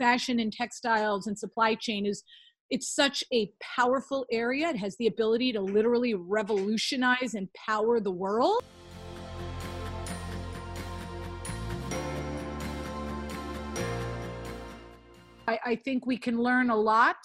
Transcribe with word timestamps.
fashion 0.00 0.40
and 0.40 0.50
textiles 0.50 1.26
and 1.26 1.38
supply 1.38 1.74
chain 1.74 2.06
is 2.06 2.24
it's 2.70 2.88
such 2.88 3.22
a 3.32 3.52
powerful 3.60 4.24
area. 4.32 4.70
It 4.70 4.76
has 4.76 4.96
the 4.96 5.08
ability 5.08 5.52
to 5.52 5.60
literally 5.60 6.14
revolutionize 6.14 7.34
and 7.34 7.48
power 7.52 8.00
the 8.00 8.10
world. 8.10 8.64
I, 15.46 15.58
I 15.66 15.76
think 15.76 16.06
we 16.06 16.16
can 16.16 16.40
learn 16.40 16.70
a 16.70 16.76
lot 16.76 17.16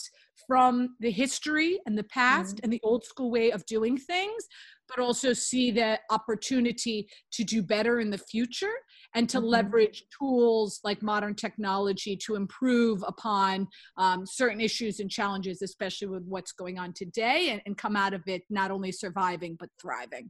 from 0.48 0.96
the 1.00 1.12
history 1.12 1.80
and 1.86 1.98
the 1.98 2.04
past 2.04 2.58
mm-hmm. 2.58 2.64
and 2.64 2.74
the 2.74 2.82
old 2.84 3.06
school 3.06 3.32
way 3.32 3.52
of 3.52 3.66
doing 3.68 3.98
things, 3.98 4.44
but 4.90 5.02
also 5.02 5.32
see 5.32 5.72
the 5.72 6.00
opportunity 6.10 7.08
to 7.34 7.44
do 7.44 7.62
better 7.62 8.00
in 8.00 8.10
the 8.10 8.18
future 8.18 8.74
and 9.16 9.28
to 9.30 9.38
mm-hmm. 9.38 9.48
leverage 9.48 10.04
tools 10.18 10.80
like 10.84 11.02
modern 11.02 11.34
technology 11.34 12.16
to 12.18 12.36
improve 12.36 13.04
upon 13.08 13.68
um, 13.98 14.26
certain 14.26 14.62
issues 14.62 15.00
and 15.00 15.10
challenges, 15.10 15.62
especially 15.62 16.08
with 16.08 16.24
what's 16.26 16.52
going 16.52 16.78
on 16.78 16.94
today, 16.94 17.50
and, 17.50 17.62
and 17.66 17.78
come 17.78 17.96
out 17.96 18.14
of 18.14 18.22
it 18.28 18.44
not 18.50 18.70
only 18.70 18.92
surviving 18.92 19.56
but 19.60 19.70
thriving. 19.82 20.30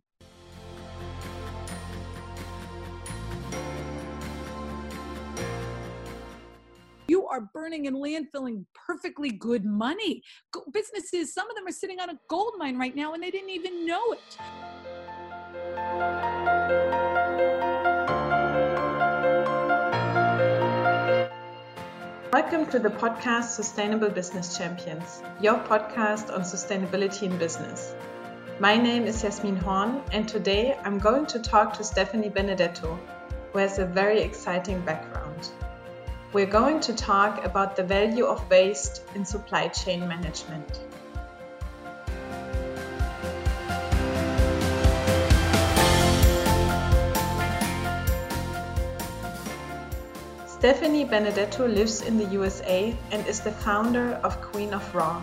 you 7.07 7.27
are 7.27 7.41
burning 7.53 7.87
and 7.87 7.95
landfilling 7.95 8.65
perfectly 8.73 9.31
good 9.31 9.63
money. 9.63 10.21
Businesses, 10.73 11.33
some 11.33 11.49
of 11.49 11.55
them 11.55 11.67
are 11.67 11.71
sitting 11.71 11.99
on 11.99 12.09
a 12.09 12.19
gold 12.29 12.53
mine 12.57 12.77
right 12.77 12.95
now 12.95 13.13
and 13.13 13.23
they 13.23 13.31
didn't 13.31 13.51
even 13.51 13.85
know 13.85 14.11
it. 14.11 14.37
Welcome 22.35 22.65
to 22.71 22.79
the 22.79 22.89
podcast 22.89 23.51
Sustainable 23.51 24.09
Business 24.09 24.57
Champions, 24.57 25.23
your 25.39 25.57
podcast 25.57 26.33
on 26.33 26.41
sustainability 26.41 27.23
in 27.31 27.37
business. 27.37 27.95
My 28.59 28.75
name 28.75 29.05
is 29.05 29.21
Jasmin 29.21 29.55
Horn, 29.55 30.01
and 30.11 30.27
today 30.27 30.77
I'm 30.83 30.99
going 30.99 31.27
to 31.27 31.39
talk 31.39 31.71
to 31.75 31.83
Stephanie 31.85 32.27
Benedetto, 32.27 32.99
who 33.53 33.59
has 33.59 33.79
a 33.79 33.85
very 33.85 34.19
exciting 34.19 34.81
background. 34.81 35.49
We're 36.33 36.45
going 36.45 36.81
to 36.81 36.93
talk 36.93 37.45
about 37.45 37.77
the 37.77 37.83
value 37.83 38.25
of 38.25 38.49
waste 38.49 39.03
in 39.15 39.23
supply 39.23 39.69
chain 39.69 40.05
management. 40.05 40.81
Stephanie 50.65 51.05
Benedetto 51.05 51.67
lives 51.67 52.01
in 52.01 52.17
the 52.17 52.25
USA 52.33 52.97
and 53.11 53.27
is 53.27 53.39
the 53.39 53.51
founder 53.51 54.19
of 54.23 54.41
Queen 54.41 54.73
of 54.73 54.95
Raw, 54.95 55.21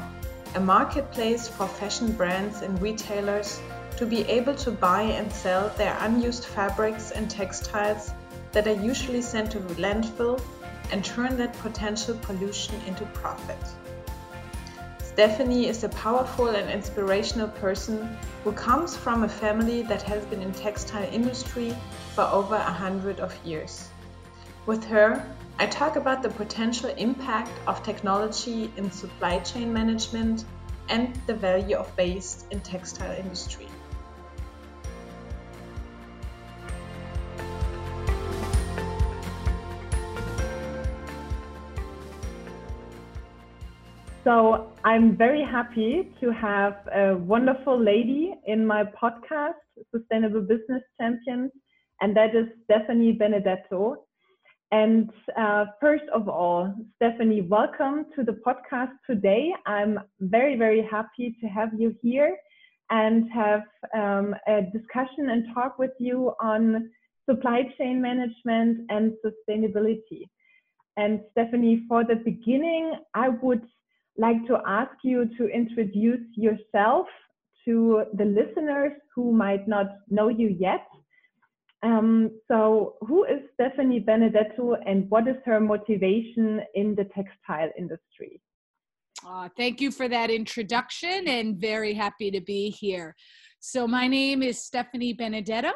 a 0.54 0.60
marketplace 0.60 1.48
for 1.48 1.66
fashion 1.66 2.12
brands 2.12 2.62
and 2.62 2.80
retailers 2.80 3.60
to 3.96 4.06
be 4.06 4.20
able 4.30 4.54
to 4.54 4.70
buy 4.70 5.02
and 5.02 5.32
sell 5.32 5.68
their 5.70 5.96
unused 6.02 6.44
fabrics 6.44 7.10
and 7.10 7.28
textiles 7.28 8.12
that 8.52 8.68
are 8.68 8.80
usually 8.80 9.20
sent 9.20 9.50
to 9.50 9.58
landfill 9.58 10.40
and 10.92 11.04
turn 11.04 11.36
that 11.38 11.58
potential 11.58 12.16
pollution 12.22 12.80
into 12.86 13.04
profit. 13.06 13.58
Stephanie 15.02 15.66
is 15.66 15.82
a 15.82 15.88
powerful 15.88 16.50
and 16.50 16.70
inspirational 16.70 17.48
person 17.48 18.16
who 18.44 18.52
comes 18.52 18.96
from 18.96 19.24
a 19.24 19.28
family 19.28 19.82
that 19.82 20.02
has 20.02 20.24
been 20.26 20.40
in 20.40 20.52
textile 20.52 21.12
industry 21.12 21.74
for 22.14 22.22
over 22.30 22.54
a 22.54 22.72
hundred 22.72 23.18
of 23.18 23.36
years. 23.44 23.88
With 24.64 24.84
her, 24.84 25.26
I 25.58 25.66
talk 25.66 25.96
about 25.96 26.22
the 26.22 26.28
potential 26.28 26.90
impact 26.90 27.50
of 27.66 27.82
technology 27.82 28.72
in 28.76 28.92
supply 28.92 29.40
chain 29.40 29.72
management 29.72 30.44
and 30.88 31.16
the 31.26 31.34
value 31.34 31.74
of 31.74 31.96
waste 31.98 32.46
in 32.52 32.60
textile 32.60 33.10
industry. 33.10 33.68
So 44.22 44.70
I'm 44.84 45.16
very 45.16 45.42
happy 45.42 46.14
to 46.20 46.30
have 46.30 46.86
a 46.94 47.16
wonderful 47.16 47.76
lady 47.76 48.32
in 48.46 48.64
my 48.64 48.84
podcast, 48.84 49.54
Sustainable 49.90 50.42
Business 50.42 50.84
Champions, 51.00 51.50
and 52.00 52.16
that 52.16 52.36
is 52.36 52.46
Stephanie 52.62 53.10
Benedetto. 53.10 54.04
And 54.72 55.10
uh, 55.38 55.66
first 55.82 56.04
of 56.14 56.30
all, 56.30 56.74
Stephanie, 56.96 57.42
welcome 57.42 58.06
to 58.16 58.24
the 58.24 58.32
podcast 58.32 58.92
today. 59.06 59.52
I'm 59.66 60.00
very, 60.20 60.56
very 60.56 60.82
happy 60.90 61.36
to 61.42 61.46
have 61.46 61.68
you 61.78 61.94
here 62.02 62.38
and 62.90 63.30
have 63.32 63.64
um, 63.94 64.34
a 64.48 64.62
discussion 64.62 65.28
and 65.28 65.44
talk 65.54 65.78
with 65.78 65.90
you 65.98 66.32
on 66.40 66.88
supply 67.28 67.64
chain 67.76 68.00
management 68.00 68.86
and 68.88 69.12
sustainability. 69.24 70.22
And 70.96 71.20
Stephanie, 71.32 71.84
for 71.86 72.02
the 72.04 72.16
beginning, 72.16 72.94
I 73.14 73.28
would 73.28 73.66
like 74.16 74.46
to 74.46 74.58
ask 74.66 74.92
you 75.04 75.28
to 75.36 75.48
introduce 75.48 76.26
yourself 76.34 77.06
to 77.66 78.04
the 78.14 78.24
listeners 78.24 78.92
who 79.14 79.32
might 79.32 79.68
not 79.68 79.98
know 80.08 80.28
you 80.28 80.48
yet. 80.48 80.86
Um, 81.82 82.30
so, 82.48 82.94
who 83.00 83.24
is 83.24 83.40
Stephanie 83.54 83.98
Benedetto 83.98 84.76
and 84.86 85.10
what 85.10 85.26
is 85.26 85.36
her 85.44 85.58
motivation 85.58 86.60
in 86.74 86.94
the 86.94 87.04
textile 87.04 87.70
industry? 87.76 88.40
Uh, 89.26 89.48
thank 89.56 89.80
you 89.80 89.90
for 89.90 90.08
that 90.08 90.30
introduction 90.30 91.26
and 91.26 91.56
very 91.56 91.92
happy 91.92 92.30
to 92.30 92.40
be 92.40 92.70
here. 92.70 93.16
So, 93.58 93.88
my 93.88 94.06
name 94.06 94.42
is 94.42 94.62
Stephanie 94.62 95.12
Benedetto 95.12 95.72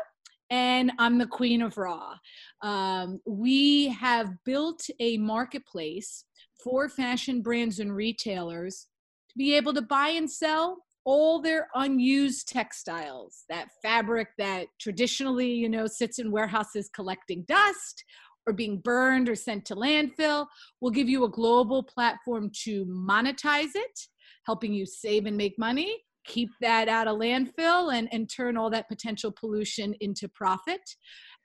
and 0.50 0.92
I'm 0.98 1.18
the 1.18 1.26
Queen 1.26 1.60
of 1.60 1.76
Raw. 1.76 2.14
Um, 2.62 3.20
we 3.26 3.88
have 3.88 4.32
built 4.44 4.88
a 5.00 5.18
marketplace 5.18 6.24
for 6.62 6.88
fashion 6.88 7.42
brands 7.42 7.80
and 7.80 7.94
retailers 7.94 8.86
to 9.30 9.38
be 9.38 9.54
able 9.54 9.74
to 9.74 9.82
buy 9.82 10.10
and 10.10 10.30
sell 10.30 10.78
all 11.06 11.40
their 11.40 11.68
unused 11.76 12.48
textiles 12.48 13.44
that 13.48 13.68
fabric 13.80 14.28
that 14.36 14.66
traditionally 14.78 15.50
you 15.50 15.68
know 15.68 15.86
sits 15.86 16.18
in 16.18 16.30
warehouses 16.30 16.90
collecting 16.94 17.44
dust 17.48 18.04
or 18.46 18.52
being 18.52 18.78
burned 18.78 19.28
or 19.28 19.34
sent 19.34 19.64
to 19.64 19.74
landfill 19.74 20.46
we'll 20.80 20.90
give 20.90 21.08
you 21.08 21.24
a 21.24 21.30
global 21.30 21.82
platform 21.82 22.50
to 22.64 22.84
monetize 22.86 23.74
it 23.74 24.00
helping 24.44 24.74
you 24.74 24.84
save 24.84 25.26
and 25.26 25.36
make 25.36 25.58
money 25.58 25.96
keep 26.26 26.50
that 26.60 26.88
out 26.88 27.08
of 27.08 27.18
landfill 27.18 27.94
and, 27.94 28.08
and 28.12 28.28
turn 28.28 28.56
all 28.56 28.70
that 28.70 28.88
potential 28.88 29.32
pollution 29.32 29.94
into 30.00 30.28
profit. 30.28 30.80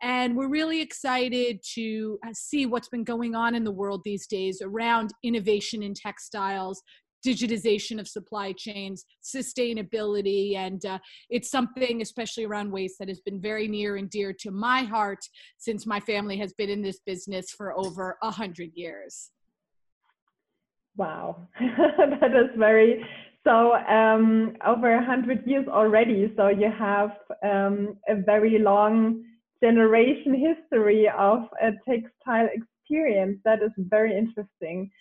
And 0.01 0.35
we're 0.35 0.49
really 0.49 0.81
excited 0.81 1.59
to 1.75 2.17
uh, 2.25 2.31
see 2.33 2.65
what's 2.65 2.89
been 2.89 3.03
going 3.03 3.35
on 3.35 3.53
in 3.53 3.63
the 3.63 3.71
world 3.71 4.01
these 4.03 4.25
days 4.25 4.61
around 4.63 5.11
innovation 5.23 5.83
in 5.83 5.93
textiles, 5.93 6.81
digitization 7.25 7.99
of 7.99 8.07
supply 8.07 8.53
chains, 8.53 9.05
sustainability, 9.23 10.55
and 10.55 10.85
uh, 10.85 10.99
it's 11.29 11.49
something, 11.49 12.01
especially 12.01 12.45
around 12.45 12.71
waste, 12.71 12.97
that 12.99 13.07
has 13.07 13.19
been 13.21 13.39
very 13.39 13.67
near 13.67 13.97
and 13.97 14.09
dear 14.09 14.33
to 14.39 14.51
my 14.51 14.83
heart 14.83 15.23
since 15.57 15.85
my 15.85 15.99
family 15.99 16.37
has 16.37 16.53
been 16.53 16.69
in 16.69 16.81
this 16.81 16.99
business 17.05 17.51
for 17.51 17.77
over 17.77 18.17
a 18.21 18.31
hundred 18.31 18.71
years. 18.73 19.31
Wow, 20.97 21.47
that 21.59 22.35
is 22.35 22.49
very 22.57 23.03
so 23.43 23.73
um, 23.73 24.55
over 24.65 24.93
a 24.93 25.03
hundred 25.03 25.47
years 25.47 25.67
already. 25.67 26.31
So 26.37 26.49
you 26.49 26.71
have 26.77 27.11
um, 27.43 27.97
a 28.07 28.15
very 28.15 28.59
long 28.59 29.23
generation 29.63 30.33
history 30.33 31.09
of 31.17 31.43
a 31.61 31.71
textile 31.89 32.49
experience. 32.53 33.39
That 33.45 33.63
is 33.63 33.71
very 33.77 34.15
interesting. 34.15 34.91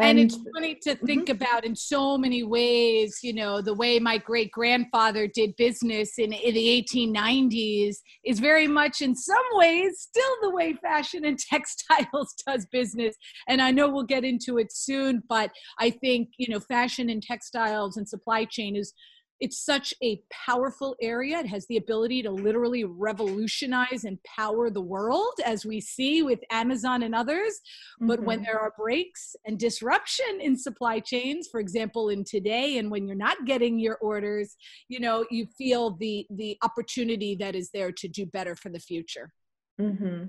And, 0.00 0.18
and 0.18 0.20
it's 0.20 0.38
funny 0.54 0.74
to 0.82 0.94
think 0.96 1.28
mm-hmm. 1.28 1.42
about 1.42 1.64
in 1.64 1.76
so 1.76 2.16
many 2.16 2.42
ways, 2.42 3.18
you 3.22 3.34
know, 3.34 3.60
the 3.60 3.74
way 3.74 3.98
my 3.98 4.18
great 4.18 4.50
grandfather 4.50 5.26
did 5.26 5.54
business 5.56 6.18
in, 6.18 6.32
in 6.32 6.54
the 6.54 6.86
1890s 6.88 7.96
is 8.24 8.40
very 8.40 8.66
much 8.66 9.02
in 9.02 9.14
some 9.14 9.44
ways 9.52 10.00
still 10.00 10.36
the 10.42 10.50
way 10.50 10.74
fashion 10.74 11.24
and 11.24 11.38
textiles 11.50 12.34
does 12.46 12.66
business. 12.72 13.14
And 13.46 13.60
I 13.60 13.70
know 13.70 13.88
we'll 13.88 14.04
get 14.04 14.24
into 14.24 14.58
it 14.58 14.72
soon, 14.72 15.22
but 15.28 15.50
I 15.78 15.90
think, 15.90 16.30
you 16.38 16.48
know, 16.48 16.60
fashion 16.60 17.10
and 17.10 17.22
textiles 17.22 17.96
and 17.96 18.08
supply 18.08 18.46
chain 18.46 18.76
is 18.76 18.94
it's 19.40 19.58
such 19.58 19.94
a 20.02 20.20
powerful 20.30 20.96
area. 21.00 21.38
It 21.38 21.46
has 21.46 21.66
the 21.66 21.78
ability 21.78 22.22
to 22.22 22.30
literally 22.30 22.84
revolutionize 22.84 24.04
and 24.04 24.22
power 24.22 24.70
the 24.70 24.80
world, 24.80 25.32
as 25.44 25.64
we 25.64 25.80
see 25.80 26.22
with 26.22 26.40
Amazon 26.50 27.02
and 27.02 27.14
others. 27.14 27.54
Mm-hmm. 27.54 28.06
But 28.06 28.22
when 28.22 28.38
mm-hmm. 28.38 28.44
there 28.44 28.60
are 28.60 28.74
breaks 28.78 29.34
and 29.46 29.58
disruption 29.58 30.40
in 30.40 30.56
supply 30.56 31.00
chains, 31.00 31.48
for 31.50 31.60
example, 31.60 32.10
in 32.10 32.24
today, 32.24 32.78
and 32.78 32.90
when 32.90 33.06
you're 33.06 33.16
not 33.16 33.46
getting 33.46 33.78
your 33.78 33.96
orders, 33.96 34.56
you 34.88 35.00
know, 35.00 35.24
you 35.30 35.46
feel 35.56 35.96
the 35.96 36.26
the 36.30 36.58
opportunity 36.62 37.34
that 37.36 37.54
is 37.54 37.70
there 37.70 37.92
to 37.92 38.08
do 38.08 38.26
better 38.26 38.54
for 38.54 38.68
the 38.68 38.78
future. 38.78 39.32
Mm-hmm. 39.80 40.24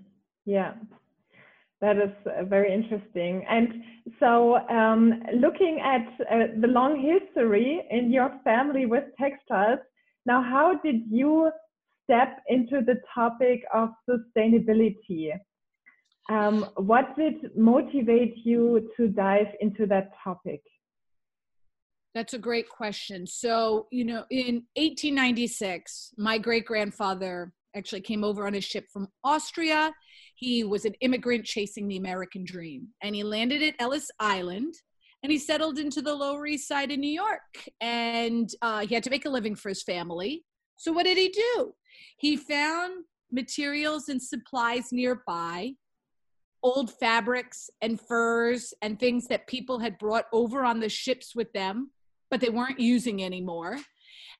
Yeah. 0.45 0.73
That 1.81 1.97
is 1.97 2.11
uh, 2.27 2.43
very 2.45 2.71
interesting. 2.71 3.43
And 3.49 3.83
so, 4.19 4.57
um, 4.69 5.23
looking 5.35 5.81
at 5.83 6.07
uh, 6.31 6.47
the 6.59 6.67
long 6.67 7.01
history 7.01 7.81
in 7.89 8.11
your 8.11 8.31
family 8.43 8.85
with 8.85 9.05
textiles, 9.19 9.79
now 10.27 10.43
how 10.43 10.79
did 10.83 11.01
you 11.09 11.51
step 12.03 12.37
into 12.47 12.81
the 12.85 13.01
topic 13.13 13.63
of 13.73 13.89
sustainability? 14.07 15.31
Um, 16.29 16.67
what 16.75 17.15
did 17.17 17.55
motivate 17.57 18.35
you 18.43 18.91
to 18.97 19.07
dive 19.07 19.47
into 19.59 19.87
that 19.87 20.11
topic? 20.23 20.61
That's 22.13 22.33
a 22.33 22.39
great 22.39 22.69
question. 22.69 23.25
So, 23.25 23.87
you 23.91 24.03
know, 24.03 24.25
in 24.29 24.65
1896, 24.75 26.13
my 26.17 26.37
great 26.37 26.65
grandfather 26.65 27.53
actually 27.75 28.01
came 28.01 28.23
over 28.23 28.47
on 28.47 28.55
a 28.55 28.61
ship 28.61 28.85
from 28.91 29.07
Austria. 29.23 29.93
He 30.35 30.63
was 30.63 30.85
an 30.85 30.93
immigrant 31.01 31.45
chasing 31.45 31.87
the 31.87 31.97
American 31.97 32.43
dream, 32.43 32.87
and 33.01 33.15
he 33.15 33.23
landed 33.23 33.61
at 33.61 33.75
Ellis 33.79 34.09
Island 34.19 34.75
and 35.23 35.31
he 35.31 35.37
settled 35.37 35.77
into 35.77 36.01
the 36.01 36.13
Lower 36.13 36.47
East 36.47 36.67
Side 36.67 36.91
in 36.91 36.99
New 36.99 37.11
York. 37.11 37.69
And 37.79 38.49
uh, 38.61 38.79
he 38.79 38.95
had 38.95 39.03
to 39.03 39.09
make 39.09 39.25
a 39.25 39.29
living 39.29 39.55
for 39.55 39.69
his 39.69 39.83
family. 39.83 40.43
So, 40.77 40.91
what 40.91 41.03
did 41.03 41.17
he 41.17 41.29
do? 41.29 41.73
He 42.17 42.35
found 42.37 43.05
materials 43.31 44.09
and 44.09 44.21
supplies 44.21 44.91
nearby 44.91 45.73
old 46.63 46.91
fabrics 46.99 47.69
and 47.81 47.99
furs 47.99 48.73
and 48.81 48.99
things 48.99 49.27
that 49.27 49.47
people 49.47 49.79
had 49.79 49.97
brought 49.97 50.25
over 50.31 50.63
on 50.63 50.79
the 50.79 50.89
ships 50.89 51.35
with 51.35 51.51
them, 51.53 51.91
but 52.29 52.39
they 52.39 52.49
weren't 52.49 52.79
using 52.79 53.23
anymore. 53.23 53.79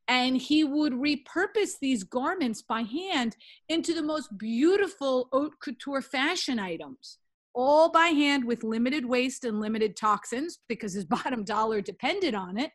And 0.07 0.38
he 0.38 0.63
would 0.63 0.94
repurpose 0.94 1.80
these 1.80 2.03
garments 2.03 2.62
by 2.62 2.81
hand 2.81 3.36
into 3.69 3.94
the 3.94 4.03
most 4.03 4.38
beautiful 4.38 5.30
haute 5.31 5.59
couture 5.62 6.01
fashion 6.01 6.59
items, 6.59 7.18
all 7.53 7.92
by 7.92 8.07
hand 8.07 8.45
with 8.45 8.63
limited 8.63 9.06
waste 9.06 9.45
and 9.45 9.59
limited 9.59 9.95
toxins 9.95 10.59
because 10.68 10.94
his 10.94 11.06
bottom 11.18 11.44
dollar 11.44 11.81
depended 11.81 12.36
on 12.36 12.57
it. 12.57 12.71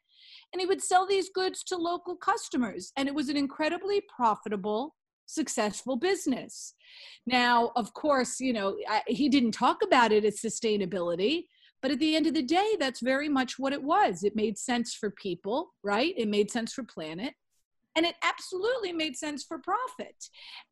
And 0.52 0.60
he 0.60 0.66
would 0.66 0.82
sell 0.82 1.06
these 1.06 1.28
goods 1.28 1.62
to 1.64 1.76
local 1.76 2.16
customers. 2.16 2.92
And 2.96 3.08
it 3.08 3.14
was 3.14 3.28
an 3.28 3.36
incredibly 3.36 4.00
profitable 4.14 4.94
successful 5.26 5.96
business. 5.96 6.74
Now, 7.26 7.72
of 7.76 7.92
course, 7.92 8.40
you 8.40 8.52
know, 8.52 8.76
I, 8.88 9.02
he 9.06 9.28
didn't 9.28 9.52
talk 9.52 9.82
about 9.82 10.12
it 10.12 10.24
as 10.24 10.40
sustainability, 10.40 11.46
but 11.86 11.92
at 11.92 12.00
the 12.00 12.16
end 12.16 12.26
of 12.26 12.34
the 12.34 12.42
day, 12.42 12.74
that's 12.80 12.98
very 12.98 13.28
much 13.28 13.60
what 13.60 13.72
it 13.72 13.80
was. 13.80 14.24
It 14.24 14.34
made 14.34 14.58
sense 14.58 14.92
for 14.92 15.08
people, 15.08 15.72
right? 15.84 16.12
It 16.16 16.26
made 16.26 16.50
sense 16.50 16.72
for 16.72 16.82
planet 16.82 17.34
and 17.94 18.04
it 18.04 18.16
absolutely 18.24 18.92
made 18.92 19.16
sense 19.16 19.44
for 19.44 19.60
profit. 19.60 20.16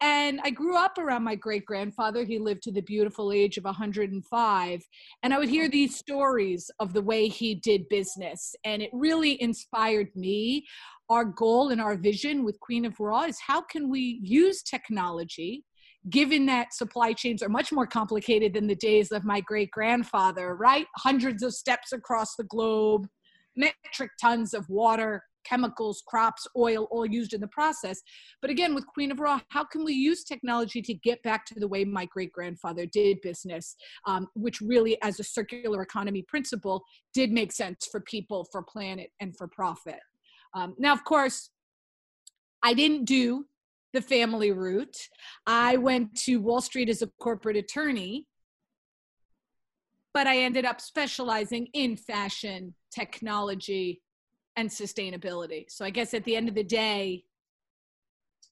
And 0.01 0.41
I 0.43 0.51
grew 0.51 0.77
up 0.77 0.99
around 0.99 1.23
my 1.23 1.37
great 1.37 1.67
grandfather. 1.67 2.25
He 2.25 2.41
lived 2.41 2.65
to 2.65 2.73
the 2.73 2.81
beautiful 2.83 3.31
age 3.31 3.57
of 3.59 3.63
105. 3.63 4.83
And 5.23 5.33
I 5.33 5.39
would 5.39 5.49
hear 5.49 5.69
these 5.69 5.97
stories 5.97 6.69
of 6.81 6.93
the 6.93 7.03
way 7.03 7.29
he 7.29 7.55
did 7.55 7.89
business. 7.89 8.57
And 8.65 8.83
it 8.83 8.91
really 8.93 9.41
inspired 9.41 10.09
me. 10.17 10.67
Our 11.11 11.27
goal 11.27 11.69
and 11.69 11.81
our 11.81 11.97
vision 11.97 12.45
with 12.45 12.59
Queen 12.59 12.85
of 12.85 12.99
Raw 12.99 13.23
is 13.23 13.39
how 13.39 13.61
can 13.61 13.89
we 13.89 14.19
use 14.21 14.65
technology 14.65 15.63
given 16.11 16.47
that 16.47 16.75
supply 16.75 17.13
chains 17.13 17.43
are 17.43 17.49
much 17.49 17.73
more 17.73 17.87
complicated 17.87 18.55
than 18.55 18.67
the 18.67 18.75
days 18.75 19.11
of 19.11 19.25
my 19.25 19.41
great 19.41 19.71
grandfather, 19.71 20.55
right? 20.55 20.87
Hundreds 20.97 21.43
of 21.43 21.55
steps 21.55 21.93
across 21.93 22.37
the 22.37 22.45
globe, 22.45 23.07
metric 23.57 24.11
tons 24.21 24.55
of 24.55 24.69
water 24.69 25.23
chemicals, 25.45 26.03
crops, 26.07 26.47
oil, 26.57 26.89
all 26.91 27.07
used 27.07 27.33
in 27.33 27.41
the 27.41 27.49
process. 27.49 28.01
But 28.41 28.51
again, 28.51 28.75
with 28.75 28.87
Queen 28.87 29.13
of 29.13 29.21
Raw, 29.21 29.41
how 29.51 29.65
can 29.65 29.85
we 29.85 29.93
use 29.93 30.25
technology 30.25 30.83
to 30.83 30.95
get 30.95 31.23
back 31.23 31.47
to 31.47 31.55
the 31.61 31.69
way 31.69 31.85
my 31.85 32.07
great 32.07 32.33
grandfather 32.33 32.87
did 32.87 33.21
business, 33.21 33.77
um, 34.07 34.29
which 34.35 34.61
really, 34.61 35.01
as 35.03 35.21
a 35.21 35.25
circular 35.25 35.83
economy 35.83 36.23
principle, 36.23 36.83
did 37.13 37.31
make 37.31 37.53
sense 37.53 37.87
for 37.91 38.01
people, 38.01 38.47
for 38.51 38.63
planet, 38.63 39.11
and 39.21 39.37
for 39.37 39.47
profit. 39.49 40.01
Um, 40.55 40.75
now, 40.79 40.93
of 40.93 41.05
course, 41.05 41.51
I 42.63 42.75
didn't 42.75 43.05
do 43.05 43.45
the 43.95 44.03
family 44.03 44.53
route. 44.53 44.97
I 45.47 45.79
went 45.79 46.15
to 46.23 46.37
Wall 46.41 46.61
Street 46.61 46.91
as 46.91 47.01
a 47.01 47.07
corporate 47.19 47.57
attorney, 47.57 48.27
but 50.13 50.27
I 50.27 50.39
ended 50.39 50.67
up 50.67 50.81
specializing 50.81 51.69
in 51.73 51.97
fashion, 51.97 52.75
technology, 52.93 54.03
and 54.57 54.69
sustainability. 54.69 55.65
So 55.71 55.85
I 55.85 55.91
guess 55.91 56.13
at 56.13 56.25
the 56.25 56.37
end 56.37 56.49
of 56.49 56.55
the 56.55 56.65
day, 56.65 57.25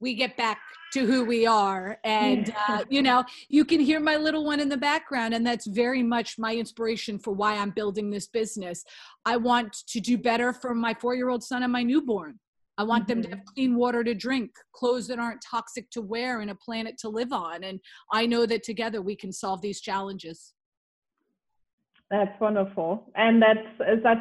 we 0.00 0.14
get 0.14 0.36
back 0.36 0.60
to 0.92 1.06
who 1.06 1.24
we 1.24 1.46
are 1.46 1.98
and 2.04 2.52
uh, 2.68 2.84
you 2.90 3.02
know 3.02 3.24
you 3.48 3.64
can 3.64 3.78
hear 3.78 4.00
my 4.00 4.16
little 4.16 4.44
one 4.44 4.58
in 4.58 4.68
the 4.68 4.76
background 4.76 5.32
and 5.32 5.46
that's 5.46 5.66
very 5.66 6.02
much 6.02 6.38
my 6.38 6.54
inspiration 6.54 7.18
for 7.18 7.32
why 7.32 7.56
i'm 7.56 7.70
building 7.70 8.10
this 8.10 8.26
business 8.26 8.84
i 9.24 9.36
want 9.36 9.72
to 9.86 10.00
do 10.00 10.18
better 10.18 10.52
for 10.52 10.74
my 10.74 10.92
four 10.92 11.14
year 11.14 11.30
old 11.30 11.42
son 11.42 11.62
and 11.62 11.72
my 11.72 11.84
newborn 11.84 12.38
i 12.78 12.82
want 12.82 13.04
mm-hmm. 13.04 13.14
them 13.14 13.22
to 13.22 13.28
mm-hmm. 13.28 13.38
have 13.38 13.46
clean 13.54 13.76
water 13.76 14.02
to 14.04 14.14
drink 14.14 14.50
clothes 14.72 15.06
that 15.06 15.18
aren't 15.18 15.42
toxic 15.42 15.90
to 15.90 16.00
wear 16.00 16.40
and 16.40 16.50
a 16.50 16.54
planet 16.54 16.96
to 16.98 17.08
live 17.08 17.32
on 17.32 17.64
and 17.64 17.80
i 18.12 18.26
know 18.26 18.46
that 18.46 18.62
together 18.62 19.02
we 19.02 19.16
can 19.16 19.32
solve 19.32 19.60
these 19.60 19.80
challenges 19.80 20.54
that's 22.10 22.38
wonderful 22.40 23.10
and 23.14 23.42
that's 23.42 24.02
such 24.02 24.18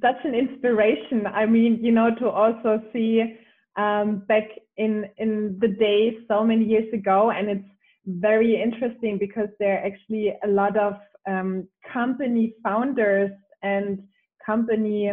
such 0.00 0.16
an 0.24 0.34
inspiration. 0.34 1.26
I 1.26 1.46
mean, 1.46 1.78
you 1.82 1.92
know, 1.92 2.14
to 2.18 2.28
also 2.28 2.82
see 2.92 3.38
um, 3.76 4.22
back 4.28 4.44
in 4.76 5.06
in 5.18 5.58
the 5.60 5.68
days 5.68 6.14
so 6.28 6.44
many 6.44 6.64
years 6.64 6.92
ago, 6.92 7.30
and 7.30 7.48
it's 7.48 7.68
very 8.06 8.60
interesting 8.60 9.18
because 9.18 9.48
there 9.58 9.78
are 9.78 9.86
actually 9.86 10.34
a 10.44 10.48
lot 10.48 10.76
of 10.76 10.94
um, 11.28 11.68
company 11.92 12.54
founders 12.62 13.30
and 13.62 14.02
company 14.44 15.12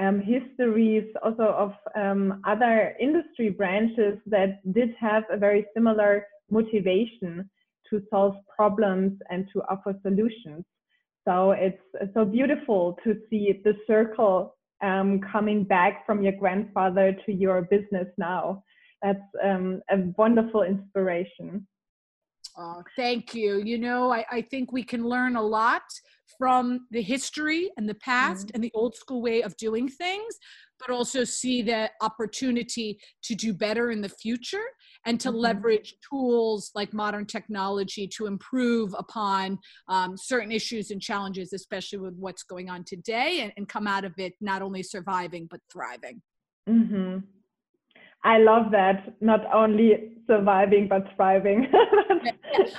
um, 0.00 0.20
histories 0.20 1.04
also 1.22 1.44
of 1.44 1.72
um, 1.94 2.40
other 2.46 2.96
industry 2.98 3.50
branches 3.50 4.18
that 4.26 4.60
did 4.72 4.94
have 4.98 5.24
a 5.30 5.36
very 5.36 5.66
similar 5.74 6.26
motivation 6.50 7.48
to 7.88 8.02
solve 8.08 8.34
problems 8.56 9.12
and 9.30 9.46
to 9.52 9.60
offer 9.68 9.94
solutions. 10.02 10.64
So 11.28 11.52
it's 11.52 11.82
so 12.14 12.24
beautiful 12.24 12.96
to 13.04 13.16
see 13.28 13.60
the 13.62 13.74
circle 13.86 14.56
um, 14.82 15.20
coming 15.20 15.64
back 15.64 16.06
from 16.06 16.22
your 16.22 16.32
grandfather 16.32 17.14
to 17.26 17.32
your 17.32 17.62
business 17.62 18.06
now. 18.16 18.64
That's 19.02 19.18
um, 19.44 19.82
a 19.90 19.98
wonderful 20.16 20.62
inspiration. 20.62 21.66
Oh, 22.56 22.82
thank 22.96 23.34
you. 23.34 23.62
You 23.62 23.78
know, 23.78 24.10
I, 24.12 24.24
I 24.30 24.42
think 24.42 24.72
we 24.72 24.82
can 24.82 25.04
learn 25.06 25.36
a 25.36 25.42
lot 25.42 25.82
from 26.38 26.86
the 26.90 27.02
history 27.02 27.70
and 27.76 27.88
the 27.88 27.94
past 27.94 28.48
mm-hmm. 28.48 28.54
and 28.54 28.64
the 28.64 28.72
old 28.74 28.94
school 28.94 29.22
way 29.22 29.42
of 29.42 29.56
doing 29.56 29.88
things, 29.88 30.34
but 30.78 30.90
also 30.90 31.24
see 31.24 31.62
the 31.62 31.90
opportunity 32.00 32.98
to 33.22 33.34
do 33.34 33.52
better 33.52 33.90
in 33.90 34.00
the 34.00 34.08
future 34.08 34.64
and 35.06 35.20
to 35.20 35.28
mm-hmm. 35.28 35.38
leverage 35.38 35.94
tools 36.08 36.70
like 36.74 36.92
modern 36.92 37.26
technology 37.26 38.06
to 38.06 38.26
improve 38.26 38.94
upon 38.98 39.58
um, 39.88 40.16
certain 40.16 40.52
issues 40.52 40.90
and 40.90 41.00
challenges, 41.00 41.52
especially 41.52 41.98
with 41.98 42.14
what's 42.16 42.42
going 42.42 42.70
on 42.70 42.84
today, 42.84 43.40
and, 43.40 43.52
and 43.56 43.68
come 43.68 43.86
out 43.86 44.04
of 44.04 44.14
it 44.18 44.34
not 44.40 44.62
only 44.62 44.82
surviving 44.82 45.46
but 45.50 45.60
thriving. 45.72 46.22
Mm-hmm. 46.68 47.18
I 48.24 48.38
love 48.38 48.70
that. 48.72 49.14
Not 49.20 49.42
only 49.52 50.12
surviving 50.26 50.88
but 50.88 51.06
thriving. 51.16 51.68
well, 51.72 51.82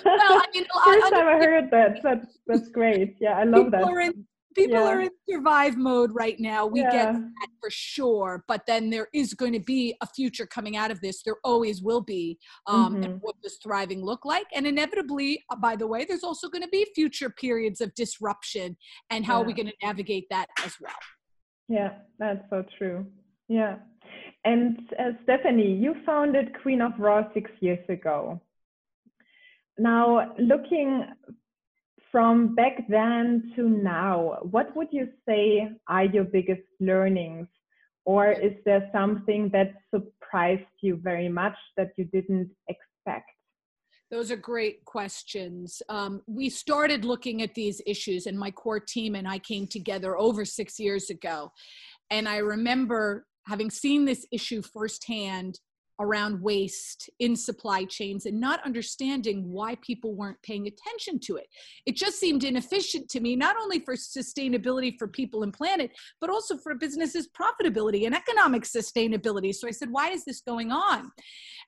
I 0.06 0.46
mean, 0.54 0.66
first 0.86 1.14
time 1.14 1.28
I 1.28 1.38
heard 1.38 1.70
that. 1.72 2.00
That's 2.04 2.40
that's 2.48 2.70
great. 2.70 3.18
Yeah, 3.20 3.38
I 3.38 3.44
love 3.44 3.72
that. 3.72 3.84
In, 3.84 4.26
people 4.56 4.80
yeah. 4.80 4.88
are 4.88 5.02
in 5.02 5.10
survive 5.30 5.78
mode 5.78 6.12
right 6.14 6.40
now. 6.40 6.66
We 6.66 6.82
yeah. 6.82 6.92
get 6.92 7.14
that 7.14 7.48
for 7.60 7.70
sure. 7.70 8.44
But 8.48 8.66
then 8.68 8.90
there 8.90 9.08
is 9.14 9.34
going 9.34 9.54
to 9.54 9.60
be 9.60 9.96
a 10.02 10.08
future 10.08 10.46
coming 10.46 10.78
out 10.78 10.92
of 10.92 11.02
this. 11.02 11.24
There 11.24 11.38
always 11.44 11.82
will 11.82 12.02
be. 12.02 12.38
Um, 12.68 12.96
mm-hmm. 12.96 13.04
And 13.04 13.20
what 13.22 13.36
does 13.42 13.58
thriving 13.62 14.04
look 14.04 14.26
like? 14.26 14.48
And 14.54 14.68
inevitably, 14.68 15.44
uh, 15.50 15.56
by 15.56 15.76
the 15.76 15.88
way, 15.88 16.06
there's 16.06 16.24
also 16.24 16.50
going 16.50 16.64
to 16.64 16.70
be 16.70 16.86
future 16.96 17.30
periods 17.30 17.82
of 17.82 17.94
disruption. 17.96 18.78
And 19.10 19.26
how 19.26 19.38
yeah. 19.38 19.44
are 19.44 19.48
we 19.48 19.54
going 19.54 19.68
to 19.68 19.86
navigate 19.86 20.28
that 20.30 20.48
as 20.64 20.76
well? 20.80 20.92
Yeah, 21.68 21.94
that's 22.20 22.44
so 22.50 22.66
true. 22.78 23.06
Yeah. 23.48 23.78
And 24.44 24.80
uh, 24.98 25.12
Stephanie, 25.24 25.74
you 25.74 25.96
founded 26.06 26.56
Queen 26.62 26.82
of 26.82 26.94
Raw 26.98 27.32
six 27.34 27.52
years 27.60 27.84
ago. 27.90 28.42
Now, 29.78 30.34
looking 30.40 31.06
from 32.12 32.56
back 32.56 32.88
then 32.90 33.54
to 33.56 33.70
now, 33.70 34.40
what 34.42 34.76
would 34.76 34.88
you 34.92 35.10
say 35.28 35.70
are 35.88 36.06
your 36.06 36.24
biggest 36.24 36.62
learnings? 36.80 37.48
Or 38.04 38.32
is 38.32 38.54
there 38.66 38.90
something 38.92 39.50
that 39.54 39.74
surprised 39.94 40.66
you 40.82 40.98
very 40.98 41.30
much 41.30 41.56
that 41.78 41.92
you 41.98 42.06
didn't 42.06 42.50
expect? 42.68 43.30
Those 44.10 44.30
are 44.30 44.36
great 44.36 44.84
questions. 44.84 45.82
Um, 45.88 46.22
we 46.28 46.50
started 46.50 47.06
looking 47.06 47.42
at 47.44 47.56
these 47.56 47.82
issues, 47.86 48.26
and 48.26 48.38
my 48.38 48.52
core 48.52 48.80
team 48.80 49.16
and 49.16 49.28
I 49.28 49.40
came 49.40 49.68
together 49.68 50.18
over 50.18 50.44
six 50.44 50.80
years 50.80 51.10
ago. 51.10 51.54
And 52.10 52.28
I 52.28 52.38
remember 52.38 53.26
having 53.48 53.70
seen 53.70 54.06
this 54.06 54.26
issue 54.32 54.62
firsthand 54.62 55.60
around 56.00 56.42
waste 56.42 57.10
in 57.20 57.36
supply 57.36 57.86
chains 57.86 58.26
and 58.26 58.40
not 58.40 58.66
understanding 58.66 59.52
why 59.52 59.76
people 59.82 60.16
weren't 60.16 60.42
paying 60.42 60.68
attention 60.68 61.20
to 61.20 61.36
it. 61.36 61.46
It 61.86 61.96
just 61.96 62.20
seemed 62.20 62.44
inefficient 62.44 63.08
to 63.10 63.20
me, 63.20 63.36
not 63.36 63.56
only 63.62 63.80
for 63.80 63.96
sustainability 63.96 64.98
for 64.98 65.08
people 65.08 65.44
and 65.44 65.54
planet, 65.54 65.92
but 66.20 66.32
also 66.32 66.58
for 66.58 66.74
businesses' 66.74 67.30
profitability 67.30 68.06
and 68.08 68.16
economic 68.16 68.64
sustainability. 68.64 69.54
So 69.54 69.68
I 69.68 69.72
said, 69.72 69.92
why 69.92 70.10
is 70.10 70.26
this 70.26 70.42
going 70.42 70.72
on? 70.72 71.12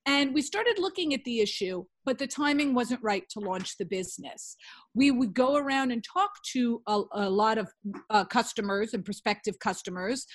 And 0.06 0.34
we 0.34 0.42
started 0.42 0.80
looking 0.80 1.14
at 1.14 1.24
the 1.24 1.40
issue, 1.40 1.86
but 2.06 2.18
the 2.18 2.28
timing 2.28 2.74
wasn't 2.74 3.02
right 3.02 3.24
to 3.30 3.40
launch 3.40 3.78
the 3.78 3.86
business. 3.86 4.58
We 4.94 5.12
would 5.12 5.34
go 5.34 5.56
around 5.56 5.92
and 5.92 6.04
talk 6.04 6.32
to 6.52 6.82
a, 6.88 7.02
a 7.14 7.30
lot 7.30 7.58
of 7.58 7.72
uh, 8.10 8.26
customers 8.26 8.94
and 8.94 9.06
prospective 9.06 9.60
customers, 9.60 10.26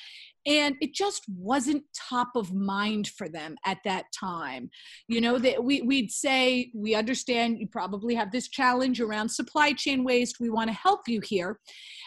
and 0.46 0.76
it 0.80 0.94
just 0.94 1.25
wasn't 1.28 1.84
top 1.94 2.28
of 2.34 2.54
mind 2.54 3.08
for 3.08 3.28
them 3.28 3.56
at 3.66 3.78
that 3.84 4.06
time. 4.18 4.70
You 5.06 5.20
know 5.20 5.38
that 5.38 5.62
we, 5.62 5.82
we'd 5.82 6.10
say 6.10 6.70
we 6.75 6.94
understand 6.94 7.58
you 7.58 7.68
probably 7.68 8.14
have 8.14 8.32
this 8.32 8.48
challenge 8.48 9.02
around 9.02 9.28
supply 9.28 9.75
chain 9.75 10.02
waste. 10.02 10.40
We 10.40 10.48
want 10.48 10.70
to 10.70 10.75
help 10.75 11.00
you 11.06 11.20
here. 11.22 11.60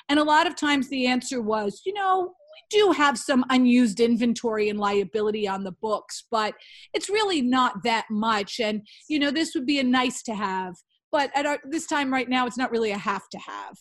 And 0.10 0.18
a 0.20 0.24
lot 0.24 0.48
of 0.48 0.56
times 0.56 0.89
the 0.89 1.06
answer 1.06 1.41
was 1.41 1.84
you 1.86 1.94
know 1.94 2.34
do 2.70 2.91
have 2.91 3.18
some 3.18 3.46
unused 3.50 4.00
inventory 4.00 4.70
and 4.70 4.80
liability 4.80 5.48
on 5.48 5.63
the 5.63 5.72
books 5.72 6.24
but 6.32 6.53
it's 6.94 7.10
really 7.10 7.41
not 7.41 7.84
that 7.84 8.06
much. 8.10 8.60
And 8.60 8.86
you 9.08 9.20
know 9.20 9.32
this 9.32 9.53
would 9.56 9.65
be 9.65 9.80
a 9.80 9.84
nice 9.84 10.22
to 10.24 10.34
have 10.34 10.75
but 11.12 11.30
at 11.36 11.46
our, 11.46 11.60
this 11.70 11.88
time 11.88 12.12
right 12.12 12.30
now 12.30 12.48
it's 12.48 12.58
not 12.58 12.72
really 12.72 12.91
a 12.91 12.98
have 12.98 13.27
to 13.30 13.39
have. 13.39 13.77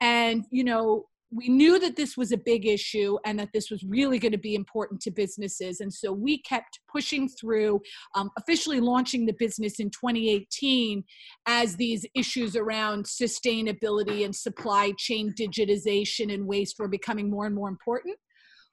And 0.00 0.44
you 0.50 0.64
know 0.64 1.06
we 1.32 1.48
knew 1.48 1.78
that 1.80 1.96
this 1.96 2.16
was 2.16 2.30
a 2.30 2.36
big 2.36 2.66
issue 2.66 3.18
and 3.24 3.38
that 3.38 3.48
this 3.52 3.70
was 3.70 3.82
really 3.84 4.18
going 4.18 4.32
to 4.32 4.38
be 4.38 4.54
important 4.54 5.00
to 5.02 5.10
businesses. 5.10 5.80
And 5.80 5.92
so 5.92 6.12
we 6.12 6.40
kept 6.42 6.80
pushing 6.90 7.28
through, 7.28 7.80
um, 8.14 8.30
officially 8.38 8.80
launching 8.80 9.26
the 9.26 9.34
business 9.38 9.80
in 9.80 9.90
2018 9.90 11.02
as 11.46 11.76
these 11.76 12.06
issues 12.14 12.54
around 12.54 13.06
sustainability 13.06 14.24
and 14.24 14.34
supply 14.34 14.92
chain 14.98 15.34
digitization 15.38 16.32
and 16.32 16.46
waste 16.46 16.76
were 16.78 16.88
becoming 16.88 17.28
more 17.28 17.46
and 17.46 17.54
more 17.54 17.68
important. 17.68 18.16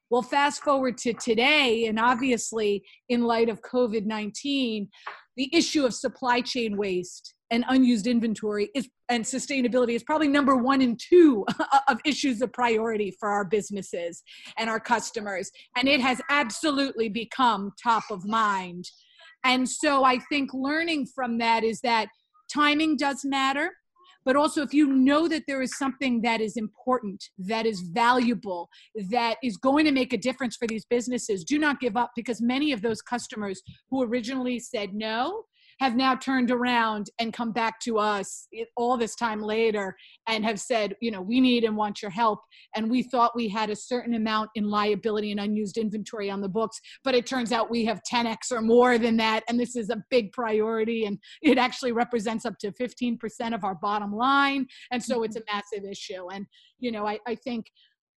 Well, 0.10 0.22
fast 0.22 0.62
forward 0.62 1.00
to 1.00 1.14
today, 1.14 1.88
and 1.88 2.00
obviously, 2.00 2.84
in 3.10 3.24
light 3.24 3.50
of 3.50 3.62
COVID 3.62 4.06
19, 4.06 4.88
the 5.38 5.50
issue 5.52 5.86
of 5.86 5.94
supply 5.96 6.42
chain 6.42 6.78
waste 6.78 7.34
and 7.54 7.64
unused 7.68 8.08
inventory 8.08 8.70
is 8.74 8.90
and 9.10 9.24
sustainability 9.24 9.94
is 9.94 10.02
probably 10.02 10.28
number 10.28 10.56
one 10.56 10.82
and 10.82 11.00
two 11.00 11.46
of 11.88 12.00
issues 12.04 12.42
of 12.42 12.52
priority 12.52 13.16
for 13.20 13.30
our 13.30 13.46
businesses 13.46 14.24
and 14.58 14.70
our 14.70 14.80
customers. 14.80 15.52
And 15.78 15.88
it 15.88 16.02
has 16.02 16.20
absolutely 16.32 17.10
become 17.10 17.72
top 17.82 18.04
of 18.10 18.26
mind. 18.26 18.86
And 19.46 19.70
so 19.70 20.04
i 20.04 20.18
think 20.30 20.50
learning 20.54 21.06
from 21.14 21.38
that 21.38 21.64
is 21.64 21.80
that 21.82 22.08
timing 22.52 22.98
does 22.98 23.24
matter 23.24 23.72
but 24.26 24.38
also 24.38 24.62
if 24.62 24.74
you 24.74 24.88
know 24.88 25.28
that 25.28 25.44
there 25.48 25.62
is 25.62 25.78
something 25.78 26.22
that 26.22 26.40
is 26.40 26.56
important 26.56 27.22
that 27.38 27.66
is 27.66 27.82
valuable 27.82 28.70
that 29.10 29.36
is 29.44 29.58
going 29.58 29.86
to 29.86 29.92
make 29.92 30.14
a 30.14 30.18
difference 30.18 30.56
for 30.56 30.68
these 30.68 30.86
businesses 30.86 31.44
do 31.44 31.60
not 31.60 31.82
give 31.82 31.98
up 31.98 32.12
because 32.16 32.42
many 32.42 32.72
of 32.72 32.82
those 32.82 33.02
customers 33.02 33.62
who 33.90 34.04
originally 34.04 34.60
said 34.60 34.94
no 34.94 35.44
have 35.84 35.98
now 35.98 36.16
turned 36.16 36.50
around 36.50 37.10
and 37.20 37.34
come 37.34 37.52
back 37.52 37.78
to 37.82 37.98
us 37.98 38.48
all 38.78 38.96
this 38.96 39.16
time 39.16 39.42
later 39.42 39.98
and 40.30 40.46
have 40.46 40.58
said, 40.58 40.96
you 41.02 41.12
know, 41.12 41.22
we 41.22 41.42
need 41.42 41.66
and 41.66 41.76
want 41.76 42.02
your 42.02 42.10
help. 42.10 42.40
And 42.74 42.90
we 42.90 43.04
thought 43.04 43.36
we 43.36 43.50
had 43.50 43.70
a 43.70 43.76
certain 43.76 44.14
amount 44.14 44.50
in 44.56 44.70
liability 44.70 45.32
and 45.32 45.42
unused 45.42 45.78
inventory 45.78 46.30
on 46.30 46.40
the 46.40 46.48
books, 46.48 46.80
but 47.04 47.16
it 47.16 47.26
turns 47.26 47.52
out 47.52 47.70
we 47.70 47.84
have 47.84 48.00
10x 48.10 48.50
or 48.50 48.62
more 48.62 48.98
than 48.98 49.18
that. 49.18 49.44
And 49.50 49.60
this 49.60 49.76
is 49.76 49.90
a 49.90 50.02
big 50.10 50.32
priority. 50.32 51.04
And 51.06 51.20
it 51.42 51.58
actually 51.58 51.92
represents 51.92 52.46
up 52.46 52.58
to 52.60 52.72
15% 52.72 53.18
of 53.54 53.66
our 53.66 53.76
bottom 53.76 54.14
line. 54.14 54.66
And 54.90 55.04
so 55.04 55.24
it's 55.24 55.36
a 55.36 55.42
mm-hmm. 55.42 55.58
massive 55.58 55.92
issue. 55.92 56.30
And, 56.32 56.46
you 56.80 56.94
know, 56.94 57.06
I, 57.06 57.20
I 57.28 57.36
think 57.36 57.66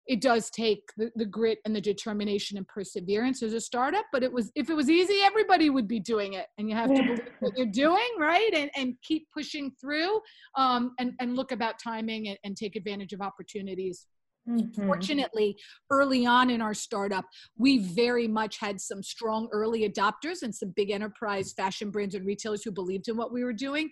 it 0.07 0.21
does 0.21 0.51
take 0.51 0.81
the, 0.97 1.11
the 1.17 1.25
grit 1.25 1.59
and 1.65 1.75
the 1.75 1.81
determination 1.81 2.57
and 2.57 2.67
perseverance 2.69 3.43
as 3.43 3.53
a 3.53 3.61
startup 3.61 4.05
but 4.13 4.23
it 4.23 4.33
was 4.33 4.51
if 4.55 4.71
it 4.71 4.75
was 4.75 4.89
easy 4.89 5.21
everybody 5.25 5.71
would 5.71 5.89
be 5.89 6.01
doing 6.01 6.35
it. 6.35 6.47
And 6.59 6.69
you 6.69 6.77
have 6.77 6.89
to 6.89 7.03
believe 7.03 7.21
what 7.41 7.57
you're 7.57 7.67
doing 7.67 8.09
right? 8.19 8.51
And, 8.55 8.71
and 8.77 8.95
keep 9.03 9.29
pushing 9.33 9.73
through 9.81 10.21
um, 10.57 10.93
and, 10.99 11.13
and 11.21 11.37
look 11.37 11.53
about 11.53 11.79
timing 11.83 12.29
and, 12.29 12.39
and 12.45 12.57
take 12.57 12.77
advantage 12.77 13.13
of 13.13 13.21
opportunities 13.21 14.07
Mm-hmm. 14.49 14.87
Fortunately, 14.87 15.57
early 15.91 16.25
on 16.25 16.51
in 16.51 16.61
our 16.61 16.75
startup, 16.75 17.25
we 17.59 17.79
very 17.79 18.29
much 18.29 18.59
had 18.59 18.81
some 18.81 19.03
strong 19.03 19.49
early 19.53 19.89
adopters 19.89 20.43
and 20.43 20.55
some 20.55 20.73
big 20.77 20.91
enterprise 20.91 21.53
fashion 21.53 21.91
brands 21.91 22.15
and 22.15 22.25
retailers 22.25 22.63
who 22.63 22.71
believed 22.71 23.09
in 23.09 23.17
what 23.17 23.33
we 23.33 23.43
were 23.43 23.53
doing. 23.53 23.91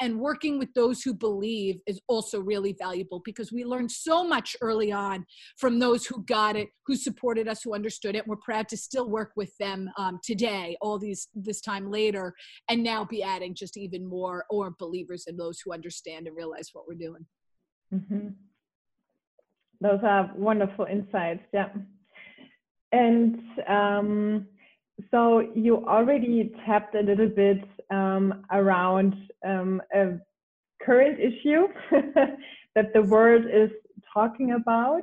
And 0.00 0.18
working 0.18 0.58
with 0.58 0.74
those 0.74 1.02
who 1.02 1.14
believe 1.14 1.76
is 1.86 2.00
also 2.08 2.40
really 2.40 2.74
valuable 2.76 3.22
because 3.24 3.52
we 3.52 3.64
learned 3.64 3.92
so 3.92 4.26
much 4.26 4.56
early 4.60 4.90
on 4.90 5.24
from 5.58 5.78
those 5.78 6.04
who 6.04 6.24
got 6.24 6.56
it, 6.56 6.70
who 6.86 6.96
supported 6.96 7.46
us, 7.46 7.62
who 7.62 7.72
understood 7.72 8.16
it. 8.16 8.26
We're 8.26 8.36
proud 8.36 8.68
to 8.70 8.76
still 8.76 9.08
work 9.08 9.30
with 9.36 9.56
them 9.60 9.88
um, 9.96 10.18
today, 10.24 10.76
all 10.80 10.98
these 10.98 11.28
this 11.34 11.60
time 11.60 11.88
later, 11.88 12.34
and 12.68 12.82
now 12.82 13.04
be 13.04 13.22
adding 13.22 13.54
just 13.54 13.76
even 13.76 14.04
more 14.04 14.44
or 14.50 14.74
believers 14.76 15.26
in 15.28 15.36
those 15.36 15.60
who 15.60 15.72
understand 15.72 16.26
and 16.26 16.36
realize 16.36 16.70
what 16.72 16.88
we're 16.88 16.94
doing. 16.94 17.24
Mm-hmm. 17.94 18.28
Those 19.82 19.98
are 20.04 20.30
wonderful 20.36 20.84
insights. 20.84 21.42
Yeah. 21.52 21.70
And 22.92 23.40
um, 23.68 24.46
so 25.10 25.40
you 25.56 25.84
already 25.86 26.52
tapped 26.64 26.94
a 26.94 27.00
little 27.00 27.28
bit 27.28 27.64
um, 27.90 28.44
around 28.52 29.16
um, 29.44 29.82
a 29.92 30.18
current 30.84 31.18
issue 31.18 31.66
that 32.76 32.92
the 32.94 33.02
world 33.02 33.44
is 33.52 33.70
talking 34.14 34.52
about. 34.52 35.02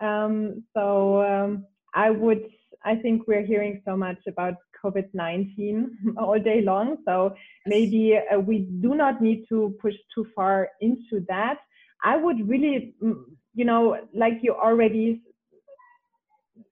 Um, 0.00 0.64
so 0.74 1.22
um, 1.22 1.66
I 1.94 2.10
would, 2.10 2.42
I 2.84 2.96
think 2.96 3.26
we're 3.26 3.46
hearing 3.46 3.80
so 3.86 3.96
much 3.96 4.18
about 4.28 4.54
COVID 4.84 5.08
19 5.14 6.16
all 6.18 6.38
day 6.38 6.60
long. 6.60 6.98
So 7.06 7.34
maybe 7.64 8.18
uh, 8.18 8.38
we 8.38 8.68
do 8.82 8.94
not 8.94 9.22
need 9.22 9.46
to 9.48 9.74
push 9.80 9.94
too 10.14 10.26
far 10.36 10.68
into 10.82 11.24
that. 11.28 11.60
I 12.02 12.18
would 12.18 12.46
really 12.46 12.94
you 13.54 13.64
know, 13.64 13.98
like 14.12 14.34
you 14.42 14.54
already 14.54 15.22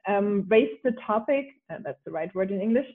um, 0.08 0.44
raised 0.48 0.80
the 0.84 0.92
topic, 1.06 1.46
uh, 1.70 1.76
that's 1.84 2.00
the 2.04 2.10
right 2.10 2.32
word 2.34 2.50
in 2.50 2.60
English, 2.60 2.86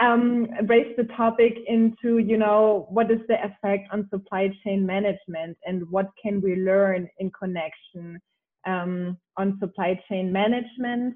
um, 0.00 0.48
raised 0.66 0.98
the 0.98 1.08
topic 1.16 1.54
into, 1.66 2.18
you 2.18 2.36
know, 2.36 2.86
what 2.90 3.10
is 3.10 3.20
the 3.28 3.36
effect 3.44 3.88
on 3.92 4.08
supply 4.10 4.50
chain 4.64 4.84
management 4.84 5.56
and 5.66 5.88
what 5.90 6.10
can 6.22 6.40
we 6.40 6.56
learn 6.56 7.08
in 7.18 7.30
connection 7.30 8.20
um, 8.66 9.18
on 9.36 9.58
supply 9.60 9.98
chain 10.08 10.32
management 10.32 11.14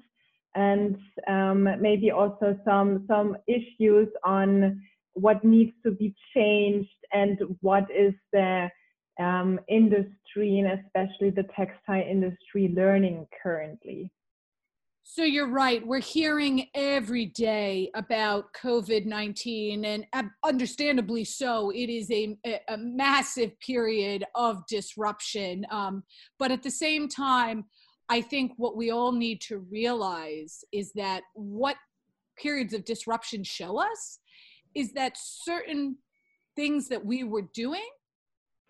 and 0.55 0.97
um, 1.27 1.67
maybe 1.79 2.11
also 2.11 2.57
some, 2.65 3.05
some 3.07 3.37
issues 3.47 4.07
on 4.23 4.81
what 5.13 5.43
needs 5.43 5.71
to 5.83 5.91
be 5.91 6.13
changed 6.35 6.89
and 7.13 7.39
what 7.61 7.85
is 7.91 8.13
the 8.33 8.69
um, 9.19 9.59
industry 9.67 10.59
and 10.59 10.79
especially 10.79 11.29
the 11.29 11.45
textile 11.55 12.01
industry 12.01 12.71
learning 12.75 13.27
currently? 13.41 14.11
So 15.09 15.23
you're 15.23 15.49
right. 15.49 15.87
We're 15.87 16.01
hearing 16.01 16.67
every 16.75 17.27
day 17.27 17.89
about 17.95 18.53
COVID 18.53 19.05
19, 19.05 19.85
and 19.85 20.05
understandably 20.43 21.23
so. 21.23 21.69
It 21.69 21.89
is 21.89 22.11
a, 22.11 22.37
a 22.67 22.77
massive 22.77 23.57
period 23.61 24.25
of 24.35 24.67
disruption. 24.67 25.65
Um, 25.71 26.03
but 26.37 26.51
at 26.51 26.61
the 26.61 26.69
same 26.69 27.07
time, 27.07 27.65
I 28.09 28.19
think 28.19 28.51
what 28.57 28.75
we 28.75 28.91
all 28.91 29.13
need 29.13 29.39
to 29.41 29.59
realize 29.59 30.63
is 30.73 30.91
that 30.95 31.23
what 31.33 31.77
periods 32.37 32.73
of 32.73 32.83
disruption 32.83 33.45
show 33.45 33.79
us 33.79 34.19
is 34.75 34.91
that 34.93 35.17
certain 35.17 35.97
things 36.57 36.89
that 36.89 37.05
we 37.05 37.23
were 37.23 37.47
doing 37.53 37.87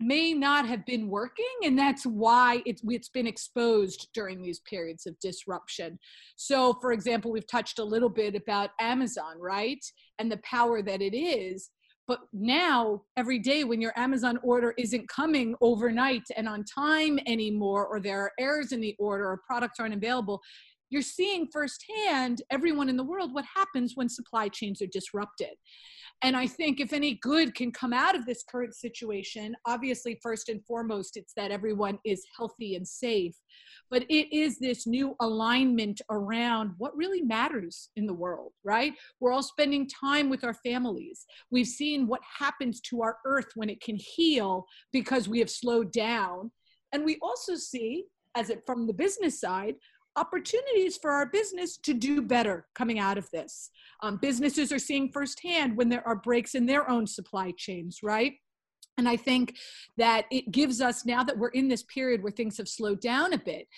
may 0.00 0.32
not 0.32 0.66
have 0.66 0.84
been 0.86 1.08
working 1.08 1.44
and 1.64 1.78
that's 1.78 2.04
why 2.04 2.62
it's, 2.64 2.82
it's 2.86 3.08
been 3.08 3.26
exposed 3.26 4.08
during 4.14 4.42
these 4.42 4.60
periods 4.60 5.06
of 5.06 5.18
disruption 5.20 5.98
so 6.36 6.74
for 6.80 6.92
example 6.92 7.32
we've 7.32 7.46
touched 7.48 7.78
a 7.78 7.84
little 7.84 8.08
bit 8.08 8.34
about 8.34 8.70
amazon 8.80 9.38
right 9.38 9.84
and 10.18 10.30
the 10.30 10.38
power 10.38 10.82
that 10.82 11.02
it 11.02 11.16
is 11.16 11.70
but 12.06 12.20
now 12.32 13.02
every 13.16 13.38
day 13.38 13.64
when 13.64 13.80
your 13.80 13.92
amazon 13.98 14.38
order 14.42 14.72
isn't 14.78 15.08
coming 15.08 15.54
overnight 15.60 16.22
and 16.36 16.48
on 16.48 16.64
time 16.64 17.18
anymore 17.26 17.86
or 17.86 18.00
there 18.00 18.20
are 18.20 18.32
errors 18.38 18.72
in 18.72 18.80
the 18.80 18.94
order 18.98 19.26
or 19.26 19.40
products 19.46 19.80
aren't 19.80 19.94
available 19.94 20.40
you're 20.90 21.02
seeing 21.02 21.48
firsthand, 21.52 22.42
everyone 22.50 22.88
in 22.88 22.96
the 22.96 23.04
world, 23.04 23.34
what 23.34 23.44
happens 23.54 23.92
when 23.94 24.08
supply 24.08 24.48
chains 24.48 24.80
are 24.80 24.86
disrupted. 24.86 25.54
And 26.22 26.36
I 26.36 26.48
think 26.48 26.80
if 26.80 26.92
any 26.92 27.14
good 27.14 27.54
can 27.54 27.70
come 27.70 27.92
out 27.92 28.16
of 28.16 28.26
this 28.26 28.42
current 28.42 28.74
situation, 28.74 29.54
obviously, 29.66 30.18
first 30.20 30.48
and 30.48 30.64
foremost, 30.64 31.16
it's 31.16 31.32
that 31.34 31.52
everyone 31.52 31.98
is 32.04 32.24
healthy 32.36 32.74
and 32.74 32.86
safe. 32.86 33.36
But 33.88 34.02
it 34.08 34.34
is 34.36 34.58
this 34.58 34.86
new 34.86 35.14
alignment 35.20 36.02
around 36.10 36.72
what 36.76 36.96
really 36.96 37.22
matters 37.22 37.90
in 37.94 38.06
the 38.06 38.14
world, 38.14 38.52
right? 38.64 38.94
We're 39.20 39.32
all 39.32 39.44
spending 39.44 39.88
time 39.88 40.28
with 40.28 40.42
our 40.42 40.54
families. 40.54 41.24
We've 41.50 41.68
seen 41.68 42.08
what 42.08 42.20
happens 42.38 42.80
to 42.82 43.02
our 43.02 43.18
earth 43.24 43.52
when 43.54 43.70
it 43.70 43.80
can 43.80 43.96
heal 43.96 44.66
because 44.92 45.28
we 45.28 45.38
have 45.38 45.50
slowed 45.50 45.92
down. 45.92 46.50
And 46.92 47.04
we 47.04 47.18
also 47.22 47.54
see, 47.54 48.04
as 48.34 48.50
it 48.50 48.62
from 48.66 48.86
the 48.86 48.92
business 48.92 49.40
side, 49.40 49.76
opportunities 50.18 50.96
for 50.96 51.10
our 51.10 51.26
business 51.26 51.76
to 51.78 51.94
do 51.94 52.20
better 52.20 52.66
coming 52.74 52.98
out 52.98 53.18
of 53.18 53.30
this. 53.30 53.70
Um, 54.02 54.16
businesses 54.16 54.72
are 54.72 54.78
seeing 54.78 55.10
firsthand 55.10 55.76
when 55.76 55.88
there 55.88 56.06
are 56.06 56.16
breaks 56.16 56.54
in 56.54 56.66
their 56.66 56.88
own 56.90 57.06
supply 57.06 57.52
chains, 57.56 58.00
right? 58.02 58.34
And 58.98 59.08
I 59.08 59.16
think 59.16 59.56
that 59.96 60.26
it 60.30 60.50
gives 60.50 60.80
us, 60.80 61.06
now 61.06 61.22
that 61.22 61.38
we're 61.38 61.48
in 61.60 61.68
this 61.68 61.84
period 61.84 62.22
where 62.22 62.32
things 62.32 62.58
have 62.58 62.68
slowed 62.68 63.00
down 63.00 63.32
a 63.32 63.38
bit, 63.38 63.68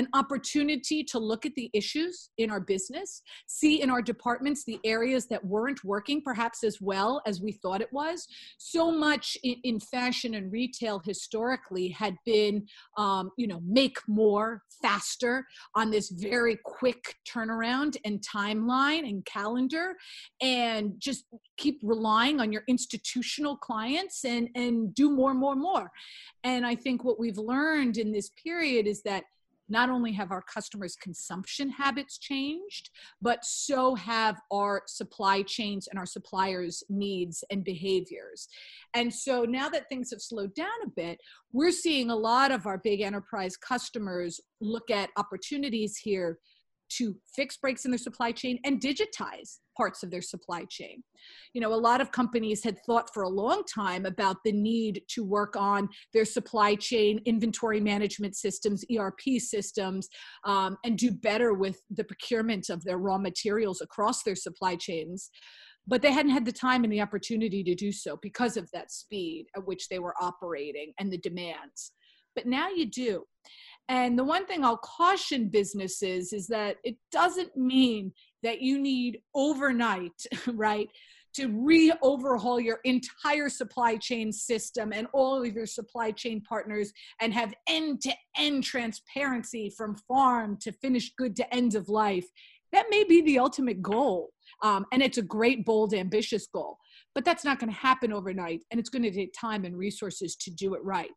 an 0.00 0.08
opportunity 0.14 0.98
to 1.12 1.18
look 1.18 1.42
at 1.44 1.54
the 1.54 1.68
issues 1.80 2.30
in 2.38 2.50
our 2.50 2.62
business, 2.74 3.22
see 3.46 3.74
in 3.82 3.88
our 3.94 4.02
departments 4.12 4.64
the 4.64 4.80
areas 4.96 5.26
that 5.26 5.44
weren't 5.44 5.82
working 5.84 6.18
perhaps 6.30 6.64
as 6.64 6.76
well 6.80 7.12
as 7.26 7.40
we 7.40 7.52
thought 7.52 7.80
it 7.86 7.92
was. 7.92 8.26
So 8.58 8.90
much 8.90 9.36
in, 9.42 9.56
in 9.62 9.76
fashion 9.78 10.34
and 10.34 10.50
retail 10.50 10.96
historically 11.04 11.88
had 12.02 12.14
been, 12.24 12.66
um, 12.96 13.30
you 13.36 13.46
know, 13.46 13.60
make 13.80 13.98
more 14.08 14.62
faster 14.82 15.34
on 15.74 15.90
this 15.90 16.08
very 16.10 16.56
quick 16.64 17.02
turnaround 17.30 17.92
and 18.06 18.16
timeline 18.36 19.04
and 19.10 19.24
calendar, 19.26 19.94
and 20.40 20.94
just 20.98 21.24
keep 21.58 21.78
relying 21.82 22.40
on 22.40 22.52
your 22.54 22.64
institutional 22.68 23.56
clients 23.68 24.24
and 24.24 24.48
and 24.54 24.94
do 24.94 25.10
more, 25.10 25.34
more, 25.34 25.56
more. 25.56 25.90
And 26.42 26.64
I 26.64 26.74
think 26.74 27.04
what 27.04 27.20
we've 27.20 27.36
learned 27.54 27.98
in 27.98 28.12
this 28.12 28.30
period 28.42 28.86
is 28.86 29.02
that 29.02 29.24
not 29.70 29.88
only 29.88 30.12
have 30.12 30.30
our 30.32 30.42
customers' 30.42 30.96
consumption 30.96 31.70
habits 31.70 32.18
changed, 32.18 32.90
but 33.22 33.44
so 33.44 33.94
have 33.94 34.40
our 34.52 34.82
supply 34.86 35.42
chains 35.42 35.88
and 35.88 35.98
our 35.98 36.06
suppliers' 36.06 36.82
needs 36.88 37.44
and 37.50 37.64
behaviors. 37.64 38.48
And 38.94 39.12
so 39.12 39.44
now 39.44 39.68
that 39.68 39.88
things 39.88 40.10
have 40.10 40.20
slowed 40.20 40.54
down 40.54 40.68
a 40.84 40.90
bit, 40.90 41.20
we're 41.52 41.72
seeing 41.72 42.10
a 42.10 42.16
lot 42.16 42.50
of 42.50 42.66
our 42.66 42.78
big 42.78 43.00
enterprise 43.00 43.56
customers 43.56 44.40
look 44.60 44.90
at 44.90 45.10
opportunities 45.16 45.96
here 45.96 46.38
to 46.98 47.16
fix 47.34 47.56
breaks 47.56 47.84
in 47.84 47.90
their 47.90 47.98
supply 47.98 48.32
chain 48.32 48.58
and 48.64 48.80
digitize 48.80 49.58
parts 49.76 50.02
of 50.02 50.10
their 50.10 50.22
supply 50.22 50.64
chain. 50.68 51.02
You 51.54 51.60
know, 51.60 51.72
a 51.72 51.76
lot 51.76 52.00
of 52.00 52.12
companies 52.12 52.62
had 52.62 52.76
thought 52.84 53.12
for 53.14 53.22
a 53.22 53.28
long 53.28 53.62
time 53.64 54.04
about 54.04 54.36
the 54.44 54.52
need 54.52 55.02
to 55.08 55.24
work 55.24 55.56
on 55.56 55.88
their 56.12 56.24
supply 56.24 56.74
chain 56.74 57.20
inventory 57.24 57.80
management 57.80 58.36
systems, 58.36 58.84
ERP 58.94 59.38
systems, 59.38 60.08
um, 60.44 60.76
and 60.84 60.98
do 60.98 61.10
better 61.10 61.54
with 61.54 61.80
the 61.90 62.04
procurement 62.04 62.68
of 62.68 62.84
their 62.84 62.98
raw 62.98 63.18
materials 63.18 63.80
across 63.80 64.22
their 64.22 64.36
supply 64.36 64.76
chains. 64.76 65.30
But 65.86 66.02
they 66.02 66.12
hadn't 66.12 66.32
had 66.32 66.44
the 66.44 66.52
time 66.52 66.84
and 66.84 66.92
the 66.92 67.00
opportunity 67.00 67.64
to 67.64 67.74
do 67.74 67.90
so 67.90 68.18
because 68.20 68.56
of 68.56 68.70
that 68.72 68.92
speed 68.92 69.46
at 69.56 69.66
which 69.66 69.88
they 69.88 69.98
were 69.98 70.14
operating 70.20 70.92
and 70.98 71.10
the 71.10 71.18
demands. 71.18 71.92
But 72.34 72.46
now 72.46 72.68
you 72.68 72.86
do. 72.86 73.24
And 73.90 74.16
the 74.16 74.24
one 74.24 74.46
thing 74.46 74.64
I'll 74.64 74.76
caution 74.76 75.48
businesses 75.48 76.32
is 76.32 76.46
that 76.46 76.76
it 76.84 76.96
doesn't 77.10 77.56
mean 77.56 78.12
that 78.44 78.62
you 78.62 78.78
need 78.78 79.18
overnight, 79.34 80.12
right, 80.54 80.88
to 81.34 81.48
re 81.48 81.92
overhaul 82.00 82.60
your 82.60 82.78
entire 82.84 83.48
supply 83.48 83.96
chain 83.96 84.32
system 84.32 84.92
and 84.92 85.08
all 85.12 85.42
of 85.42 85.52
your 85.52 85.66
supply 85.66 86.12
chain 86.12 86.40
partners 86.40 86.92
and 87.20 87.34
have 87.34 87.52
end 87.68 88.00
to 88.02 88.12
end 88.36 88.62
transparency 88.62 89.72
from 89.76 89.96
farm 90.08 90.56
to 90.60 90.70
finished 90.70 91.16
good 91.16 91.34
to 91.34 91.54
end 91.54 91.74
of 91.74 91.88
life. 91.88 92.26
That 92.72 92.86
may 92.90 93.02
be 93.02 93.22
the 93.22 93.40
ultimate 93.40 93.82
goal. 93.82 94.30
Um, 94.62 94.86
and 94.92 95.02
it's 95.02 95.18
a 95.18 95.22
great, 95.22 95.64
bold, 95.64 95.94
ambitious 95.94 96.46
goal. 96.46 96.78
But 97.14 97.24
that's 97.24 97.44
not 97.44 97.58
going 97.58 97.72
to 97.72 97.78
happen 97.78 98.12
overnight. 98.12 98.62
And 98.70 98.78
it's 98.78 98.90
going 98.90 99.02
to 99.02 99.10
take 99.10 99.34
time 99.38 99.64
and 99.64 99.76
resources 99.76 100.36
to 100.36 100.50
do 100.52 100.74
it 100.74 100.84
right. 100.84 101.10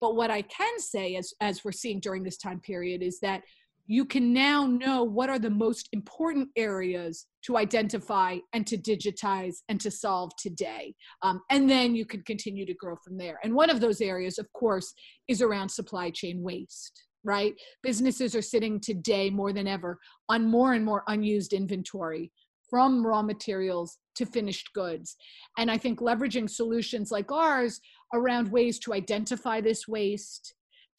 But 0.00 0.16
what 0.16 0.30
I 0.30 0.42
can 0.42 0.78
say, 0.78 1.16
as, 1.16 1.34
as 1.40 1.64
we're 1.64 1.72
seeing 1.72 2.00
during 2.00 2.22
this 2.22 2.36
time 2.36 2.60
period, 2.60 3.02
is 3.02 3.20
that 3.20 3.42
you 3.86 4.04
can 4.04 4.32
now 4.32 4.66
know 4.66 5.02
what 5.02 5.30
are 5.30 5.38
the 5.38 5.50
most 5.50 5.88
important 5.92 6.48
areas 6.56 7.26
to 7.42 7.56
identify 7.56 8.38
and 8.52 8.64
to 8.68 8.76
digitize 8.76 9.56
and 9.68 9.80
to 9.80 9.90
solve 9.90 10.30
today. 10.38 10.94
Um, 11.22 11.42
and 11.50 11.68
then 11.68 11.96
you 11.96 12.06
can 12.06 12.22
continue 12.22 12.64
to 12.66 12.74
grow 12.74 12.94
from 13.04 13.18
there. 13.18 13.40
And 13.42 13.52
one 13.52 13.68
of 13.68 13.80
those 13.80 14.00
areas, 14.00 14.38
of 14.38 14.50
course, 14.52 14.94
is 15.26 15.42
around 15.42 15.68
supply 15.68 16.10
chain 16.10 16.42
waste 16.42 17.02
right? 17.24 17.54
Businesses 17.82 18.34
are 18.34 18.42
sitting 18.42 18.80
today 18.80 19.30
more 19.30 19.52
than 19.52 19.66
ever 19.66 19.98
on 20.28 20.46
more 20.46 20.72
and 20.72 20.84
more 20.84 21.04
unused 21.08 21.52
inventory 21.52 22.32
from 22.68 23.04
raw 23.04 23.20
materials 23.20 23.98
to 24.14 24.24
finished 24.24 24.72
goods. 24.74 25.16
And 25.58 25.70
I 25.70 25.76
think 25.76 26.00
leveraging 26.00 26.48
solutions 26.48 27.10
like 27.10 27.32
ours 27.32 27.80
around 28.12 28.50
ways 28.50 28.78
to 28.80 28.92
identify 28.92 29.60
this 29.60 29.86
waste, 29.86 30.54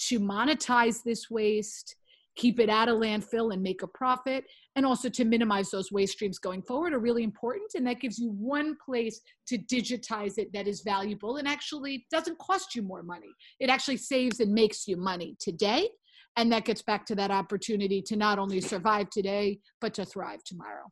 to 0.08 0.20
monetize 0.20 1.04
this 1.04 1.30
waste, 1.30 1.96
keep 2.36 2.60
it 2.60 2.70
out 2.70 2.88
of 2.88 2.98
landfill 2.98 3.54
and 3.54 3.62
make 3.62 3.84
a 3.84 3.88
profit, 3.88 4.46
and 4.76 4.86
also 4.86 5.10
to 5.10 5.26
minimize 5.26 5.70
those 5.70 5.92
waste 5.92 6.14
streams 6.14 6.40
going 6.40 6.62
forward 6.62 6.94
are 6.94 7.00
really 7.00 7.24
important. 7.24 7.70
And 7.76 7.86
that 7.88 8.00
gives 8.00 8.18
you 8.18 8.32
one 8.32 8.78
place 8.84 9.20
to 9.48 9.58
digitize 9.58 10.38
it 10.38 10.54
that 10.54 10.68
is 10.68 10.82
valuable 10.82 11.38
and 11.38 11.48
actually 11.48 12.06
doesn't 12.10 12.40
cost 12.40 12.74
you 12.76 12.82
more 12.82 13.04
money. 13.04 13.34
It 13.60 13.70
actually 13.70 13.98
saves 13.98 14.40
and 14.40 14.54
makes 14.54 14.88
you 14.88 14.98
money 14.98 15.36
today. 15.40 15.90
And 16.38 16.52
that 16.54 16.64
gets 16.64 16.82
back 16.82 17.06
to 17.08 17.16
that 17.16 17.32
opportunity 17.32 18.02
to 18.04 18.16
not 18.16 18.40
only 18.40 18.62
survive 18.62 19.10
today, 19.10 19.60
but 19.82 19.94
to 19.96 20.06
thrive 20.06 20.42
tomorrow. 20.46 20.86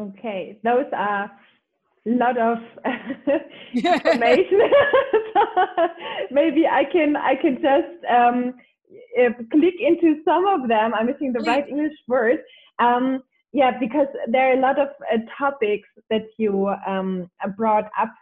Okay, 0.00 0.58
those 0.64 0.86
are 0.96 1.24
a 1.24 1.30
lot 2.06 2.38
of 2.38 2.58
information. 3.74 4.60
Maybe 6.30 6.66
I 6.66 6.84
can 6.90 7.16
I 7.16 7.34
can 7.36 7.56
just 7.56 8.04
um, 8.10 8.54
click 9.50 9.74
into 9.80 10.22
some 10.24 10.46
of 10.46 10.68
them. 10.68 10.94
I'm 10.94 11.06
missing 11.06 11.32
the 11.32 11.40
Please. 11.40 11.46
right 11.46 11.68
English 11.68 11.94
word. 12.08 12.38
Um, 12.78 13.22
yeah, 13.52 13.72
because 13.78 14.08
there 14.28 14.50
are 14.50 14.58
a 14.58 14.60
lot 14.60 14.78
of 14.78 14.88
uh, 15.12 15.18
topics 15.38 15.88
that 16.10 16.26
you 16.38 16.74
um, 16.86 17.30
brought 17.56 17.90
up. 18.00 18.12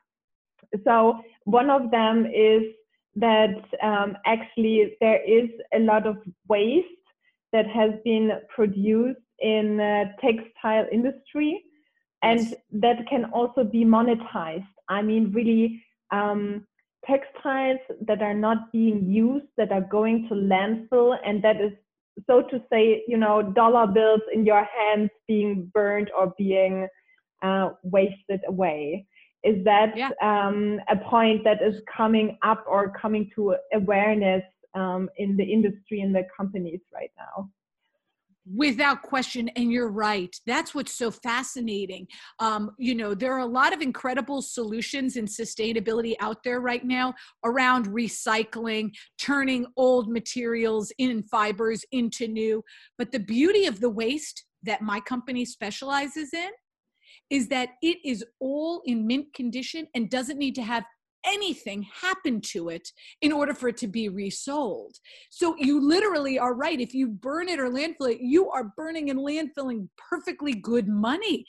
So 0.84 1.20
one 1.44 1.70
of 1.70 1.90
them 1.90 2.26
is 2.26 2.62
that 3.16 3.54
um, 3.82 4.16
actually 4.26 4.96
there 5.00 5.22
is 5.22 5.48
a 5.74 5.78
lot 5.78 6.06
of 6.06 6.16
waste 6.48 6.86
that 7.52 7.66
has 7.66 7.90
been 8.04 8.30
produced 8.54 9.20
in 9.40 9.80
uh, 9.80 10.04
textile 10.20 10.86
industry 10.92 11.62
and 12.22 12.40
yes. 12.40 12.54
that 12.72 13.06
can 13.08 13.24
also 13.26 13.64
be 13.64 13.84
monetized 13.84 14.66
i 14.88 15.02
mean 15.02 15.32
really 15.32 15.82
um, 16.12 16.66
textiles 17.06 17.78
that 18.06 18.20
are 18.20 18.34
not 18.34 18.70
being 18.72 19.08
used 19.08 19.46
that 19.56 19.72
are 19.72 19.86
going 19.90 20.28
to 20.28 20.34
landfill 20.34 21.16
and 21.24 21.42
that 21.42 21.60
is 21.60 21.72
so 22.28 22.42
to 22.42 22.62
say 22.70 23.02
you 23.06 23.16
know 23.16 23.42
dollar 23.42 23.86
bills 23.86 24.20
in 24.32 24.44
your 24.44 24.66
hands 24.76 25.10
being 25.26 25.70
burned 25.72 26.10
or 26.16 26.34
being 26.36 26.86
uh, 27.42 27.70
wasted 27.82 28.40
away 28.48 29.06
is 29.42 29.64
that 29.64 29.96
yeah. 29.96 30.10
um, 30.20 30.78
a 30.90 30.96
point 30.96 31.42
that 31.44 31.62
is 31.62 31.80
coming 31.96 32.36
up 32.42 32.62
or 32.68 32.92
coming 33.00 33.30
to 33.34 33.56
awareness 33.72 34.42
um, 34.74 35.08
in 35.16 35.36
the 35.36 35.44
industry 35.44 36.02
and 36.02 36.14
the 36.14 36.26
companies 36.36 36.80
right 36.92 37.10
now 37.16 37.48
without 38.46 39.02
question 39.02 39.48
and 39.56 39.70
you're 39.70 39.90
right. 39.90 40.34
That's 40.46 40.74
what's 40.74 40.94
so 40.94 41.10
fascinating. 41.10 42.06
Um, 42.38 42.70
you 42.78 42.94
know 42.94 43.14
there 43.14 43.32
are 43.34 43.40
a 43.40 43.46
lot 43.46 43.72
of 43.72 43.80
incredible 43.80 44.42
solutions 44.42 45.16
in 45.16 45.26
sustainability 45.26 46.14
out 46.20 46.42
there 46.42 46.60
right 46.60 46.84
now 46.84 47.14
around 47.44 47.86
recycling 47.86 48.90
turning 49.18 49.66
old 49.76 50.10
materials 50.10 50.92
in 50.98 51.22
fibers 51.24 51.84
into 51.92 52.28
new. 52.28 52.62
But 52.98 53.12
the 53.12 53.20
beauty 53.20 53.66
of 53.66 53.80
the 53.80 53.90
waste 53.90 54.44
that 54.62 54.82
my 54.82 55.00
company 55.00 55.44
specializes 55.44 56.32
in 56.32 56.50
is 57.30 57.48
that 57.48 57.70
it 57.82 57.98
is 58.04 58.24
all 58.40 58.82
in 58.84 59.06
mint 59.06 59.32
condition 59.34 59.86
and 59.94 60.10
doesn't 60.10 60.38
need 60.38 60.54
to 60.56 60.62
have 60.62 60.84
anything 61.24 61.86
happen 62.00 62.40
to 62.40 62.68
it 62.68 62.88
in 63.20 63.32
order 63.32 63.54
for 63.54 63.68
it 63.68 63.76
to 63.78 63.86
be 63.86 64.08
resold. 64.08 64.96
So 65.30 65.54
you 65.58 65.80
literally 65.80 66.38
are 66.38 66.54
right. 66.54 66.80
If 66.80 66.94
you 66.94 67.08
burn 67.08 67.48
it 67.48 67.60
or 67.60 67.70
landfill 67.70 68.12
it, 68.12 68.20
you 68.20 68.50
are 68.50 68.72
burning 68.76 69.10
and 69.10 69.20
landfilling 69.20 69.88
perfectly 69.96 70.54
good 70.54 70.88
money. 70.88 71.44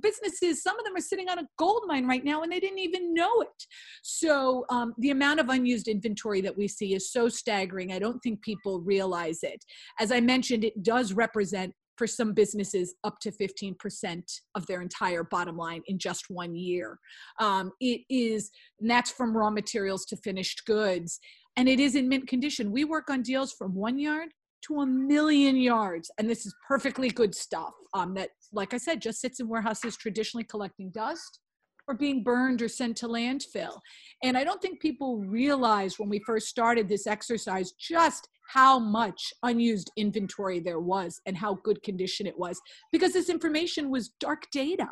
Businesses, 0.00 0.62
some 0.62 0.78
of 0.78 0.84
them 0.84 0.96
are 0.96 1.00
sitting 1.00 1.28
on 1.28 1.38
a 1.38 1.48
gold 1.58 1.82
mine 1.86 2.06
right 2.06 2.24
now 2.24 2.42
and 2.42 2.52
they 2.52 2.60
didn't 2.60 2.78
even 2.78 3.14
know 3.14 3.40
it. 3.40 3.66
So 4.02 4.64
um, 4.70 4.94
the 4.98 5.10
amount 5.10 5.40
of 5.40 5.48
unused 5.48 5.88
inventory 5.88 6.40
that 6.42 6.56
we 6.56 6.68
see 6.68 6.94
is 6.94 7.12
so 7.12 7.28
staggering. 7.28 7.92
I 7.92 7.98
don't 7.98 8.20
think 8.20 8.42
people 8.42 8.80
realize 8.80 9.40
it. 9.42 9.64
As 9.98 10.12
I 10.12 10.20
mentioned, 10.20 10.64
it 10.64 10.82
does 10.82 11.12
represent 11.12 11.74
for 11.96 12.06
some 12.06 12.32
businesses 12.32 12.94
up 13.04 13.18
to 13.20 13.30
15% 13.30 14.22
of 14.54 14.66
their 14.66 14.82
entire 14.82 15.24
bottom 15.24 15.56
line 15.56 15.82
in 15.86 15.98
just 15.98 16.26
one 16.28 16.54
year. 16.54 16.98
Um, 17.40 17.72
it 17.80 18.02
is, 18.10 18.50
and 18.80 18.90
that's 18.90 19.10
from 19.10 19.36
raw 19.36 19.50
materials 19.50 20.04
to 20.06 20.16
finished 20.16 20.64
goods. 20.66 21.18
And 21.56 21.68
it 21.68 21.80
is 21.80 21.94
in 21.94 22.08
mint 22.08 22.28
condition. 22.28 22.70
We 22.70 22.84
work 22.84 23.08
on 23.08 23.22
deals 23.22 23.52
from 23.52 23.74
one 23.74 23.98
yard 23.98 24.28
to 24.66 24.80
a 24.80 24.86
million 24.86 25.56
yards. 25.56 26.10
And 26.18 26.28
this 26.28 26.44
is 26.44 26.54
perfectly 26.66 27.08
good 27.08 27.34
stuff 27.34 27.72
um, 27.94 28.14
that, 28.14 28.30
like 28.52 28.74
I 28.74 28.78
said, 28.78 29.00
just 29.00 29.20
sits 29.20 29.40
in 29.40 29.48
warehouses 29.48 29.96
traditionally 29.96 30.44
collecting 30.44 30.90
dust 30.90 31.40
or 31.88 31.94
being 31.94 32.22
burned 32.22 32.62
or 32.62 32.68
sent 32.68 32.96
to 32.98 33.08
landfill. 33.08 33.80
And 34.22 34.36
I 34.36 34.44
don't 34.44 34.60
think 34.60 34.80
people 34.80 35.18
realized 35.18 35.98
when 35.98 36.08
we 36.08 36.20
first 36.20 36.48
started 36.48 36.88
this 36.88 37.06
exercise 37.06 37.72
just 37.72 38.28
how 38.48 38.78
much 38.78 39.32
unused 39.42 39.90
inventory 39.96 40.60
there 40.60 40.80
was 40.80 41.20
and 41.26 41.36
how 41.36 41.54
good 41.64 41.82
condition 41.82 42.26
it 42.26 42.38
was 42.38 42.60
because 42.92 43.12
this 43.12 43.28
information 43.28 43.90
was 43.90 44.10
dark 44.20 44.44
data. 44.52 44.88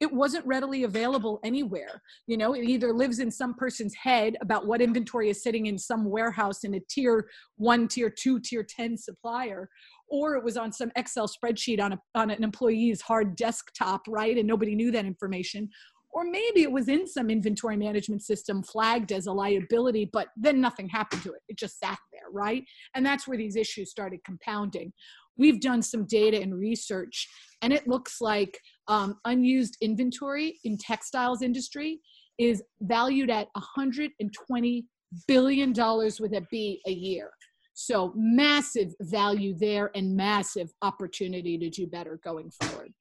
It 0.00 0.10
wasn't 0.10 0.46
readily 0.46 0.84
available 0.84 1.40
anywhere. 1.44 2.00
You 2.26 2.38
know 2.38 2.54
it 2.54 2.64
either 2.64 2.92
lives 2.92 3.18
in 3.18 3.30
some 3.30 3.54
person's 3.54 3.94
head 3.94 4.36
about 4.40 4.66
what 4.66 4.80
inventory 4.80 5.28
is 5.28 5.42
sitting 5.42 5.66
in 5.66 5.78
some 5.78 6.06
warehouse 6.06 6.64
in 6.64 6.74
a 6.74 6.80
tier 6.88 7.28
1 7.56 7.88
tier 7.88 8.08
2 8.10 8.40
tier 8.40 8.64
10 8.64 8.96
supplier 8.96 9.68
or 10.08 10.36
it 10.36 10.44
was 10.44 10.56
on 10.56 10.72
some 10.72 10.90
excel 10.96 11.28
spreadsheet 11.28 11.80
on 11.80 11.92
a 11.92 11.98
on 12.14 12.30
an 12.30 12.42
employee's 12.42 13.02
hard 13.02 13.36
desktop 13.36 14.02
right? 14.08 14.38
And 14.38 14.46
nobody 14.46 14.74
knew 14.74 14.90
that 14.90 15.04
information 15.04 15.68
or 16.12 16.24
maybe 16.24 16.62
it 16.62 16.72
was 16.72 16.88
in 16.88 17.06
some 17.06 17.30
inventory 17.30 17.76
management 17.76 18.22
system 18.22 18.62
flagged 18.62 19.12
as 19.12 19.26
a 19.26 19.32
liability, 19.32 20.10
but 20.12 20.28
then 20.36 20.60
nothing 20.60 20.88
happened 20.88 21.22
to 21.22 21.32
it. 21.32 21.40
It 21.48 21.58
just 21.58 21.78
sat 21.78 21.98
there, 22.12 22.30
right? 22.32 22.64
And 22.94 23.06
that's 23.06 23.28
where 23.28 23.38
these 23.38 23.56
issues 23.56 23.90
started 23.90 24.20
compounding. 24.24 24.92
We've 25.36 25.60
done 25.60 25.82
some 25.82 26.06
data 26.06 26.40
and 26.40 26.58
research, 26.58 27.28
and 27.62 27.72
it 27.72 27.86
looks 27.86 28.20
like 28.20 28.58
um, 28.88 29.18
unused 29.24 29.76
inventory 29.80 30.58
in 30.64 30.76
textiles 30.76 31.42
industry 31.42 32.00
is 32.38 32.62
valued 32.82 33.30
at 33.30 33.48
120 33.54 34.86
billion 35.26 35.72
dollars 35.72 36.20
with 36.20 36.34
a 36.34 36.46
B 36.50 36.80
a 36.86 36.90
year. 36.90 37.30
So 37.74 38.12
massive 38.14 38.92
value 39.00 39.54
there 39.56 39.90
and 39.94 40.14
massive 40.14 40.70
opportunity 40.82 41.56
to 41.58 41.70
do 41.70 41.86
better 41.86 42.20
going 42.22 42.50
forward. 42.50 42.92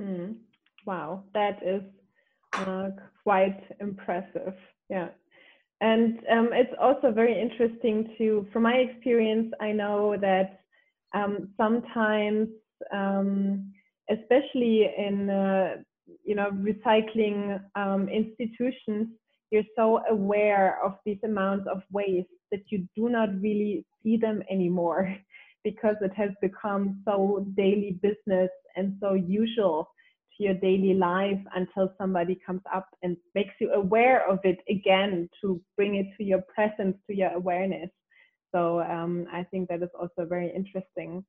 Hmm. 0.00 0.32
Wow, 0.84 1.24
that 1.34 1.62
is 1.62 1.82
quite 3.22 3.60
impressive. 3.80 4.54
Yeah. 4.88 5.08
And 5.80 6.18
um, 6.30 6.50
it's 6.52 6.72
also 6.80 7.10
very 7.10 7.38
interesting 7.38 8.14
to, 8.18 8.46
from 8.52 8.62
my 8.62 8.74
experience, 8.74 9.52
I 9.60 9.72
know 9.72 10.16
that 10.20 10.60
um, 11.14 11.50
sometimes, 11.56 12.48
um, 12.92 13.72
especially 14.10 14.88
in, 14.96 15.28
uh, 15.28 15.76
you 16.24 16.34
know, 16.34 16.50
recycling 16.52 17.60
um, 17.74 18.08
institutions, 18.08 19.08
you're 19.50 19.64
so 19.76 20.00
aware 20.08 20.78
of 20.84 20.94
these 21.04 21.18
amounts 21.24 21.66
of 21.70 21.82
waste 21.92 22.28
that 22.52 22.62
you 22.70 22.86
do 22.96 23.08
not 23.08 23.28
really 23.40 23.84
see 24.02 24.16
them 24.16 24.42
anymore 24.50 25.14
because 25.64 25.96
it 26.00 26.12
has 26.14 26.30
become 26.40 27.02
so 27.04 27.44
daily 27.56 27.98
business 28.02 28.50
and 28.76 28.96
so 29.00 29.14
usual 29.14 29.90
your 30.38 30.54
daily 30.54 30.94
life 30.94 31.40
until 31.54 31.92
somebody 31.98 32.38
comes 32.46 32.62
up 32.74 32.88
and 33.02 33.16
makes 33.34 33.54
you 33.60 33.72
aware 33.72 34.28
of 34.28 34.38
it 34.44 34.58
again 34.68 35.28
to 35.40 35.60
bring 35.76 35.96
it 35.96 36.06
to 36.16 36.24
your 36.24 36.42
presence, 36.54 36.96
to 37.08 37.16
your 37.16 37.30
awareness. 37.30 37.90
So 38.54 38.80
um, 38.80 39.26
I 39.32 39.44
think 39.44 39.68
that 39.68 39.82
is 39.82 39.90
also 39.98 40.26
very 40.26 40.52
interesting. 40.54 41.24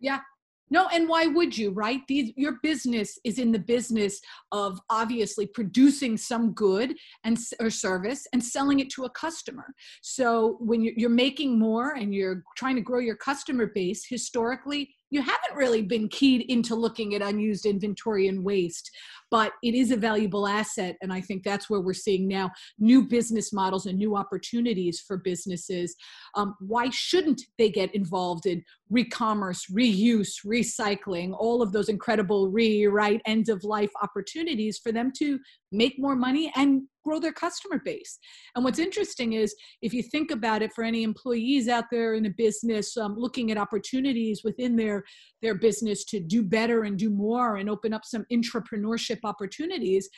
Yeah, 0.00 0.20
no, 0.68 0.88
and 0.88 1.08
why 1.08 1.26
would 1.26 1.56
you, 1.56 1.70
right? 1.70 2.00
These 2.08 2.32
your 2.36 2.58
business 2.62 3.18
is 3.24 3.38
in 3.38 3.52
the 3.52 3.58
business 3.58 4.20
of 4.50 4.80
obviously 4.90 5.46
producing 5.46 6.16
some 6.16 6.52
good 6.52 6.94
and 7.22 7.38
or 7.60 7.70
service 7.70 8.26
and 8.32 8.42
selling 8.42 8.80
it 8.80 8.90
to 8.90 9.04
a 9.04 9.10
customer. 9.10 9.66
So 10.02 10.56
when 10.58 10.82
you're 10.82 11.08
making 11.08 11.58
more 11.58 11.94
and 11.94 12.12
you're 12.12 12.42
trying 12.56 12.74
to 12.76 12.82
grow 12.82 12.98
your 12.98 13.16
customer 13.16 13.70
base, 13.72 14.04
historically 14.08 14.95
you 15.10 15.20
haven't 15.20 15.54
really 15.54 15.82
been 15.82 16.08
keyed 16.08 16.44
into 16.48 16.74
looking 16.74 17.14
at 17.14 17.22
unused 17.22 17.66
inventory 17.66 18.28
and 18.28 18.44
waste 18.44 18.90
but 19.30 19.52
it 19.62 19.74
is 19.74 19.90
a 19.90 19.96
valuable 19.96 20.46
asset 20.46 20.96
and 21.02 21.12
i 21.12 21.20
think 21.20 21.42
that's 21.42 21.68
where 21.68 21.80
we're 21.80 21.92
seeing 21.92 22.28
now 22.28 22.50
new 22.78 23.02
business 23.02 23.52
models 23.52 23.86
and 23.86 23.98
new 23.98 24.16
opportunities 24.16 25.00
for 25.00 25.16
businesses. 25.16 25.94
Um, 26.34 26.54
why 26.60 26.90
shouldn't 26.90 27.42
they 27.58 27.70
get 27.70 27.94
involved 27.94 28.46
in 28.46 28.62
re-commerce 28.90 29.66
reuse 29.70 30.44
recycling 30.44 31.34
all 31.36 31.62
of 31.62 31.72
those 31.72 31.88
incredible 31.88 32.50
rewrite 32.50 33.20
end 33.26 33.48
of 33.48 33.64
life 33.64 33.90
opportunities 34.02 34.78
for 34.78 34.92
them 34.92 35.12
to 35.18 35.38
make 35.72 35.94
more 35.98 36.16
money 36.16 36.52
and 36.54 36.82
grow 37.06 37.18
their 37.20 37.32
customer 37.32 37.80
base. 37.84 38.18
And 38.54 38.64
what's 38.64 38.78
interesting 38.78 39.34
is 39.34 39.54
if 39.80 39.92
you 39.94 40.02
think 40.02 40.30
about 40.30 40.62
it 40.62 40.72
for 40.74 40.84
any 40.84 41.02
employees 41.02 41.68
out 41.68 41.84
there 41.90 42.14
in 42.14 42.26
a 42.26 42.30
business 42.30 42.96
um, 42.96 43.14
looking 43.16 43.50
at 43.50 43.58
opportunities 43.58 44.42
within 44.44 44.76
their, 44.76 45.04
their 45.42 45.54
business 45.54 46.04
to 46.06 46.20
do 46.20 46.42
better 46.42 46.78
and 46.84 46.98
do 46.98 47.10
more 47.10 47.56
and 47.56 47.70
open 47.70 47.92
up 47.92 48.04
some 48.04 48.24
entrepreneurship 48.32 49.20
opportunities, 49.24 50.08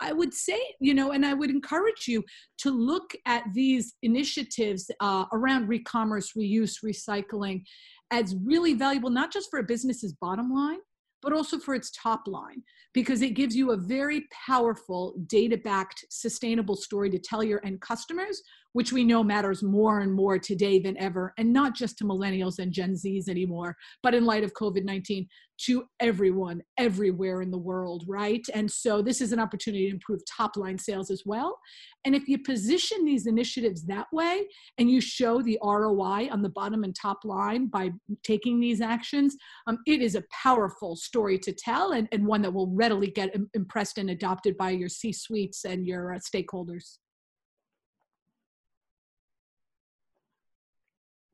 I 0.00 0.12
would 0.12 0.34
say, 0.34 0.60
you 0.80 0.92
know, 0.92 1.12
and 1.12 1.24
I 1.24 1.34
would 1.34 1.50
encourage 1.50 2.08
you 2.08 2.22
to 2.58 2.70
look 2.70 3.12
at 3.26 3.44
these 3.54 3.94
initiatives 4.02 4.90
uh, 5.00 5.24
around 5.32 5.68
re-commerce, 5.68 6.32
reuse, 6.36 6.76
recycling 6.84 7.62
as 8.10 8.36
really 8.44 8.74
valuable, 8.74 9.10
not 9.10 9.32
just 9.32 9.48
for 9.50 9.60
a 9.60 9.64
business's 9.64 10.12
bottom 10.20 10.52
line, 10.52 10.80
but 11.24 11.32
also 11.32 11.58
for 11.58 11.74
its 11.74 11.90
top 11.90 12.28
line 12.28 12.62
because 12.92 13.22
it 13.22 13.30
gives 13.30 13.56
you 13.56 13.72
a 13.72 13.76
very 13.76 14.26
powerful 14.46 15.14
data 15.26 15.56
backed 15.56 16.04
sustainable 16.10 16.76
story 16.76 17.10
to 17.10 17.18
tell 17.18 17.42
your 17.42 17.64
end 17.64 17.80
customers 17.80 18.42
which 18.74 18.92
we 18.92 19.02
know 19.02 19.24
matters 19.24 19.62
more 19.62 20.00
and 20.00 20.12
more 20.12 20.38
today 20.38 20.78
than 20.78 20.96
ever 20.98 21.32
and 21.38 21.52
not 21.52 21.74
just 21.74 21.96
to 21.98 22.04
millennials 22.04 22.58
and 22.58 22.72
gen 22.72 22.94
z's 22.94 23.28
anymore 23.28 23.74
but 24.02 24.14
in 24.14 24.24
light 24.24 24.44
of 24.44 24.52
covid-19 24.54 25.26
to 25.56 25.84
everyone 26.00 26.60
everywhere 26.78 27.40
in 27.40 27.50
the 27.50 27.58
world 27.58 28.04
right 28.06 28.44
and 28.52 28.70
so 28.70 29.00
this 29.00 29.20
is 29.20 29.32
an 29.32 29.38
opportunity 29.38 29.86
to 29.86 29.94
improve 29.94 30.20
top 30.36 30.56
line 30.56 30.78
sales 30.78 31.10
as 31.10 31.22
well 31.24 31.58
and 32.04 32.14
if 32.14 32.28
you 32.28 32.38
position 32.38 33.04
these 33.04 33.26
initiatives 33.26 33.86
that 33.86 34.06
way 34.12 34.44
and 34.78 34.90
you 34.90 35.00
show 35.00 35.40
the 35.40 35.58
roi 35.62 36.28
on 36.30 36.42
the 36.42 36.48
bottom 36.50 36.84
and 36.84 36.94
top 37.00 37.18
line 37.24 37.66
by 37.66 37.90
taking 38.22 38.60
these 38.60 38.80
actions 38.80 39.36
um, 39.66 39.78
it 39.86 40.02
is 40.02 40.16
a 40.16 40.24
powerful 40.42 40.96
story 40.96 41.38
to 41.38 41.52
tell 41.52 41.92
and, 41.92 42.08
and 42.12 42.26
one 42.26 42.42
that 42.42 42.52
will 42.52 42.68
readily 42.68 43.10
get 43.10 43.34
impressed 43.54 43.98
and 43.98 44.10
adopted 44.10 44.56
by 44.56 44.70
your 44.70 44.88
C 44.88 45.12
suites 45.12 45.64
and 45.64 45.86
your 45.86 46.14
uh, 46.14 46.18
stakeholders. 46.18 46.98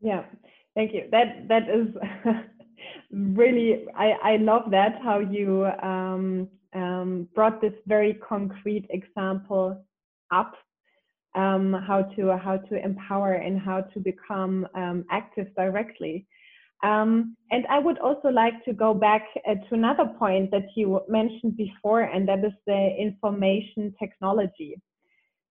Yeah, 0.00 0.24
thank 0.74 0.92
you. 0.92 1.04
That 1.10 1.48
that 1.48 1.68
is 1.68 1.88
really 3.10 3.86
I 3.96 4.12
I 4.22 4.36
love 4.36 4.70
that 4.70 5.00
how 5.02 5.18
you 5.20 5.66
um, 5.82 6.48
um, 6.74 7.28
brought 7.34 7.60
this 7.60 7.74
very 7.86 8.14
concrete 8.14 8.86
example 8.90 9.84
up. 10.32 10.54
Um, 11.36 11.72
how 11.86 12.02
to 12.16 12.36
how 12.36 12.56
to 12.56 12.84
empower 12.84 13.34
and 13.34 13.60
how 13.60 13.82
to 13.82 14.00
become 14.00 14.66
um, 14.74 15.04
active 15.12 15.46
directly. 15.54 16.26
Um, 16.82 17.36
and 17.50 17.66
I 17.68 17.78
would 17.78 17.98
also 17.98 18.28
like 18.28 18.64
to 18.64 18.72
go 18.72 18.94
back 18.94 19.22
uh, 19.48 19.54
to 19.68 19.74
another 19.74 20.06
point 20.18 20.50
that 20.50 20.64
you 20.74 21.00
mentioned 21.08 21.56
before, 21.56 22.00
and 22.00 22.26
that 22.26 22.44
is 22.44 22.52
the 22.66 22.96
information 22.98 23.94
technology. 23.98 24.80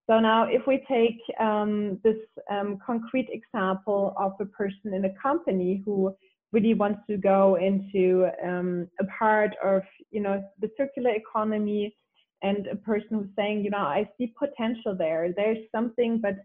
So 0.10 0.20
now, 0.20 0.46
if 0.46 0.66
we 0.66 0.84
take 0.88 1.20
um, 1.40 2.00
this 2.04 2.18
um, 2.50 2.80
concrete 2.84 3.30
example 3.32 4.16
of 4.18 4.34
a 4.40 4.46
person 4.46 4.96
in 4.96 5.06
a 5.06 5.14
company 5.22 5.84
who 5.86 6.16
really 6.52 6.74
wants 6.74 7.02
to 7.10 7.18
go 7.18 7.60
into 7.62 8.28
um, 8.44 8.88
a 9.00 9.04
part 9.06 9.52
of, 9.64 9.84
you 10.10 10.22
know, 10.22 10.44
the 10.62 10.72
circular 10.78 11.12
economy, 11.12 11.96
and 12.42 12.68
a 12.68 12.76
person 12.76 13.08
who's 13.12 13.28
saying, 13.36 13.64
you 13.64 13.70
know, 13.70 13.78
I 13.78 14.10
see 14.18 14.34
potential 14.38 14.96
there. 14.98 15.34
There's 15.36 15.58
something, 15.76 16.22
but 16.22 16.38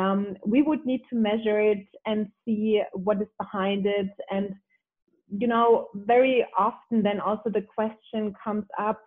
um, 0.00 0.36
we 0.44 0.62
would 0.62 0.84
need 0.84 1.02
to 1.10 1.16
measure 1.16 1.60
it 1.60 1.86
and 2.06 2.26
see 2.44 2.82
what 2.92 3.20
is 3.20 3.28
behind 3.38 3.86
it. 3.86 4.10
And, 4.30 4.54
you 5.30 5.46
know, 5.46 5.88
very 5.94 6.46
often 6.58 7.02
then 7.02 7.20
also 7.20 7.50
the 7.50 7.66
question 7.74 8.34
comes 8.42 8.64
up 8.78 9.00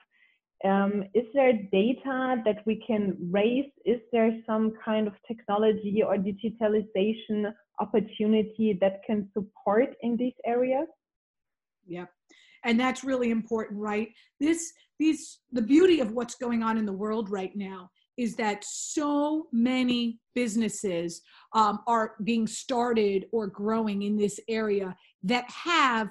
um, 0.66 1.06
is 1.14 1.26
there 1.34 1.54
data 1.72 2.42
that 2.46 2.64
we 2.66 2.84
can 2.86 3.16
raise? 3.32 3.72
Is 3.86 4.00
there 4.12 4.32
some 4.46 4.74
kind 4.84 5.08
of 5.08 5.14
technology 5.28 6.02
or 6.06 6.18
digitalization 6.18 7.54
opportunity 7.80 8.78
that 8.82 9.02
can 9.06 9.30
support 9.34 9.96
in 10.02 10.18
these 10.18 10.34
areas? 10.46 10.88
Yeah. 11.88 12.06
And 12.66 12.78
that's 12.78 13.06
really 13.06 13.32
important, 13.32 13.80
right? 13.80 14.10
This, 14.42 14.74
these, 15.00 15.40
the 15.52 15.62
beauty 15.62 16.02
of 16.02 16.12
what's 16.12 16.36
going 16.36 16.62
on 16.62 16.78
in 16.78 16.86
the 16.86 16.94
world 16.94 17.30
right 17.30 17.56
now 17.56 17.90
is 18.18 18.36
that 18.36 18.66
so 18.66 19.48
many 19.54 20.20
businesses 20.36 21.22
um, 21.54 21.80
are 21.88 22.16
being 22.26 22.46
started 22.46 23.28
or 23.32 23.48
growing 23.48 24.02
in 24.02 24.18
this 24.18 24.42
area 24.50 24.94
that 25.24 25.50
have 25.50 26.10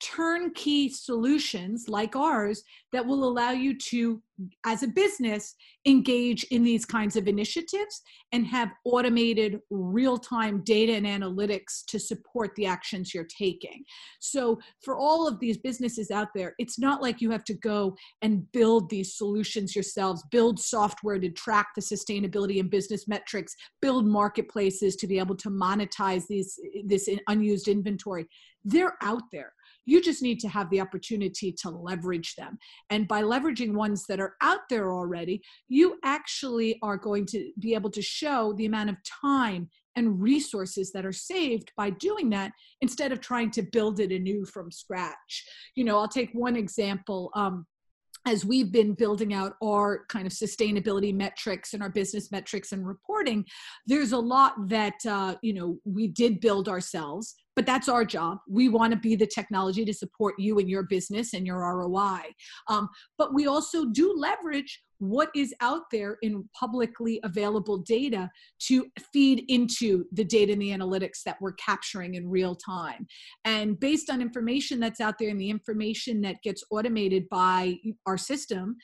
turnkey 0.00 0.88
solutions 0.88 1.88
like 1.88 2.16
ours 2.16 2.62
that 2.92 3.04
will 3.04 3.24
allow 3.24 3.50
you 3.50 3.76
to 3.76 4.22
as 4.64 4.82
a 4.82 4.88
business 4.88 5.54
engage 5.86 6.44
in 6.44 6.64
these 6.64 6.86
kinds 6.86 7.16
of 7.16 7.28
initiatives 7.28 8.00
and 8.32 8.46
have 8.46 8.70
automated 8.84 9.60
real-time 9.70 10.62
data 10.64 10.94
and 10.94 11.04
analytics 11.04 11.84
to 11.86 11.98
support 11.98 12.54
the 12.54 12.64
actions 12.64 13.12
you're 13.12 13.24
taking. 13.24 13.84
So 14.20 14.58
for 14.82 14.96
all 14.96 15.28
of 15.28 15.38
these 15.40 15.58
businesses 15.58 16.10
out 16.10 16.28
there 16.34 16.54
it's 16.58 16.78
not 16.78 17.02
like 17.02 17.20
you 17.20 17.30
have 17.30 17.44
to 17.44 17.54
go 17.54 17.94
and 18.22 18.50
build 18.52 18.88
these 18.88 19.16
solutions 19.16 19.74
yourselves 19.74 20.24
build 20.30 20.58
software 20.58 21.18
to 21.18 21.30
track 21.30 21.68
the 21.76 21.82
sustainability 21.82 22.60
and 22.60 22.70
business 22.70 23.06
metrics 23.06 23.54
build 23.82 24.06
marketplaces 24.06 24.96
to 24.96 25.06
be 25.06 25.18
able 25.18 25.36
to 25.36 25.50
monetize 25.50 26.26
these 26.28 26.58
this 26.84 27.08
unused 27.28 27.68
inventory. 27.68 28.26
They're 28.64 28.96
out 29.02 29.22
there 29.32 29.52
you 29.86 30.00
just 30.00 30.22
need 30.22 30.40
to 30.40 30.48
have 30.48 30.68
the 30.70 30.80
opportunity 30.80 31.52
to 31.62 31.70
leverage 31.70 32.34
them. 32.36 32.58
And 32.90 33.08
by 33.08 33.22
leveraging 33.22 33.72
ones 33.72 34.04
that 34.08 34.20
are 34.20 34.36
out 34.40 34.60
there 34.68 34.92
already, 34.92 35.42
you 35.68 35.98
actually 36.04 36.78
are 36.82 36.96
going 36.96 37.26
to 37.26 37.50
be 37.58 37.74
able 37.74 37.90
to 37.90 38.02
show 38.02 38.54
the 38.56 38.66
amount 38.66 38.90
of 38.90 38.96
time 39.04 39.68
and 39.96 40.20
resources 40.20 40.92
that 40.92 41.04
are 41.04 41.12
saved 41.12 41.72
by 41.76 41.90
doing 41.90 42.30
that 42.30 42.52
instead 42.80 43.12
of 43.12 43.20
trying 43.20 43.50
to 43.50 43.62
build 43.62 44.00
it 44.00 44.12
anew 44.12 44.44
from 44.44 44.70
scratch. 44.70 45.44
You 45.74 45.84
know, 45.84 45.98
I'll 45.98 46.08
take 46.08 46.30
one 46.32 46.56
example. 46.56 47.30
Um, 47.34 47.66
as 48.26 48.44
we've 48.44 48.70
been 48.70 48.92
building 48.92 49.32
out 49.32 49.54
our 49.62 50.04
kind 50.08 50.26
of 50.26 50.32
sustainability 50.32 51.14
metrics 51.14 51.72
and 51.72 51.82
our 51.82 51.88
business 51.88 52.30
metrics 52.30 52.72
and 52.72 52.86
reporting 52.86 53.44
there's 53.86 54.12
a 54.12 54.18
lot 54.18 54.52
that 54.68 54.94
uh, 55.08 55.34
you 55.42 55.54
know 55.54 55.78
we 55.84 56.06
did 56.06 56.38
build 56.38 56.68
ourselves 56.68 57.34
but 57.60 57.66
that's 57.66 57.90
our 57.90 58.06
job. 58.06 58.38
We 58.48 58.70
want 58.70 58.94
to 58.94 58.98
be 58.98 59.16
the 59.16 59.26
technology 59.26 59.84
to 59.84 59.92
support 59.92 60.36
you 60.38 60.58
and 60.60 60.66
your 60.70 60.84
business 60.84 61.34
and 61.34 61.46
your 61.46 61.58
ROI. 61.58 62.20
Um, 62.68 62.88
but 63.18 63.34
we 63.34 63.48
also 63.48 63.84
do 63.84 64.14
leverage 64.16 64.82
what 64.96 65.28
is 65.36 65.54
out 65.60 65.82
there 65.92 66.16
in 66.22 66.48
publicly 66.58 67.20
available 67.22 67.76
data 67.76 68.30
to 68.60 68.86
feed 69.12 69.44
into 69.48 70.06
the 70.12 70.24
data 70.24 70.52
and 70.52 70.62
the 70.62 70.70
analytics 70.70 71.22
that 71.26 71.36
we're 71.38 71.52
capturing 71.52 72.14
in 72.14 72.30
real 72.30 72.54
time. 72.54 73.06
And 73.44 73.78
based 73.78 74.08
on 74.08 74.22
information 74.22 74.80
that's 74.80 75.02
out 75.02 75.16
there 75.18 75.28
and 75.28 75.40
the 75.40 75.50
information 75.50 76.22
that 76.22 76.40
gets 76.42 76.64
automated 76.70 77.28
by 77.28 77.76
our 78.06 78.16
system, 78.16 78.76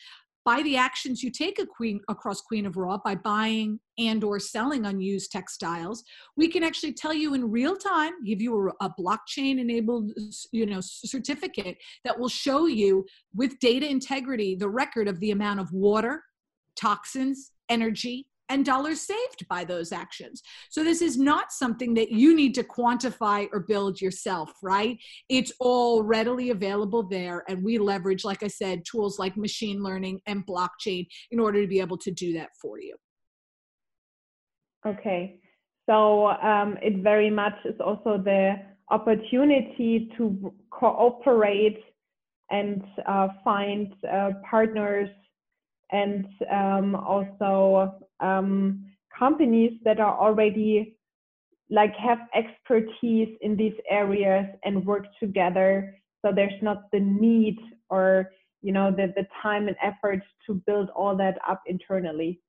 by 0.46 0.62
the 0.62 0.76
actions 0.76 1.24
you 1.24 1.30
take 1.30 1.58
queen, 1.76 2.00
across 2.08 2.40
Queen 2.40 2.66
of 2.66 2.76
Raw 2.76 2.98
by 3.04 3.16
buying 3.16 3.80
and 3.98 4.22
or 4.22 4.38
selling 4.38 4.86
unused 4.86 5.32
textiles, 5.32 6.04
we 6.36 6.46
can 6.46 6.62
actually 6.62 6.92
tell 6.92 7.12
you 7.12 7.34
in 7.34 7.50
real 7.50 7.74
time, 7.76 8.12
give 8.24 8.40
you 8.40 8.70
a, 8.80 8.86
a 8.86 8.94
blockchain 8.98 9.58
enabled 9.58 10.12
you 10.52 10.64
know, 10.64 10.78
certificate 10.80 11.76
that 12.04 12.16
will 12.16 12.28
show 12.28 12.66
you 12.66 13.04
with 13.34 13.58
data 13.58 13.90
integrity 13.90 14.54
the 14.54 14.68
record 14.68 15.08
of 15.08 15.18
the 15.18 15.32
amount 15.32 15.58
of 15.58 15.72
water, 15.72 16.22
toxins, 16.76 17.50
energy, 17.68 18.28
and 18.48 18.64
dollars 18.64 19.00
saved 19.00 19.46
by 19.48 19.64
those 19.64 19.92
actions. 19.92 20.42
So 20.70 20.84
this 20.84 21.02
is 21.02 21.18
not 21.18 21.52
something 21.52 21.94
that 21.94 22.10
you 22.10 22.34
need 22.34 22.54
to 22.54 22.62
quantify 22.62 23.48
or 23.52 23.60
build 23.60 24.00
yourself, 24.00 24.52
right? 24.62 24.98
It's 25.28 25.52
all 25.60 26.02
readily 26.02 26.50
available 26.50 27.02
there. 27.02 27.44
And 27.48 27.64
we 27.64 27.78
leverage, 27.78 28.24
like 28.24 28.42
I 28.42 28.48
said, 28.48 28.84
tools 28.84 29.18
like 29.18 29.36
machine 29.36 29.82
learning 29.82 30.20
and 30.26 30.46
blockchain 30.46 31.06
in 31.30 31.40
order 31.40 31.60
to 31.60 31.66
be 31.66 31.80
able 31.80 31.98
to 31.98 32.10
do 32.10 32.32
that 32.34 32.50
for 32.60 32.80
you. 32.80 32.94
Okay. 34.86 35.40
So 35.88 36.28
um, 36.28 36.76
it 36.82 37.02
very 37.02 37.30
much 37.30 37.54
is 37.64 37.80
also 37.80 38.18
the 38.18 38.54
opportunity 38.90 40.10
to 40.16 40.52
cooperate 40.70 41.78
and 42.50 42.82
uh, 43.06 43.28
find 43.42 43.92
uh, 44.10 44.30
partners 44.48 45.08
and 45.90 46.26
um, 46.52 46.94
also 46.94 47.94
um, 48.20 48.84
companies 49.16 49.72
that 49.84 50.00
are 50.00 50.18
already 50.18 50.96
like 51.70 51.94
have 51.96 52.18
expertise 52.34 53.36
in 53.40 53.56
these 53.56 53.74
areas 53.90 54.46
and 54.64 54.84
work 54.84 55.06
together. 55.18 55.96
So 56.24 56.32
there's 56.34 56.62
not 56.62 56.90
the 56.92 57.00
need 57.00 57.58
or 57.90 58.30
you 58.62 58.72
know 58.72 58.90
the, 58.90 59.12
the 59.16 59.26
time 59.42 59.68
and 59.68 59.76
effort 59.82 60.20
to 60.46 60.54
build 60.66 60.90
all 60.90 61.16
that 61.16 61.38
up 61.48 61.62
internally 61.66 62.40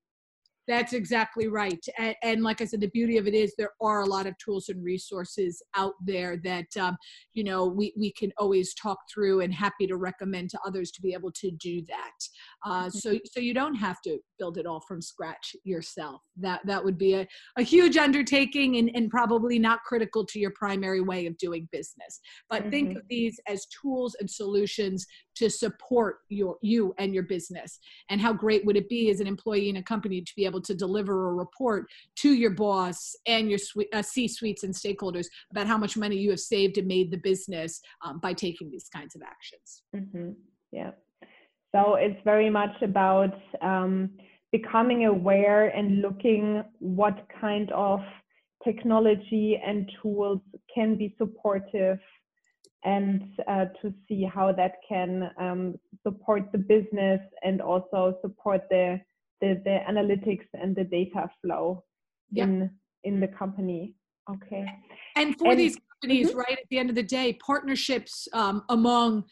that's 0.68 0.94
exactly 0.94 1.48
right. 1.48 1.84
And, 1.98 2.16
and, 2.24 2.44
like 2.44 2.62
I 2.62 2.66
said, 2.66 2.82
the 2.82 2.88
beauty 2.90 3.18
of 3.18 3.28
it 3.28 3.34
is 3.34 3.54
there 3.58 3.74
are 3.82 4.02
a 4.02 4.06
lot 4.06 4.28
of 4.28 4.38
tools 4.38 4.70
and 4.70 4.84
resources 4.84 5.62
out 5.76 5.94
there 6.06 6.38
that, 6.44 6.76
um, 6.78 6.98
you 7.34 7.44
know, 7.44 7.66
we, 7.66 7.94
we 7.98 8.12
can 8.12 8.32
always 8.38 8.74
talk 8.74 8.98
through 9.12 9.42
and 9.42 9.54
happy 9.54 9.88
to 9.88 9.96
recommend 9.96 10.50
to 10.52 10.60
others 10.66 10.92
to 10.92 11.02
be 11.02 11.14
able 11.14 11.32
to 11.32 11.52
do 11.52 11.82
that. 11.88 12.12
Uh, 12.66 12.86
mm-hmm. 12.86 12.90
so, 12.90 13.18
so 13.26 13.40
you 13.40 13.54
don't 13.54 13.76
have 13.76 14.02
to 14.02 14.20
build 14.38 14.58
it 14.58 14.66
all 14.66 14.82
from 14.82 15.02
scratch 15.02 15.56
yourself. 15.64 16.22
That, 16.38 16.62
that 16.66 16.84
would 16.84 16.98
be 16.98 17.14
a, 17.14 17.28
a 17.58 17.64
huge 17.64 17.98
undertaking 17.98 18.78
and, 18.78 18.92
and 18.94 19.10
probably 19.10 19.60
not 19.60 19.84
critical 19.84 20.26
to 20.26 20.40
your 20.40 20.52
primary 20.52 21.02
way 21.02 21.26
of 21.26 21.38
doing 21.38 21.68
business. 21.72 22.20
But 22.50 22.62
mm-hmm. 22.62 22.70
think 22.72 22.98
of 22.98 23.04
these 23.10 23.40
as 23.48 23.66
tools 23.82 24.16
and 24.20 24.30
solutions 24.30 25.06
to 25.38 25.50
support 25.50 26.20
your, 26.30 26.58
you 26.62 26.94
and 26.98 27.14
your 27.14 27.24
business. 27.24 27.80
And 28.10 28.20
how 28.22 28.34
great 28.34 28.66
would 28.66 28.78
it 28.78 28.90
be 28.90 29.10
as 29.10 29.20
an 29.20 29.28
employee 29.28 29.70
in 29.70 29.78
a 29.78 29.84
company 29.84 30.22
to 30.22 30.36
be 30.36 30.46
able 30.46 30.62
to 30.62 30.74
deliver 30.74 31.30
a 31.30 31.34
report 31.34 31.88
to 32.18 32.34
your 32.34 32.52
boss 32.52 33.16
and 33.26 33.50
your 33.50 33.60
uh, 33.94 34.02
C-suites 34.02 34.64
and 34.64 34.74
stakeholders 34.74 35.28
about 35.52 35.68
how 35.68 35.78
much 35.78 35.98
money 35.98 36.18
you 36.18 36.30
have 36.30 36.40
saved 36.40 36.78
and 36.78 36.88
made 36.88 37.12
the 37.12 37.18
business 37.18 37.82
um, 38.04 38.20
by 38.20 38.34
taking 38.34 38.70
these 38.70 38.90
kinds 38.90 39.16
of 39.16 39.22
actions. 39.22 39.84
Mm-hmm. 39.96 40.32
Yeah. 40.72 40.92
So 41.74 41.96
it's 41.96 42.20
very 42.24 42.50
much 42.50 42.82
about 42.82 43.34
um, 43.62 44.10
becoming 44.52 45.06
aware 45.06 45.68
and 45.68 46.02
looking 46.02 46.64
what 46.80 47.28
kind 47.40 47.72
of 47.72 48.00
technology 48.64 49.62
and 49.66 49.90
tools 50.02 50.40
can 50.74 50.98
be 50.98 51.14
supportive 51.18 52.00
and 52.84 53.24
uh, 53.48 53.66
to 53.82 53.94
see 54.08 54.24
how 54.24 54.52
that 54.52 54.76
can 54.88 55.30
um, 55.40 55.76
support 56.04 56.52
the 56.52 56.58
business 56.58 57.22
and 57.44 57.62
also 57.62 58.18
support 58.22 58.62
the 58.70 59.00
the, 59.40 59.62
the 59.66 59.80
analytics 59.88 60.48
and 60.54 60.76
the 60.76 60.84
data 60.84 61.30
flow 61.42 61.84
yeah. 62.32 62.44
in 62.44 62.70
in 63.04 63.20
the 63.20 63.28
company 63.28 63.94
okay 64.30 64.66
and 65.16 65.38
for 65.38 65.52
and, 65.52 65.60
these 65.60 65.78
companies 66.02 66.30
mm-hmm. 66.30 66.40
right 66.40 66.58
at 66.58 66.66
the 66.70 66.78
end 66.78 66.90
of 66.90 66.96
the 66.96 67.04
day 67.04 67.34
partnerships 67.34 68.28
um, 68.34 68.64
among 68.70 69.24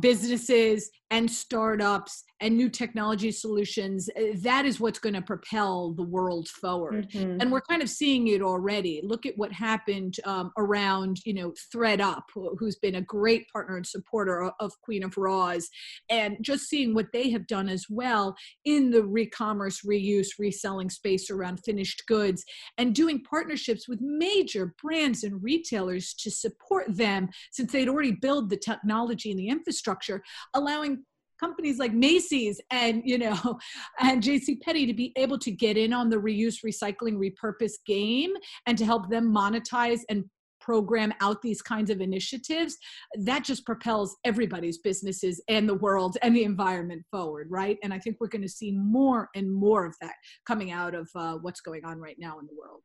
businesses 0.00 0.90
and 1.10 1.30
startups 1.30 2.24
and 2.40 2.56
new 2.56 2.68
technology 2.68 3.30
solutions 3.30 4.08
eh, 4.16 4.32
that 4.36 4.64
is 4.64 4.80
what's 4.80 4.98
going 4.98 5.14
to 5.14 5.22
propel 5.22 5.92
the 5.92 6.02
world 6.02 6.48
forward 6.48 7.08
mm-hmm. 7.10 7.40
and 7.40 7.50
we're 7.50 7.60
kind 7.62 7.82
of 7.82 7.88
seeing 7.88 8.28
it 8.28 8.42
already 8.42 9.00
look 9.02 9.26
at 9.26 9.36
what 9.36 9.52
happened 9.52 10.16
um, 10.24 10.52
around 10.58 11.18
you 11.24 11.34
know 11.34 11.52
thredup 11.72 12.24
who's 12.58 12.76
been 12.76 12.96
a 12.96 13.02
great 13.02 13.48
partner 13.48 13.76
and 13.76 13.86
supporter 13.86 14.50
of 14.60 14.72
queen 14.82 15.02
of 15.02 15.16
raws 15.16 15.68
and 16.10 16.36
just 16.40 16.68
seeing 16.68 16.94
what 16.94 17.12
they 17.12 17.30
have 17.30 17.46
done 17.46 17.68
as 17.68 17.86
well 17.88 18.34
in 18.64 18.90
the 18.90 19.02
re-commerce 19.02 19.80
reuse 19.86 20.28
reselling 20.38 20.90
space 20.90 21.30
around 21.30 21.58
finished 21.64 22.02
goods 22.06 22.44
and 22.76 22.94
doing 22.94 23.22
partnerships 23.22 23.88
with 23.88 24.00
major 24.00 24.74
brands 24.82 25.24
and 25.24 25.42
retailers 25.42 26.14
to 26.14 26.30
support 26.30 26.84
them 26.88 27.28
since 27.50 27.72
they'd 27.72 27.88
already 27.88 28.12
built 28.12 28.48
the 28.48 28.56
technology 28.56 29.30
and 29.30 29.38
the 29.38 29.48
infrastructure 29.48 30.22
allowing 30.54 31.02
companies 31.38 31.78
like 31.78 31.92
Macy's 31.92 32.60
and 32.70 33.02
you 33.04 33.18
know 33.18 33.58
and 34.00 34.22
JC 34.22 34.60
Penney 34.60 34.86
to 34.86 34.94
be 34.94 35.12
able 35.16 35.38
to 35.38 35.50
get 35.50 35.76
in 35.76 35.92
on 35.92 36.08
the 36.08 36.16
reuse, 36.16 36.56
recycling, 36.64 37.16
repurpose 37.16 37.74
game 37.86 38.32
and 38.66 38.76
to 38.78 38.84
help 38.84 39.10
them 39.10 39.32
monetize 39.32 40.00
and 40.08 40.24
program 40.60 41.14
out 41.22 41.40
these 41.40 41.62
kinds 41.62 41.88
of 41.88 42.00
initiatives 42.00 42.76
that 43.20 43.42
just 43.42 43.64
propels 43.64 44.16
everybody's 44.24 44.76
businesses 44.76 45.40
and 45.48 45.66
the 45.66 45.74
world 45.74 46.18
and 46.20 46.36
the 46.36 46.44
environment 46.44 47.02
forward 47.10 47.46
right? 47.50 47.78
And 47.82 47.94
i 47.94 47.98
think 47.98 48.16
we're 48.20 48.28
going 48.28 48.42
to 48.42 48.48
see 48.48 48.72
more 48.72 49.30
and 49.34 49.50
more 49.50 49.86
of 49.86 49.94
that 50.02 50.14
coming 50.46 50.70
out 50.70 50.94
of 50.94 51.08
uh, 51.14 51.34
what's 51.34 51.60
going 51.60 51.84
on 51.84 51.98
right 51.98 52.16
now 52.18 52.38
in 52.38 52.46
the 52.46 52.52
world. 52.54 52.82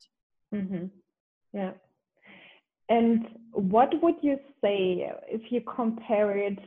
Mm-hmm. 0.53 0.85
yeah. 1.53 1.71
And 2.89 3.27
what 3.51 3.89
would 4.01 4.15
you 4.21 4.37
say 4.61 5.09
if 5.27 5.51
you 5.51 5.61
compare 5.75 6.37
it 6.37 6.59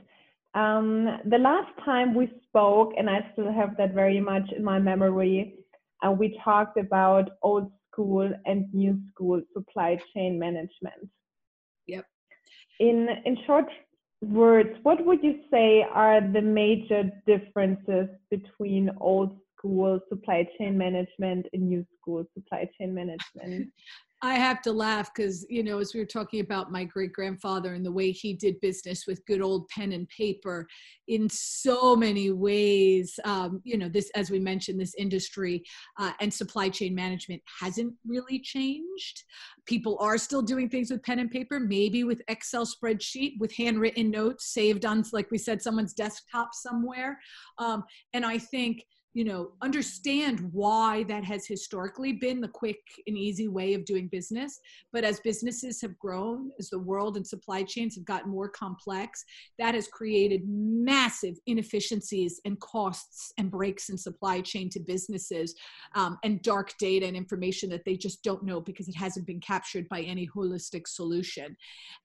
Um, 0.56 1.20
the 1.26 1.36
last 1.36 1.70
time 1.84 2.14
we 2.14 2.32
spoke, 2.48 2.94
and 2.96 3.10
I 3.10 3.28
still 3.34 3.52
have 3.52 3.76
that 3.76 3.92
very 3.92 4.20
much 4.20 4.50
in 4.56 4.64
my 4.64 4.78
memory, 4.78 5.56
uh, 6.02 6.10
we 6.10 6.40
talked 6.42 6.78
about 6.78 7.28
old 7.42 7.70
school 7.92 8.30
and 8.46 8.72
new 8.72 8.98
school 9.10 9.42
supply 9.52 9.98
chain 10.14 10.38
management. 10.38 11.10
Yep. 11.86 12.06
In 12.80 13.08
in 13.26 13.36
short 13.46 13.66
words, 14.22 14.70
what 14.82 15.04
would 15.04 15.22
you 15.22 15.40
say 15.50 15.84
are 15.92 16.22
the 16.22 16.40
major 16.40 17.10
differences 17.26 18.08
between 18.30 18.90
old 18.98 19.38
school 19.56 20.00
supply 20.08 20.48
chain 20.56 20.78
management 20.78 21.46
and 21.52 21.68
new 21.68 21.84
school 22.00 22.24
supply 22.32 22.68
chain 22.78 22.94
management? 22.94 23.70
I 24.26 24.34
have 24.34 24.60
to 24.62 24.72
laugh 24.72 25.14
because, 25.14 25.46
you 25.48 25.62
know, 25.62 25.78
as 25.78 25.94
we 25.94 26.00
were 26.00 26.06
talking 26.06 26.40
about 26.40 26.72
my 26.72 26.82
great 26.82 27.12
grandfather 27.12 27.74
and 27.74 27.86
the 27.86 27.92
way 27.92 28.10
he 28.10 28.34
did 28.34 28.60
business 28.60 29.06
with 29.06 29.24
good 29.24 29.40
old 29.40 29.68
pen 29.68 29.92
and 29.92 30.08
paper, 30.08 30.66
in 31.06 31.28
so 31.30 31.94
many 31.94 32.32
ways, 32.32 33.20
um, 33.24 33.60
you 33.62 33.78
know, 33.78 33.88
this, 33.88 34.10
as 34.16 34.28
we 34.28 34.40
mentioned, 34.40 34.80
this 34.80 34.96
industry 34.98 35.62
uh, 36.00 36.10
and 36.20 36.34
supply 36.34 36.68
chain 36.68 36.92
management 36.92 37.40
hasn't 37.60 37.94
really 38.04 38.40
changed. 38.40 39.22
People 39.64 39.96
are 40.00 40.18
still 40.18 40.42
doing 40.42 40.68
things 40.68 40.90
with 40.90 41.04
pen 41.04 41.20
and 41.20 41.30
paper, 41.30 41.60
maybe 41.60 42.02
with 42.02 42.20
Excel 42.26 42.66
spreadsheet, 42.66 43.34
with 43.38 43.54
handwritten 43.54 44.10
notes 44.10 44.52
saved 44.52 44.84
on, 44.84 45.04
like 45.12 45.30
we 45.30 45.38
said, 45.38 45.62
someone's 45.62 45.94
desktop 45.94 46.48
somewhere. 46.52 47.16
Um, 47.58 47.84
and 48.12 48.26
I 48.26 48.38
think, 48.38 48.82
you 49.16 49.24
know 49.24 49.52
understand 49.62 50.40
why 50.52 51.02
that 51.04 51.24
has 51.24 51.46
historically 51.46 52.12
been 52.12 52.38
the 52.38 52.48
quick 52.48 52.80
and 53.06 53.16
easy 53.16 53.48
way 53.48 53.72
of 53.72 53.86
doing 53.86 54.08
business. 54.08 54.60
But 54.92 55.04
as 55.04 55.20
businesses 55.20 55.80
have 55.80 55.98
grown 55.98 56.50
as 56.58 56.68
the 56.68 56.78
world 56.78 57.16
and 57.16 57.26
supply 57.26 57.62
chains 57.62 57.94
have 57.94 58.04
gotten 58.04 58.30
more 58.30 58.50
complex 58.50 59.24
that 59.58 59.74
has 59.74 59.88
created 59.88 60.42
massive 60.46 61.34
inefficiencies 61.46 62.42
and 62.44 62.60
costs 62.60 63.32
and 63.38 63.50
breaks 63.50 63.88
in 63.88 63.96
supply 63.96 64.42
chain 64.42 64.68
to 64.68 64.80
businesses 64.80 65.54
um, 65.94 66.18
and 66.22 66.42
dark 66.42 66.74
data 66.78 67.06
and 67.06 67.16
information 67.16 67.70
that 67.70 67.86
they 67.86 67.96
just 67.96 68.22
don't 68.22 68.44
know 68.44 68.60
because 68.60 68.86
it 68.86 68.96
hasn't 68.96 69.26
been 69.26 69.40
captured 69.40 69.88
by 69.88 70.02
any 70.02 70.28
holistic 70.36 70.86
solution. 70.86 71.56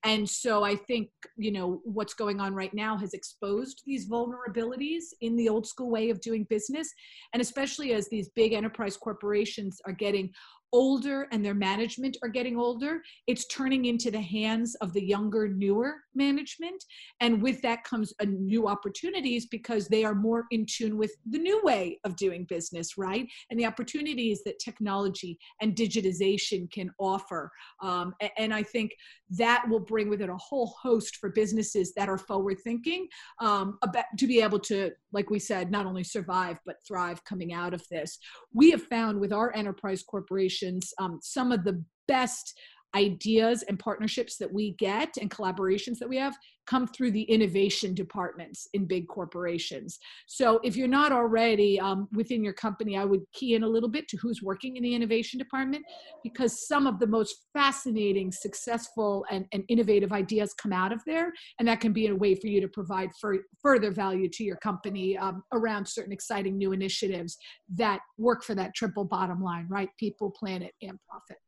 And 0.02 0.26
so 0.26 0.64
i 0.64 0.74
think 0.74 1.10
you 1.36 1.52
know 1.52 1.80
what's 1.84 2.14
going 2.14 2.40
on 2.40 2.54
right 2.54 2.72
now 2.72 2.96
has 2.96 3.12
exposed 3.12 3.82
these 3.84 4.08
vulnerabilities 4.08 5.04
in 5.20 5.36
the 5.36 5.48
old 5.48 5.66
school 5.66 5.90
way 5.90 6.08
of 6.08 6.20
doing 6.22 6.46
business 6.48 6.88
and 7.32 7.40
especially 7.40 7.92
as 7.92 8.08
these 8.08 8.28
big 8.30 8.52
enterprise 8.52 8.96
corporations 8.96 9.80
are 9.86 9.92
getting 9.92 10.32
older 10.72 11.28
and 11.32 11.44
their 11.44 11.54
management 11.54 12.16
are 12.22 12.28
getting 12.28 12.56
older, 12.56 13.02
it's 13.26 13.46
turning 13.46 13.84
into 13.84 14.10
the 14.10 14.20
hands 14.20 14.74
of 14.76 14.92
the 14.92 15.02
younger, 15.02 15.48
newer 15.48 15.94
management. 16.14 16.82
And 17.20 17.42
with 17.42 17.60
that 17.62 17.84
comes 17.84 18.12
a 18.20 18.26
new 18.26 18.68
opportunities 18.68 19.46
because 19.46 19.88
they 19.88 20.04
are 20.04 20.14
more 20.14 20.44
in 20.50 20.66
tune 20.66 20.96
with 20.96 21.14
the 21.28 21.38
new 21.38 21.60
way 21.62 22.00
of 22.04 22.16
doing 22.16 22.46
business, 22.48 22.96
right? 22.96 23.26
And 23.50 23.60
the 23.60 23.66
opportunities 23.66 24.42
that 24.44 24.58
technology 24.58 25.38
and 25.60 25.76
digitization 25.76 26.70
can 26.70 26.90
offer. 26.98 27.50
Um, 27.82 28.14
and 28.38 28.54
I 28.54 28.62
think 28.62 28.92
that 29.38 29.64
will 29.68 29.80
bring 29.80 30.08
with 30.08 30.20
it 30.20 30.28
a 30.28 30.36
whole 30.36 30.74
host 30.80 31.16
for 31.16 31.30
businesses 31.30 31.92
that 31.94 32.08
are 32.08 32.18
forward 32.18 32.58
thinking 32.62 33.08
um, 33.40 33.78
about, 33.82 34.04
to 34.18 34.26
be 34.26 34.40
able 34.40 34.58
to, 34.58 34.90
like 35.12 35.30
we 35.30 35.38
said, 35.38 35.70
not 35.70 35.86
only 35.86 36.04
survive, 36.04 36.58
but 36.66 36.76
thrive 36.86 37.24
coming 37.24 37.52
out 37.52 37.72
of 37.72 37.82
this. 37.90 38.18
We 38.52 38.70
have 38.70 38.82
found 38.82 39.18
with 39.18 39.32
our 39.32 39.54
enterprise 39.54 40.02
corporations 40.02 40.92
um, 40.98 41.18
some 41.22 41.52
of 41.52 41.64
the 41.64 41.82
best 42.08 42.58
ideas 42.94 43.62
and 43.64 43.78
partnerships 43.78 44.36
that 44.36 44.52
we 44.52 44.72
get 44.72 45.16
and 45.20 45.30
collaborations 45.30 45.98
that 45.98 46.08
we 46.08 46.16
have 46.16 46.36
come 46.66 46.86
through 46.86 47.10
the 47.10 47.22
innovation 47.22 47.94
departments 47.94 48.68
in 48.72 48.86
big 48.86 49.08
corporations. 49.08 49.98
So 50.26 50.60
if 50.62 50.76
you're 50.76 50.88
not 50.88 51.10
already 51.10 51.80
um, 51.80 52.08
within 52.12 52.44
your 52.44 52.52
company, 52.52 52.96
I 52.96 53.04
would 53.04 53.22
key 53.32 53.54
in 53.54 53.64
a 53.64 53.68
little 53.68 53.88
bit 53.88 54.06
to 54.08 54.16
who's 54.18 54.42
working 54.42 54.76
in 54.76 54.82
the 54.82 54.94
innovation 54.94 55.38
department 55.38 55.84
because 56.22 56.68
some 56.68 56.86
of 56.86 56.98
the 57.00 57.06
most 57.06 57.46
fascinating, 57.52 58.30
successful, 58.30 59.24
and, 59.30 59.46
and 59.52 59.64
innovative 59.68 60.12
ideas 60.12 60.54
come 60.54 60.72
out 60.72 60.92
of 60.92 61.02
there. 61.04 61.32
And 61.58 61.66
that 61.66 61.80
can 61.80 61.92
be 61.92 62.06
a 62.06 62.14
way 62.14 62.34
for 62.34 62.46
you 62.46 62.60
to 62.60 62.68
provide 62.68 63.10
for, 63.20 63.38
further 63.60 63.90
value 63.90 64.28
to 64.28 64.44
your 64.44 64.56
company 64.56 65.16
um, 65.16 65.42
around 65.52 65.86
certain 65.86 66.12
exciting 66.12 66.56
new 66.56 66.72
initiatives 66.72 67.36
that 67.74 68.00
work 68.18 68.44
for 68.44 68.54
that 68.54 68.74
triple 68.74 69.04
bottom 69.04 69.42
line, 69.42 69.66
right? 69.68 69.88
People, 69.98 70.30
planet, 70.30 70.72
and 70.80 70.98
profit. 71.08 71.38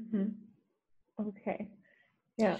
Mm-hmm. 0.00 0.30
Okay. 1.20 1.68
Yeah. 2.38 2.58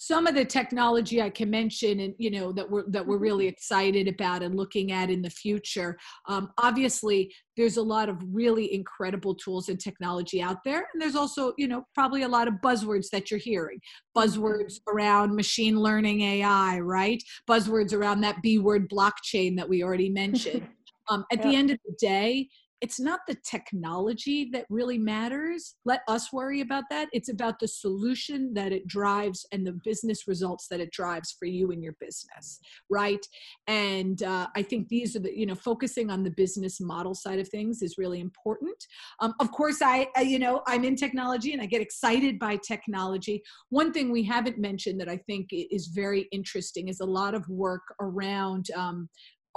Some 0.00 0.28
of 0.28 0.36
the 0.36 0.44
technology 0.44 1.20
I 1.20 1.28
can 1.28 1.50
mention, 1.50 1.98
and 1.98 2.14
you 2.18 2.30
know 2.30 2.52
that 2.52 2.70
we're 2.70 2.88
that 2.90 3.04
we're 3.04 3.18
really 3.18 3.46
Mm-hmm. 3.46 3.48
excited 3.48 4.06
about 4.06 4.44
and 4.44 4.54
looking 4.54 4.92
at 4.92 5.10
in 5.10 5.22
the 5.22 5.30
future. 5.30 5.98
Um, 6.28 6.52
obviously, 6.56 7.34
there's 7.56 7.78
a 7.78 7.82
lot 7.82 8.08
of 8.08 8.16
really 8.30 8.72
incredible 8.72 9.34
tools 9.34 9.68
and 9.68 9.80
technology 9.80 10.40
out 10.40 10.58
there, 10.64 10.86
and 10.92 11.02
there's 11.02 11.16
also 11.16 11.52
you 11.58 11.66
know 11.66 11.82
probably 11.96 12.22
a 12.22 12.28
lot 12.28 12.46
of 12.46 12.54
buzzwords 12.62 13.10
that 13.10 13.28
you're 13.28 13.40
hearing. 13.40 13.80
Buzzwords 14.16 14.78
around 14.88 15.34
machine 15.34 15.80
learning, 15.80 16.20
AI, 16.20 16.78
right? 16.78 17.20
Buzzwords 17.50 17.92
around 17.92 18.20
that 18.20 18.40
B 18.40 18.58
word 18.58 18.88
blockchain 18.88 19.56
that 19.56 19.68
we 19.68 19.82
already 19.82 20.10
mentioned. 20.10 20.68
Um, 21.10 21.24
at 21.32 21.40
the 21.40 21.54
end 21.54 21.70
of 21.70 21.78
the 21.86 21.94
day, 21.98 22.50
it's 22.80 23.00
not 23.00 23.20
the 23.26 23.36
technology 23.44 24.48
that 24.52 24.66
really 24.70 24.98
matters. 24.98 25.74
Let 25.84 26.00
us 26.08 26.32
worry 26.32 26.60
about 26.60 26.84
that. 26.90 27.08
It's 27.12 27.28
about 27.28 27.58
the 27.58 27.68
solution 27.68 28.54
that 28.54 28.72
it 28.72 28.86
drives 28.86 29.46
and 29.52 29.66
the 29.66 29.78
business 29.84 30.28
results 30.28 30.68
that 30.68 30.80
it 30.80 30.92
drives 30.92 31.34
for 31.38 31.46
you 31.46 31.70
and 31.72 31.82
your 31.82 31.94
business, 32.00 32.60
right? 32.88 33.24
And 33.66 34.22
uh, 34.22 34.46
I 34.54 34.62
think 34.62 34.88
these 34.88 35.16
are 35.16 35.20
the, 35.20 35.36
you 35.36 35.46
know, 35.46 35.54
focusing 35.54 36.10
on 36.10 36.22
the 36.22 36.30
business 36.30 36.80
model 36.80 37.14
side 37.14 37.38
of 37.38 37.48
things 37.48 37.82
is 37.82 37.98
really 37.98 38.20
important. 38.20 38.76
Um, 39.20 39.34
of 39.40 39.50
course, 39.50 39.82
I, 39.82 40.06
I, 40.16 40.22
you 40.22 40.38
know, 40.38 40.62
I'm 40.66 40.84
in 40.84 40.96
technology 40.96 41.52
and 41.52 41.62
I 41.62 41.66
get 41.66 41.82
excited 41.82 42.38
by 42.38 42.56
technology. 42.56 43.42
One 43.70 43.92
thing 43.92 44.12
we 44.12 44.22
haven't 44.22 44.58
mentioned 44.58 45.00
that 45.00 45.08
I 45.08 45.16
think 45.16 45.48
is 45.52 45.88
very 45.88 46.28
interesting 46.32 46.88
is 46.88 47.00
a 47.00 47.06
lot 47.06 47.34
of 47.34 47.48
work 47.48 47.82
around 48.00 48.70
um, 48.76 49.08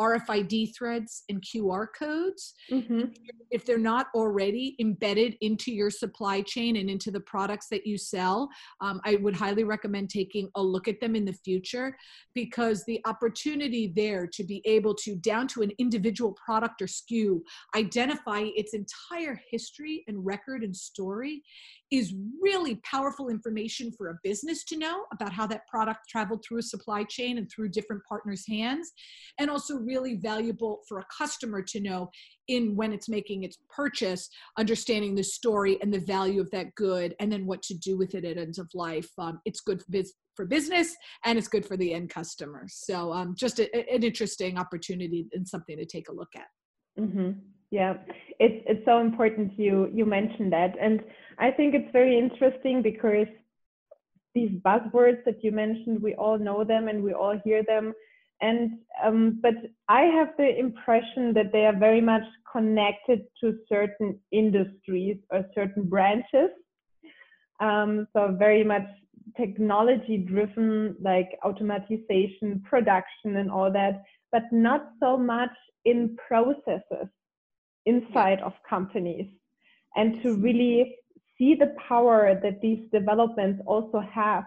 RFID 0.02 0.76
threads 0.76 1.24
and 1.30 1.42
QR 1.42 1.86
codes 1.98 2.56
Mm-hmm. 2.72 3.02
if 3.52 3.66
they're 3.66 3.78
not 3.78 4.08
already 4.16 4.76
embedded 4.80 5.36
into 5.42 5.72
your 5.72 5.90
supply 5.90 6.42
chain 6.42 6.78
and 6.78 6.90
into 6.90 7.12
the 7.12 7.20
products 7.20 7.68
that 7.70 7.86
you 7.86 7.98
sell, 7.98 8.50
um, 8.80 9.00
I 9.06 9.16
would 9.18 9.36
highly 9.36 9.64
recommend 9.64 10.10
taking 10.10 10.50
a 10.56 10.64
look 10.64 10.88
at 10.88 11.00
them 11.00 11.16
in 11.16 11.26
the 11.26 11.34
future 11.34 11.96
because 12.34 12.84
the 12.86 13.00
opportunity 13.06 13.92
there 13.96 14.26
to 14.28 14.44
be 14.44 14.62
able 14.66 14.96
to, 15.04 15.16
down 15.16 15.48
to 15.50 15.62
an 15.62 15.72
individual 15.78 16.36
product 16.44 16.82
or 16.82 16.88
SKU, 16.88 17.42
identify 17.76 18.42
its 18.56 18.74
entire 18.74 19.40
history 19.52 20.04
and 20.08 20.26
record 20.26 20.64
and 20.64 20.76
story 20.76 21.44
is 21.92 22.14
really 22.42 22.76
powerful 22.84 23.28
information 23.28 23.92
for 23.92 24.08
a 24.10 24.20
business 24.24 24.64
to 24.64 24.78
know 24.78 25.04
about 25.12 25.34
how 25.34 25.46
that 25.46 25.68
product 25.68 26.00
traveled 26.10 26.44
through 26.44 26.60
a 26.60 26.64
supply 26.64 27.04
chain 27.04 27.38
and 27.38 27.52
through 27.52 27.68
different 27.68 28.02
partners' 28.08 28.46
hands, 28.48 28.92
and 29.40 29.50
also 29.50 29.76
really 29.76 30.16
valuable 30.16 30.80
for 30.88 31.00
a 31.00 31.06
customer 31.16 31.62
to 31.62 31.82
know 31.82 32.10
in 32.48 32.76
when 32.76 32.94
it's 32.94 33.10
making 33.10 33.44
its 33.44 33.58
purchase, 33.70 34.30
understanding 34.58 35.16
the 35.16 35.24
story 35.24 35.78
and 35.82 35.94
the 35.94 36.00
value 36.00 36.40
of 36.40 36.50
that 36.52 36.74
good, 36.76 37.14
and 37.20 37.32
then 37.32 37.46
what 37.46 37.62
to 37.62 37.74
do 37.74 37.98
with 37.98 38.16
it 38.16 38.24
at 38.24 38.38
end 38.38 38.56
of 38.58 38.70
life. 38.74 39.10
Um, 39.18 39.42
it's 39.46 39.60
good 39.60 39.82
for, 39.82 39.92
biz- 39.92 40.14
for 40.36 40.46
business 40.46 40.96
and 41.26 41.38
it's 41.38 41.48
good 41.48 41.66
for 41.66 41.78
the 41.78 41.94
end 41.94 42.10
customer. 42.10 42.66
So, 42.68 43.12
um, 43.12 43.36
just 43.38 43.60
a, 43.60 43.74
an 43.76 44.04
interesting 44.04 44.58
opportunity 44.58 45.28
and 45.34 45.48
something 45.48 45.78
to 45.78 45.86
take 45.86 46.10
a 46.10 46.14
look 46.14 46.32
at. 46.36 46.48
Mm-hmm. 47.00 47.32
Yeah, 47.72 47.94
it's 48.38 48.64
it's 48.68 48.86
so 48.86 49.00
important 49.00 49.58
you 49.58 49.90
you 49.94 50.06
mentioned 50.06 50.52
that, 50.52 50.76
and 50.80 51.02
I 51.40 51.52
think 51.52 51.74
it's 51.74 51.92
very 51.94 52.18
interesting 52.18 52.82
because 52.82 53.28
these 54.36 54.52
buzzwords 54.62 55.24
that 55.24 55.42
you 55.42 55.54
mentioned, 55.54 56.02
we 56.02 56.14
all 56.16 56.38
know 56.38 56.66
them 56.66 56.90
and 56.90 57.02
we 57.02 57.14
all 57.14 57.40
hear 57.46 57.64
them, 57.64 57.94
and 58.42 58.72
um, 59.02 59.40
but 59.42 59.54
I 59.88 60.02
have 60.02 60.30
the 60.38 60.60
impression 60.60 61.34
that 61.34 61.54
they 61.54 61.66
are 61.66 61.78
very 61.78 62.02
much 62.02 62.24
connected 62.52 63.22
to 63.40 63.58
certain 63.70 64.20
industries 64.34 65.18
or 65.30 65.46
certain 65.56 65.88
branches. 65.88 66.50
Um, 67.62 68.06
so 68.12 68.36
very 68.38 68.66
much 68.66 68.88
technology 69.38 70.18
driven, 70.18 70.98
like 71.00 71.40
automatization, 71.46 72.62
production, 72.66 73.38
and 73.38 73.50
all 73.50 73.72
that, 73.72 74.04
but 74.30 74.44
not 74.52 74.92
so 75.00 75.16
much 75.16 75.56
in 75.86 76.18
processes 76.28 77.08
inside 77.86 78.40
of 78.42 78.54
companies 78.70 79.28
and 79.96 80.22
to 80.22 80.36
really 80.36 80.98
see 81.38 81.56
the 81.56 81.74
power 81.88 82.40
that 82.42 82.62
these 82.62 82.80
developments 82.92 83.62
also 83.66 84.00
have 84.00 84.44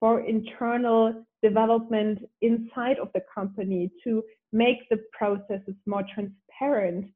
for 0.00 0.20
internal 0.20 1.24
development 1.42 2.18
inside 2.42 2.98
of 2.98 3.08
the 3.14 3.22
company 3.34 3.90
to 4.02 4.22
make 4.52 4.88
the 4.90 4.98
processes 5.12 5.74
more 5.86 6.04
transparent 6.14 7.06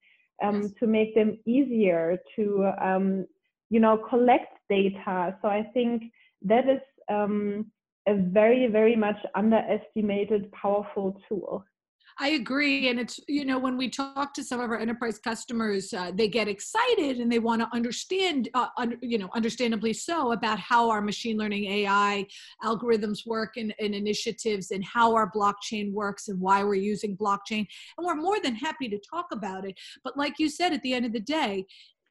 um, 0.42 0.62
Yes. 0.62 0.72
to 0.78 0.86
make 0.86 1.14
them 1.14 1.38
easier 1.46 2.16
to 2.36 2.70
um, 2.80 3.26
you 3.70 3.80
know 3.80 3.96
collect 4.08 4.52
data 4.68 5.36
so 5.42 5.48
i 5.48 5.62
think 5.74 6.04
that 6.42 6.68
is 6.68 6.80
um, 7.08 7.66
a 8.08 8.14
very, 8.14 8.66
very 8.66 8.96
much 8.96 9.18
underestimated, 9.34 10.50
powerful 10.52 11.20
tool. 11.28 11.64
I 12.18 12.30
agree. 12.30 12.88
And 12.88 12.98
it's, 12.98 13.20
you 13.28 13.44
know, 13.44 13.58
when 13.58 13.76
we 13.76 13.88
talk 13.88 14.34
to 14.34 14.44
some 14.44 14.60
of 14.60 14.70
our 14.70 14.78
enterprise 14.78 15.18
customers, 15.18 15.92
uh, 15.92 16.10
they 16.12 16.28
get 16.28 16.48
excited 16.48 17.18
and 17.18 17.30
they 17.30 17.38
want 17.38 17.62
to 17.62 17.68
understand, 17.72 18.48
uh, 18.54 18.68
un- 18.76 18.98
you 19.02 19.18
know, 19.18 19.28
understandably 19.34 19.92
so, 19.92 20.32
about 20.32 20.58
how 20.58 20.90
our 20.90 21.00
machine 21.00 21.36
learning 21.36 21.66
AI 21.66 22.26
algorithms 22.64 23.26
work 23.26 23.56
and, 23.56 23.74
and 23.78 23.94
initiatives 23.94 24.70
and 24.70 24.84
how 24.84 25.14
our 25.14 25.30
blockchain 25.30 25.92
works 25.92 26.28
and 26.28 26.40
why 26.40 26.64
we're 26.64 26.74
using 26.74 27.16
blockchain. 27.16 27.66
And 27.96 28.06
we're 28.06 28.16
more 28.16 28.40
than 28.40 28.54
happy 28.54 28.88
to 28.88 28.98
talk 28.98 29.26
about 29.32 29.66
it. 29.66 29.78
But 30.02 30.16
like 30.16 30.38
you 30.38 30.48
said, 30.48 30.72
at 30.72 30.82
the 30.82 30.94
end 30.94 31.06
of 31.06 31.12
the 31.12 31.20
day, 31.20 31.66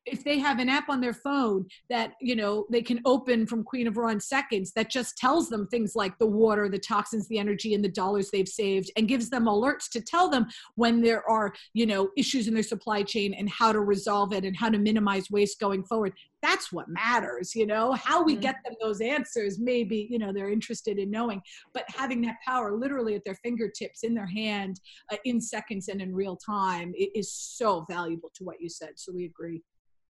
if 0.07 0.23
they 0.23 0.39
have 0.39 0.59
an 0.59 0.69
app 0.69 0.89
on 0.89 1.01
their 1.01 1.13
phone 1.13 1.65
that 1.89 2.13
you 2.21 2.35
know 2.35 2.65
they 2.71 2.81
can 2.81 3.01
open 3.05 3.45
from 3.45 3.63
queen 3.63 3.87
of 3.87 3.97
raw 3.97 4.09
in 4.09 4.19
seconds 4.19 4.71
that 4.71 4.89
just 4.89 5.17
tells 5.17 5.49
them 5.49 5.67
things 5.67 5.95
like 5.95 6.17
the 6.17 6.25
water 6.25 6.69
the 6.69 6.79
toxins 6.79 7.27
the 7.27 7.37
energy 7.37 7.73
and 7.73 7.83
the 7.83 7.89
dollars 7.89 8.29
they've 8.31 8.47
saved 8.47 8.89
and 8.95 9.07
gives 9.07 9.29
them 9.29 9.45
alerts 9.45 9.89
to 9.89 10.01
tell 10.01 10.29
them 10.29 10.45
when 10.75 11.01
there 11.01 11.27
are 11.29 11.53
you 11.73 11.85
know 11.85 12.09
issues 12.17 12.47
in 12.47 12.53
their 12.53 12.63
supply 12.63 13.03
chain 13.03 13.33
and 13.33 13.49
how 13.49 13.71
to 13.71 13.79
resolve 13.79 14.33
it 14.33 14.45
and 14.45 14.55
how 14.55 14.69
to 14.69 14.77
minimize 14.77 15.29
waste 15.29 15.59
going 15.59 15.83
forward. 15.83 16.13
That's 16.41 16.71
what 16.71 16.87
matters 16.87 17.55
you 17.55 17.65
know? 17.65 17.93
How 17.93 18.23
we 18.23 18.33
mm-hmm. 18.33 18.41
get 18.41 18.55
them 18.63 18.75
those 18.81 19.01
answers 19.01 19.59
maybe 19.59 20.07
you 20.09 20.19
know 20.19 20.31
they're 20.31 20.49
interested 20.49 20.97
in 20.97 21.11
knowing. 21.11 21.41
But 21.73 21.85
having 21.89 22.21
that 22.21 22.37
power 22.45 22.75
literally 22.75 23.15
at 23.15 23.25
their 23.25 23.35
fingertips 23.35 24.03
in 24.03 24.13
their 24.13 24.27
hand 24.27 24.79
uh, 25.11 25.17
in 25.25 25.41
seconds 25.41 25.87
and 25.87 26.01
in 26.01 26.13
real 26.13 26.35
time 26.37 26.93
is 26.95 27.31
so 27.31 27.85
valuable 27.89 28.31
to 28.35 28.43
what 28.43 28.61
you 28.61 28.69
said. 28.69 28.91
So 28.95 29.11
we 29.13 29.25
agree 29.25 29.61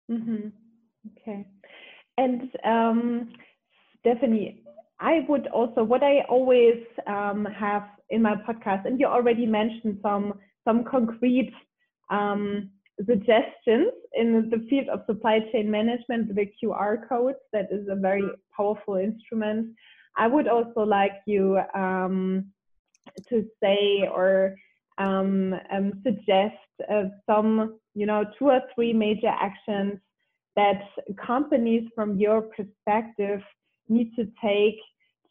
Mm-hmm. 0.09 0.47
Okay. 1.11 1.45
And 2.17 2.49
um, 2.63 3.33
Stephanie, 3.99 4.63
I 4.99 5.25
would 5.29 5.47
also, 5.47 5.83
what 5.83 6.03
I 6.03 6.21
always 6.29 6.83
um, 7.05 7.45
have 7.45 7.83
in 8.09 8.21
my 8.21 8.35
podcast, 8.35 8.85
and 8.85 8.99
you 8.99 9.05
already 9.05 9.45
mentioned 9.45 9.99
some 10.01 10.33
some 10.65 10.83
concrete 10.83 11.53
um, 12.09 12.69
suggestions 13.05 13.91
in 14.15 14.49
the 14.49 14.65
field 14.69 14.87
of 14.89 15.01
supply 15.05 15.39
chain 15.51 15.69
management, 15.69 16.33
the 16.33 16.49
QR 16.61 17.07
codes. 17.07 17.37
That 17.53 17.67
is 17.71 17.87
a 17.89 17.95
very 17.95 18.27
powerful 18.55 18.95
instrument. 18.95 19.75
I 20.17 20.27
would 20.27 20.47
also 20.47 20.81
like 20.81 21.13
you 21.27 21.59
um, 21.75 22.51
to 23.29 23.45
say 23.61 24.09
or 24.11 24.55
um, 24.97 25.53
um, 25.71 26.01
suggest 26.03 26.55
uh, 26.91 27.05
some, 27.25 27.80
you 27.93 28.05
know, 28.05 28.23
two 28.38 28.45
or 28.45 28.61
three 28.73 28.93
major 28.93 29.28
actions 29.28 29.99
that 30.55 30.82
companies, 31.25 31.88
from 31.95 32.17
your 32.17 32.41
perspective, 32.41 33.41
need 33.89 34.13
to 34.15 34.28
take 34.43 34.80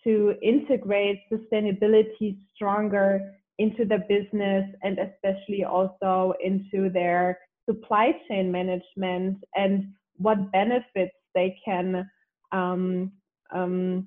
to 0.05 0.34
integrate 0.40 1.18
sustainability 1.32 2.36
stronger 2.55 3.34
into 3.59 3.84
the 3.84 3.99
business 4.09 4.64
and 4.82 4.99
especially 4.99 5.64
also 5.64 6.34
into 6.44 6.88
their 6.90 7.38
supply 7.68 8.12
chain 8.28 8.51
management 8.53 9.38
and 9.57 9.92
what 10.18 10.53
benefits 10.53 11.14
they 11.34 11.57
can 11.64 12.09
um, 12.53 13.11
um, 13.53 14.07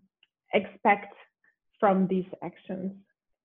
expect 0.53 1.13
from 1.79 2.07
these 2.07 2.25
actions. 2.43 2.93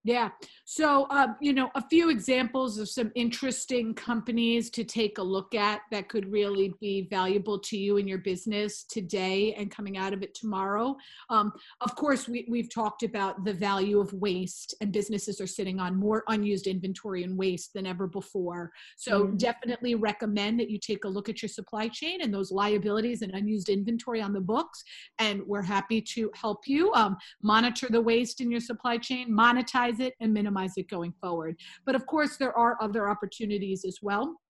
Yeah. 0.06 0.28
So, 0.66 1.06
um, 1.08 1.36
you 1.40 1.54
know, 1.54 1.70
a 1.74 1.88
few 1.88 2.10
examples 2.10 2.76
of 2.76 2.90
some 2.90 3.10
interesting 3.14 3.94
companies 3.94 4.68
to 4.70 4.84
take 4.84 5.16
a 5.16 5.22
look 5.22 5.54
at 5.54 5.80
that 5.90 6.10
could 6.10 6.30
really 6.30 6.74
be 6.78 7.08
valuable 7.08 7.58
to 7.60 7.78
you 7.78 7.96
in 7.96 8.06
your 8.06 8.18
business 8.18 8.84
today 8.84 9.54
and 9.54 9.70
coming 9.70 9.96
out 9.96 10.12
of 10.12 10.22
it 10.22 10.34
tomorrow. 10.34 10.94
Um, 11.30 11.52
of 11.80 11.96
course, 11.96 12.28
we, 12.28 12.46
we've 12.50 12.72
talked 12.72 13.02
about 13.02 13.46
the 13.46 13.54
value 13.54 13.98
of 13.98 14.12
waste, 14.12 14.74
and 14.82 14.92
businesses 14.92 15.40
are 15.40 15.46
sitting 15.46 15.80
on 15.80 15.96
more 15.96 16.22
unused 16.28 16.66
inventory 16.66 17.22
and 17.22 17.38
waste 17.38 17.72
than 17.72 17.86
ever 17.86 18.06
before. 18.06 18.72
So, 18.98 19.24
mm-hmm. 19.24 19.36
definitely 19.38 19.94
recommend 19.94 20.60
that 20.60 20.68
you 20.68 20.78
take 20.78 21.04
a 21.06 21.08
look 21.08 21.30
at 21.30 21.40
your 21.40 21.48
supply 21.48 21.88
chain 21.88 22.20
and 22.20 22.32
those 22.32 22.52
liabilities 22.52 23.22
and 23.22 23.32
unused 23.32 23.70
inventory 23.70 24.20
on 24.20 24.34
the 24.34 24.40
books. 24.40 24.84
And 25.18 25.42
we're 25.46 25.62
happy 25.62 26.02
to 26.02 26.30
help 26.34 26.66
you 26.66 26.92
um, 26.92 27.16
monitor 27.42 27.88
the 27.88 28.02
waste 28.02 28.42
in 28.42 28.50
your 28.50 28.60
supply 28.60 28.98
chain, 28.98 29.34
monetize 29.34 29.93
it 30.00 30.14
and 30.20 30.32
minimize 30.32 30.72
it 30.76 30.88
going 30.88 31.12
forward. 31.20 31.56
But 31.84 31.94
of 31.94 32.06
course, 32.06 32.36
there 32.36 32.56
are 32.56 32.76
other 32.80 33.08
opportunities 33.08 33.84
as 33.84 33.98
well. 34.02 34.40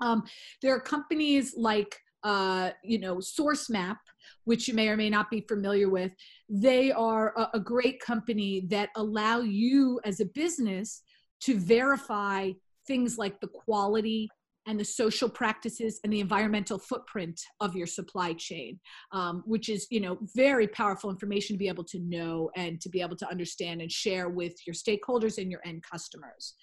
Um, 0.00 0.24
there 0.62 0.74
are 0.74 0.80
companies 0.80 1.54
like 1.56 1.96
uh, 2.24 2.70
you 2.82 2.98
know 2.98 3.16
SourceMap, 3.16 3.96
which 4.44 4.68
you 4.68 4.74
may 4.74 4.88
or 4.88 4.96
may 4.96 5.10
not 5.10 5.30
be 5.30 5.40
familiar 5.48 5.88
with. 5.88 6.12
They 6.48 6.92
are 6.92 7.32
a, 7.36 7.50
a 7.54 7.60
great 7.60 8.00
company 8.00 8.66
that 8.68 8.90
allow 8.96 9.40
you 9.40 10.00
as 10.04 10.20
a 10.20 10.26
business 10.26 11.02
to 11.40 11.58
verify 11.58 12.50
things 12.86 13.18
like 13.18 13.40
the 13.40 13.48
quality 13.48 14.28
and 14.68 14.78
the 14.78 14.84
social 14.84 15.28
practices 15.28 15.98
and 16.04 16.12
the 16.12 16.20
environmental 16.20 16.78
footprint 16.78 17.40
of 17.60 17.74
your 17.74 17.86
supply 17.86 18.32
chain 18.34 18.78
um, 19.12 19.42
which 19.46 19.68
is 19.68 19.86
you 19.90 20.00
know 20.00 20.18
very 20.34 20.66
powerful 20.66 21.10
information 21.10 21.54
to 21.54 21.58
be 21.58 21.68
able 21.68 21.84
to 21.84 21.98
know 22.00 22.50
and 22.56 22.80
to 22.80 22.88
be 22.88 23.00
able 23.00 23.16
to 23.16 23.28
understand 23.28 23.80
and 23.80 23.90
share 23.90 24.28
with 24.28 24.54
your 24.66 24.74
stakeholders 24.74 25.38
and 25.38 25.50
your 25.50 25.60
end 25.64 25.82
customers. 25.82 26.54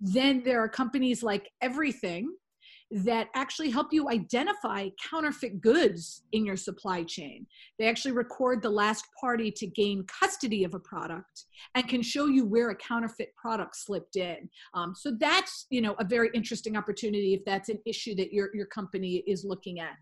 Then 0.00 0.42
there 0.44 0.60
are 0.60 0.68
companies 0.68 1.22
like 1.22 1.48
EVRYTHNG 1.62 2.24
that 2.92 3.28
actually 3.34 3.70
help 3.70 3.88
you 3.90 4.10
identify 4.10 4.88
counterfeit 5.10 5.60
goods 5.60 6.24
in 6.32 6.44
your 6.44 6.56
supply 6.56 7.02
chain. 7.02 7.46
They 7.78 7.88
actually 7.88 8.12
record 8.12 8.62
the 8.62 8.70
last 8.70 9.06
party 9.18 9.50
to 9.52 9.66
gain 9.66 10.04
custody 10.06 10.62
of 10.64 10.74
a 10.74 10.78
product 10.78 11.46
and 11.74 11.88
can 11.88 12.02
show 12.02 12.26
you 12.26 12.44
where 12.44 12.70
a 12.70 12.76
counterfeit 12.76 13.34
product 13.34 13.76
slipped 13.76 14.16
in. 14.16 14.48
Um, 14.74 14.94
so 14.94 15.16
that's 15.18 15.66
you 15.70 15.80
know 15.80 15.94
a 15.98 16.04
very 16.04 16.30
interesting 16.34 16.76
opportunity 16.76 17.34
if 17.34 17.44
that's 17.46 17.70
an 17.70 17.78
issue 17.86 18.14
that 18.16 18.32
your 18.32 18.50
your 18.54 18.66
company 18.66 19.22
is 19.26 19.44
looking 19.44 19.80
at. 19.80 19.94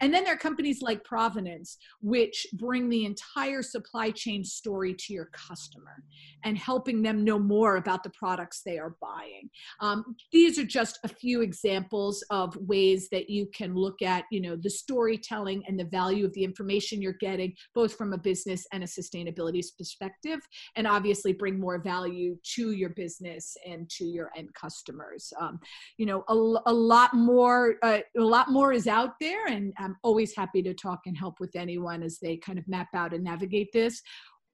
And 0.00 0.12
then 0.12 0.24
there 0.24 0.34
are 0.34 0.38
companies 0.38 0.82
like 0.82 1.04
Provenance, 1.04 1.76
which 2.00 2.46
bring 2.54 2.88
the 2.88 3.04
entire 3.04 3.62
supply 3.62 4.10
chain 4.10 4.42
story 4.44 4.94
to 4.94 5.12
your 5.12 5.26
customer 5.26 6.02
and 6.44 6.58
helping 6.58 7.02
them 7.02 7.22
know 7.22 7.38
more 7.38 7.76
about 7.76 8.02
the 8.02 8.10
products 8.10 8.62
they 8.64 8.78
are 8.78 8.96
buying. 9.00 9.48
Um, 9.80 10.16
these 10.32 10.58
are 10.58 10.64
just 10.64 10.98
a 11.04 11.08
few 11.08 11.40
examples 11.40 12.24
of 12.32 12.56
ways 12.56 13.08
that 13.10 13.28
you 13.28 13.46
can 13.54 13.74
look 13.74 14.00
at, 14.00 14.24
you 14.32 14.40
know, 14.40 14.56
the 14.56 14.70
storytelling 14.70 15.62
and 15.68 15.78
the 15.78 15.84
value 15.84 16.24
of 16.24 16.32
the 16.32 16.42
information 16.42 17.02
you're 17.02 17.12
getting, 17.20 17.54
both 17.74 17.94
from 17.94 18.14
a 18.14 18.18
business 18.18 18.66
and 18.72 18.82
a 18.82 18.86
sustainability 18.86 19.62
perspective, 19.76 20.40
and 20.74 20.86
obviously 20.86 21.34
bring 21.34 21.60
more 21.60 21.78
value 21.78 22.34
to 22.54 22.72
your 22.72 22.88
business 22.90 23.54
and 23.68 23.88
to 23.90 24.06
your 24.06 24.30
end 24.34 24.48
customers. 24.54 25.30
Um, 25.38 25.60
you 25.98 26.06
know, 26.06 26.24
a, 26.28 26.70
a 26.70 26.72
lot 26.72 27.12
more, 27.12 27.74
uh, 27.82 28.00
a 28.16 28.20
lot 28.20 28.50
more 28.50 28.72
is 28.72 28.88
out 28.88 29.12
there, 29.20 29.46
and 29.46 29.74
I'm 29.78 29.96
always 30.02 30.34
happy 30.34 30.62
to 30.62 30.72
talk 30.72 31.00
and 31.04 31.16
help 31.16 31.38
with 31.38 31.54
anyone 31.54 32.02
as 32.02 32.18
they 32.18 32.38
kind 32.38 32.58
of 32.58 32.66
map 32.66 32.88
out 32.94 33.12
and 33.12 33.22
navigate 33.22 33.68
this 33.74 34.00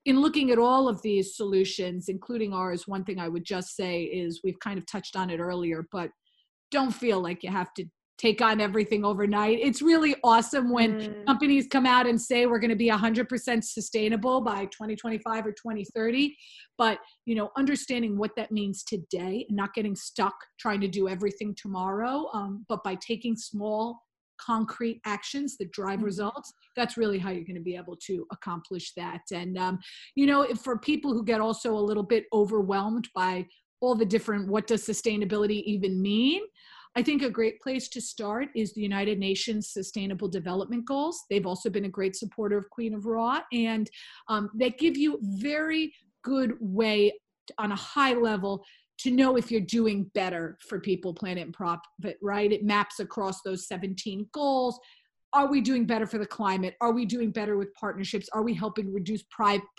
in 0.04 0.20
looking 0.20 0.50
at 0.50 0.58
all 0.58 0.88
of 0.88 1.02
these 1.02 1.36
solutions, 1.36 2.08
including 2.08 2.52
ours, 2.52 2.88
one 2.88 3.04
thing 3.04 3.18
I 3.18 3.28
would 3.28 3.44
just 3.44 3.76
say 3.76 4.04
is 4.04 4.40
we've 4.42 4.58
kind 4.58 4.78
of 4.78 4.86
touched 4.86 5.16
on 5.16 5.28
it 5.28 5.38
earlier, 5.38 5.86
but 5.92 6.10
don't 6.70 6.92
feel 6.92 7.20
like 7.20 7.42
you 7.42 7.50
have 7.50 7.72
to 7.74 7.84
take 8.18 8.42
on 8.42 8.60
everything 8.60 9.04
overnight. 9.04 9.58
It's 9.62 9.80
really 9.80 10.16
awesome 10.24 10.72
when 10.72 11.00
mm. 11.00 11.26
companies 11.26 11.68
come 11.70 11.86
out 11.86 12.06
and 12.06 12.20
say 12.20 12.46
we're 12.46 12.58
going 12.58 12.70
to 12.70 12.76
be 12.76 12.90
100% 12.90 13.64
sustainable 13.64 14.40
by 14.40 14.64
2025 14.64 15.46
or 15.46 15.52
2030, 15.52 16.36
but 16.76 16.98
you 17.26 17.36
know, 17.36 17.50
understanding 17.56 18.18
what 18.18 18.32
that 18.36 18.50
means 18.50 18.82
today 18.82 19.46
and 19.48 19.56
not 19.56 19.72
getting 19.72 19.94
stuck 19.94 20.34
trying 20.58 20.80
to 20.80 20.88
do 20.88 21.08
everything 21.08 21.54
tomorrow, 21.56 22.28
um, 22.34 22.66
but 22.68 22.82
by 22.82 22.96
taking 22.96 23.36
small 23.36 24.00
concrete 24.38 25.00
actions 25.04 25.56
that 25.56 25.70
drive 25.72 25.96
mm-hmm. 25.96 26.04
results 26.04 26.52
that's 26.76 26.96
really 26.96 27.18
how 27.18 27.28
you're 27.28 27.42
going 27.42 27.56
to 27.56 27.60
be 27.60 27.74
able 27.74 27.96
to 27.96 28.24
accomplish 28.30 28.92
that 28.96 29.20
and 29.32 29.58
um, 29.58 29.78
you 30.14 30.26
know 30.26 30.46
for 30.54 30.78
people 30.78 31.12
who 31.12 31.24
get 31.24 31.40
also 31.40 31.76
a 31.76 31.80
little 31.80 32.04
bit 32.04 32.24
overwhelmed 32.32 33.08
by 33.16 33.44
all 33.80 33.94
the 33.94 34.04
different 34.04 34.48
what 34.48 34.66
does 34.66 34.84
sustainability 34.84 35.62
even 35.64 36.00
mean 36.00 36.42
I 36.96 37.02
think 37.02 37.22
a 37.22 37.30
great 37.30 37.60
place 37.60 37.88
to 37.90 38.00
start 38.00 38.48
is 38.56 38.72
the 38.72 38.80
United 38.80 39.18
Nations 39.18 39.68
Sustainable 39.68 40.26
Development 40.26 40.84
Goals. 40.84 41.22
They've 41.30 41.46
also 41.46 41.70
been 41.70 41.84
a 41.84 41.88
great 41.88 42.16
supporter 42.16 42.58
of 42.58 42.68
Queen 42.70 42.94
of 42.94 43.06
Raw, 43.06 43.40
and 43.52 43.88
um, 44.28 44.50
they 44.54 44.70
give 44.70 44.96
you 44.96 45.20
very 45.22 45.94
good 46.24 46.54
way 46.60 47.12
on 47.58 47.72
a 47.72 47.76
high 47.76 48.14
level 48.14 48.64
to 48.98 49.12
know 49.12 49.36
if 49.36 49.50
you're 49.50 49.60
doing 49.60 50.10
better 50.14 50.58
for 50.60 50.80
people, 50.80 51.14
planet, 51.14 51.44
and 51.44 51.54
profit, 51.54 52.18
right? 52.20 52.50
It 52.50 52.64
maps 52.64 52.98
across 52.98 53.42
those 53.42 53.68
17 53.68 54.28
goals. 54.32 54.78
Are 55.34 55.50
we 55.50 55.60
doing 55.60 55.84
better 55.84 56.06
for 56.06 56.16
the 56.16 56.26
climate? 56.26 56.74
Are 56.80 56.92
we 56.92 57.04
doing 57.04 57.30
better 57.30 57.58
with 57.58 57.72
partnerships? 57.74 58.28
Are 58.32 58.42
we 58.42 58.54
helping 58.54 58.92
reduce 58.92 59.22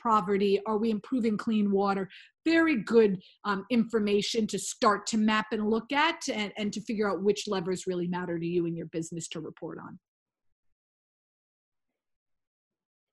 poverty? 0.02 0.60
Are 0.68 0.78
we 0.78 0.92
improving 0.92 1.38
clean 1.38 1.72
water? 1.72 2.08
Very 2.46 2.84
good 2.84 3.20
um, 3.46 3.66
information 3.72 4.46
to 4.48 4.60
start 4.60 5.08
to 5.08 5.18
map 5.18 5.48
and 5.52 5.68
look 5.68 5.92
at 5.92 6.22
and, 6.32 6.54
and 6.58 6.72
to 6.74 6.82
figure 6.82 7.10
out 7.10 7.24
which 7.24 7.48
levers 7.48 7.88
really 7.88 8.08
matter 8.08 8.38
to 8.38 8.46
you 8.46 8.68
and 8.68 8.78
your 8.78 8.86
business 8.88 9.28
to 9.30 9.40
report 9.40 9.80
on. 9.84 9.98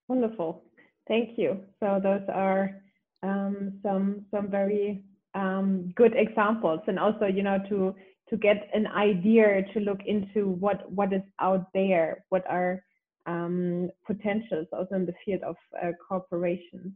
Wonderful. 0.09 0.63
Thank 1.09 1.39
you. 1.39 1.61
So 1.81 2.01
those 2.03 2.23
are 2.33 2.83
um, 3.23 3.79
some 3.83 4.27
some 4.31 4.51
very 4.51 5.03
um, 5.35 5.93
good 5.97 6.15
examples, 6.15 6.81
and 6.87 6.99
also 6.99 7.27
you 7.27 7.43
know 7.43 7.59
to 7.69 7.95
to 8.29 8.37
get 8.37 8.69
an 8.75 8.87
idea 8.89 9.63
to 9.73 9.81
look 9.81 10.01
into 10.07 10.49
what 10.49 10.91
what 10.91 11.13
is 11.13 11.23
out 11.41 11.67
there, 11.75 12.25
what 12.31 12.45
are 12.49 12.83
um, 13.27 13.91
potentials 14.07 14.67
also 14.73 14.95
in 14.95 15.07
the 15.07 15.15
field 15.25 15.43
of 15.43 15.57
uh, 15.83 15.93
corporations. 16.07 16.93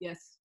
Yes, 0.00 0.38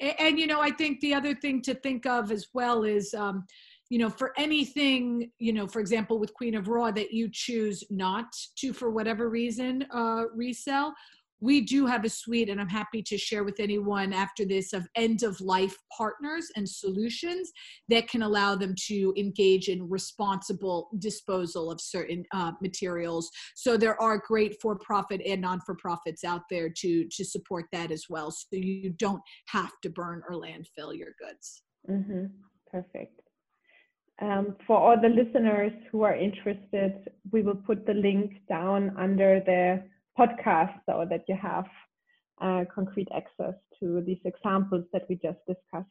and, 0.00 0.14
and, 0.18 0.38
you 0.38 0.46
know 0.46 0.60
I 0.60 0.70
think 0.70 1.00
the 1.00 1.14
other 1.14 1.34
thing 1.34 1.60
to 1.62 1.74
think 1.74 2.06
of 2.06 2.30
as 2.30 2.48
well 2.52 2.84
is. 2.84 3.14
Um, 3.14 3.44
you 3.90 3.98
know, 3.98 4.08
for 4.08 4.32
anything, 4.38 5.30
you 5.38 5.52
know, 5.52 5.66
for 5.66 5.78
example, 5.78 6.18
with 6.18 6.32
Queen 6.32 6.54
of 6.54 6.66
Raw 6.66 6.90
that 6.92 7.12
you 7.12 7.28
choose 7.30 7.84
not 7.90 8.24
to, 8.56 8.72
for 8.72 8.90
whatever 8.90 9.28
reason, 9.28 9.84
uh, 9.92 10.24
resell, 10.34 10.94
we 11.42 11.60
do 11.60 11.86
have 11.86 12.04
a 12.04 12.08
suite, 12.08 12.48
and 12.48 12.60
I'm 12.60 12.68
happy 12.68 13.02
to 13.02 13.18
share 13.18 13.42
with 13.42 13.58
anyone 13.58 14.12
after 14.12 14.44
this 14.44 14.72
of 14.72 14.86
end 14.94 15.24
of 15.24 15.40
life 15.40 15.76
partners 15.94 16.46
and 16.54 16.66
solutions 16.68 17.50
that 17.88 18.08
can 18.08 18.22
allow 18.22 18.54
them 18.54 18.76
to 18.86 19.12
engage 19.16 19.68
in 19.68 19.90
responsible 19.90 20.88
disposal 21.00 21.68
of 21.70 21.80
certain 21.80 22.24
uh, 22.32 22.52
materials. 22.62 23.28
So 23.56 23.76
there 23.76 24.00
are 24.00 24.22
great 24.24 24.56
for 24.62 24.78
profit 24.78 25.20
and 25.26 25.40
non 25.40 25.60
for 25.62 25.74
profits 25.74 26.22
out 26.22 26.42
there 26.48 26.70
to, 26.70 27.08
to 27.08 27.24
support 27.24 27.66
that 27.72 27.90
as 27.90 28.04
well. 28.08 28.30
So 28.30 28.46
you 28.52 28.90
don't 28.90 29.22
have 29.48 29.72
to 29.82 29.90
burn 29.90 30.22
or 30.28 30.36
landfill 30.36 30.96
your 30.96 31.10
goods. 31.18 31.64
Mm-hmm. 31.90 32.26
Perfect. 32.70 33.20
Um, 34.20 34.54
for 34.64 34.76
all 34.76 35.00
the 35.00 35.08
listeners 35.08 35.72
who 35.90 36.02
are 36.02 36.14
interested, 36.14 37.10
we 37.32 37.42
will 37.42 37.56
put 37.56 37.84
the 37.84 37.94
link 37.94 38.34
down 38.48 38.94
under 38.96 39.40
the 39.44 39.82
podcast 40.18 40.74
so 40.86 41.06
that 41.08 41.22
you 41.28 41.36
have 41.40 41.64
uh, 42.40 42.64
concrete 42.74 43.08
access 43.14 43.54
to 43.80 44.02
these 44.06 44.18
examples 44.24 44.84
that 44.92 45.02
we 45.08 45.16
just 45.16 45.38
discussed. 45.46 45.88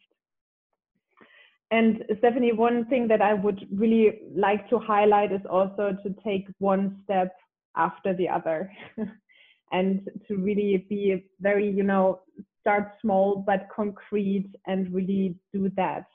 And 1.71 2.03
Stephanie, 2.17 2.51
one 2.51 2.85
thing 2.87 3.07
that 3.07 3.21
I 3.21 3.33
would 3.33 3.65
really 3.73 4.19
like 4.35 4.69
to 4.69 4.77
highlight 4.77 5.31
is 5.31 5.41
also 5.49 5.95
to 6.03 6.15
take 6.23 6.47
one 6.59 6.99
step 7.05 7.33
after 7.77 8.13
the 8.13 8.27
other 8.27 8.69
and 9.71 10.09
to 10.27 10.35
really 10.35 10.85
be 10.89 11.23
very, 11.39 11.69
you 11.69 11.83
know, 11.83 12.19
start 12.59 12.91
small 13.01 13.37
but 13.47 13.67
concrete 13.73 14.51
and 14.67 14.93
really 14.93 15.35
do 15.53 15.71
that. 15.77 16.05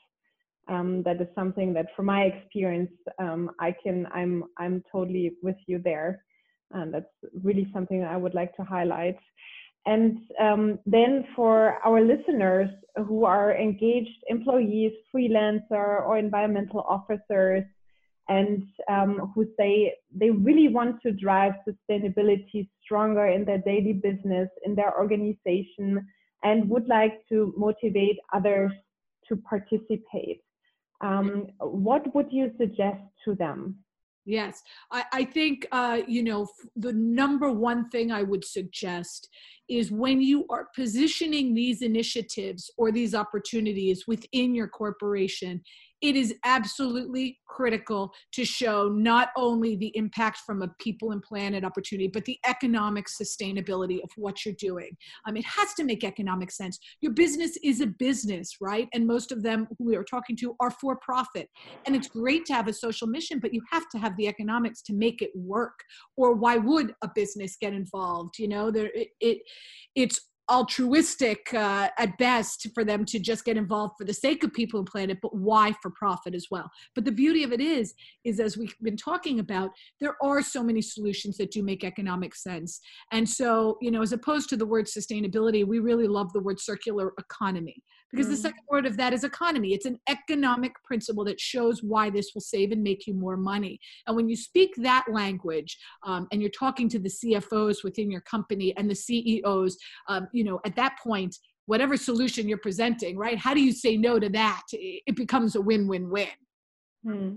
Um, 0.69 1.01
that 1.03 1.19
is 1.21 1.27
something 1.33 1.73
that 1.73 1.87
from 1.95 2.05
my 2.05 2.23
experience, 2.23 2.91
um, 3.19 3.49
I 3.59 3.73
can, 3.83 4.05
I'm, 4.13 4.43
I'm 4.59 4.83
totally 4.91 5.31
with 5.41 5.55
you 5.65 5.81
there. 5.83 6.23
And 6.71 6.93
that's 6.93 7.05
really 7.43 7.69
something 7.73 8.03
I 8.03 8.17
would 8.17 8.33
like 8.33 8.55
to 8.57 8.63
highlight. 8.63 9.17
And 9.85 10.17
um, 10.39 10.79
then 10.85 11.25
for 11.35 11.77
our 11.85 12.01
listeners 12.01 12.69
who 13.07 13.23
are 13.23 13.55
engaged 13.55 14.19
employees, 14.27 14.91
freelancer, 15.15 16.05
or 16.05 16.17
environmental 16.17 16.81
officers, 16.81 17.63
and 18.29 18.63
um, 18.89 19.31
who 19.33 19.45
say 19.57 19.93
they 20.13 20.29
really 20.29 20.67
want 20.67 21.01
to 21.03 21.11
drive 21.11 21.53
sustainability 21.67 22.67
stronger 22.83 23.27
in 23.27 23.45
their 23.45 23.59
daily 23.59 23.93
business, 23.93 24.49
in 24.65 24.75
their 24.75 24.97
organization, 24.97 26.05
and 26.43 26.69
would 26.69 26.87
like 26.87 27.21
to 27.29 27.53
motivate 27.57 28.17
others 28.33 28.71
to 29.29 29.37
participate. 29.37 30.41
Um, 31.01 31.47
what 31.59 32.13
would 32.13 32.27
you 32.31 32.51
suggest 32.57 33.01
to 33.25 33.35
them? 33.35 33.77
Yes, 34.27 34.61
I, 34.91 35.05
I 35.13 35.23
think, 35.23 35.65
uh, 35.71 36.01
you 36.05 36.21
know, 36.21 36.49
the 36.75 36.91
number 36.91 37.49
one 37.49 37.89
thing 37.89 38.11
I 38.11 38.23
would 38.23 38.43
suggest 38.43 39.29
is 39.69 39.89
when 39.89 40.21
you 40.21 40.45
are 40.49 40.67
positioning 40.75 41.53
these 41.53 41.81
initiatives 41.81 42.69
or 42.77 42.91
these 42.91 43.15
opportunities 43.15 44.05
within 44.05 44.53
your 44.53 44.67
corporation, 44.67 45.61
it 46.01 46.15
is 46.15 46.33
absolutely 46.45 47.39
critical 47.47 48.11
to 48.33 48.45
show 48.45 48.89
not 48.89 49.29
only 49.35 49.75
the 49.75 49.91
impact 49.95 50.39
from 50.45 50.61
a 50.61 50.67
people 50.79 51.11
and 51.11 51.23
planet 51.23 51.63
opportunity, 51.63 52.07
but 52.07 52.25
the 52.25 52.37
economic 52.47 53.07
sustainability 53.07 54.01
of 54.03 54.09
what 54.15 54.45
you're 54.45 54.55
doing. 54.59 54.95
Um, 55.27 55.37
it 55.37 55.45
has 55.45 55.73
to 55.75 55.83
make 55.83 56.03
economic 56.03 56.51
sense. 56.51 56.77
Your 57.01 57.13
business 57.13 57.57
is 57.63 57.81
a 57.81 57.87
business, 57.87 58.57
right? 58.61 58.87
And 58.93 59.07
most 59.07 59.31
of 59.31 59.41
them 59.41 59.67
who 59.77 59.85
we 59.85 59.95
are 59.95 60.03
talking 60.03 60.35
to 60.37 60.55
are 60.59 60.71
for 60.71 60.97
profit. 60.97 61.49
And 61.85 61.95
it's 61.95 62.07
great 62.07 62.45
to 62.45 62.53
have 62.53 62.67
a 62.67 62.73
social 62.73 63.07
mission, 63.07 63.39
but 63.39 63.53
you 63.53 63.61
have 63.71 63.89
to 63.89 63.97
have 63.97 64.15
the 64.17 64.27
economics 64.27 64.81
to 64.83 64.93
make 64.93 65.21
it 65.21 65.31
work. 65.35 65.79
Or 66.15 66.33
why 66.35 66.57
would 66.57 66.93
a 67.03 67.09
business 67.13 67.57
get 67.59 67.73
involved? 67.73 68.37
You 68.37 68.47
know, 68.47 68.71
there 68.71 68.91
it, 68.93 69.09
it 69.19 69.39
it's 69.95 70.19
altruistic 70.49 71.53
uh, 71.53 71.89
at 71.97 72.17
best 72.17 72.67
for 72.73 72.83
them 72.83 73.05
to 73.05 73.19
just 73.19 73.45
get 73.45 73.57
involved 73.57 73.95
for 73.97 74.05
the 74.05 74.13
sake 74.13 74.43
of 74.43 74.53
people 74.53 74.79
and 74.79 74.87
planet 74.87 75.17
but 75.21 75.35
why 75.35 75.73
for 75.81 75.91
profit 75.91 76.33
as 76.33 76.47
well? 76.49 76.69
But 76.95 77.05
the 77.05 77.11
beauty 77.11 77.43
of 77.43 77.51
it 77.51 77.61
is 77.61 77.93
is 78.23 78.39
as 78.39 78.57
we've 78.57 78.75
been 78.81 78.97
talking 78.97 79.39
about 79.39 79.71
there 79.99 80.15
are 80.21 80.41
so 80.41 80.63
many 80.63 80.81
solutions 80.81 81.37
that 81.37 81.51
do 81.51 81.63
make 81.63 81.83
economic 81.83 82.35
sense. 82.35 82.79
And 83.11 83.27
so 83.27 83.77
you 83.81 83.91
know 83.91 84.01
as 84.01 84.13
opposed 84.13 84.49
to 84.49 84.57
the 84.57 84.65
word 84.65 84.85
sustainability 84.85 85.65
we 85.65 85.79
really 85.79 86.07
love 86.07 86.31
the 86.33 86.41
word 86.41 86.59
circular 86.59 87.13
economy 87.19 87.83
because 88.11 88.27
mm. 88.27 88.31
the 88.31 88.37
second 88.37 88.63
word 88.69 88.85
of 88.85 88.97
that 88.97 89.13
is 89.13 89.23
economy. 89.23 89.73
It's 89.73 89.85
an 89.85 89.99
economic 90.07 90.73
principle 90.83 91.25
that 91.25 91.39
shows 91.39 91.83
why 91.83 92.09
this 92.09 92.31
will 92.33 92.41
save 92.41 92.71
and 92.71 92.81
make 92.81 93.07
you 93.07 93.13
more 93.13 93.37
money. 93.37 93.79
And 94.05 94.15
when 94.15 94.29
you 94.29 94.35
speak 94.35 94.73
that 94.77 95.05
language 95.11 95.77
um, 96.03 96.27
and 96.31 96.41
you're 96.41 96.51
talking 96.51 96.89
to 96.89 96.99
the 96.99 97.09
cfos 97.09 97.83
within 97.83 98.11
your 98.11 98.21
company 98.21 98.75
and 98.77 98.89
the 98.89 98.95
ceos 98.95 99.77
um, 100.07 100.27
you 100.31 100.43
know 100.43 100.59
at 100.65 100.75
that 100.75 100.97
point 101.01 101.35
whatever 101.65 101.97
solution 101.97 102.47
you're 102.47 102.57
presenting 102.57 103.17
right 103.17 103.37
how 103.37 103.53
do 103.53 103.61
you 103.61 103.71
say 103.71 103.97
no 103.97 104.19
to 104.19 104.29
that? 104.29 104.63
It 104.71 105.15
becomes 105.15 105.55
a 105.55 105.61
win-win-win. 105.61 106.27
Hmm. 107.03 107.35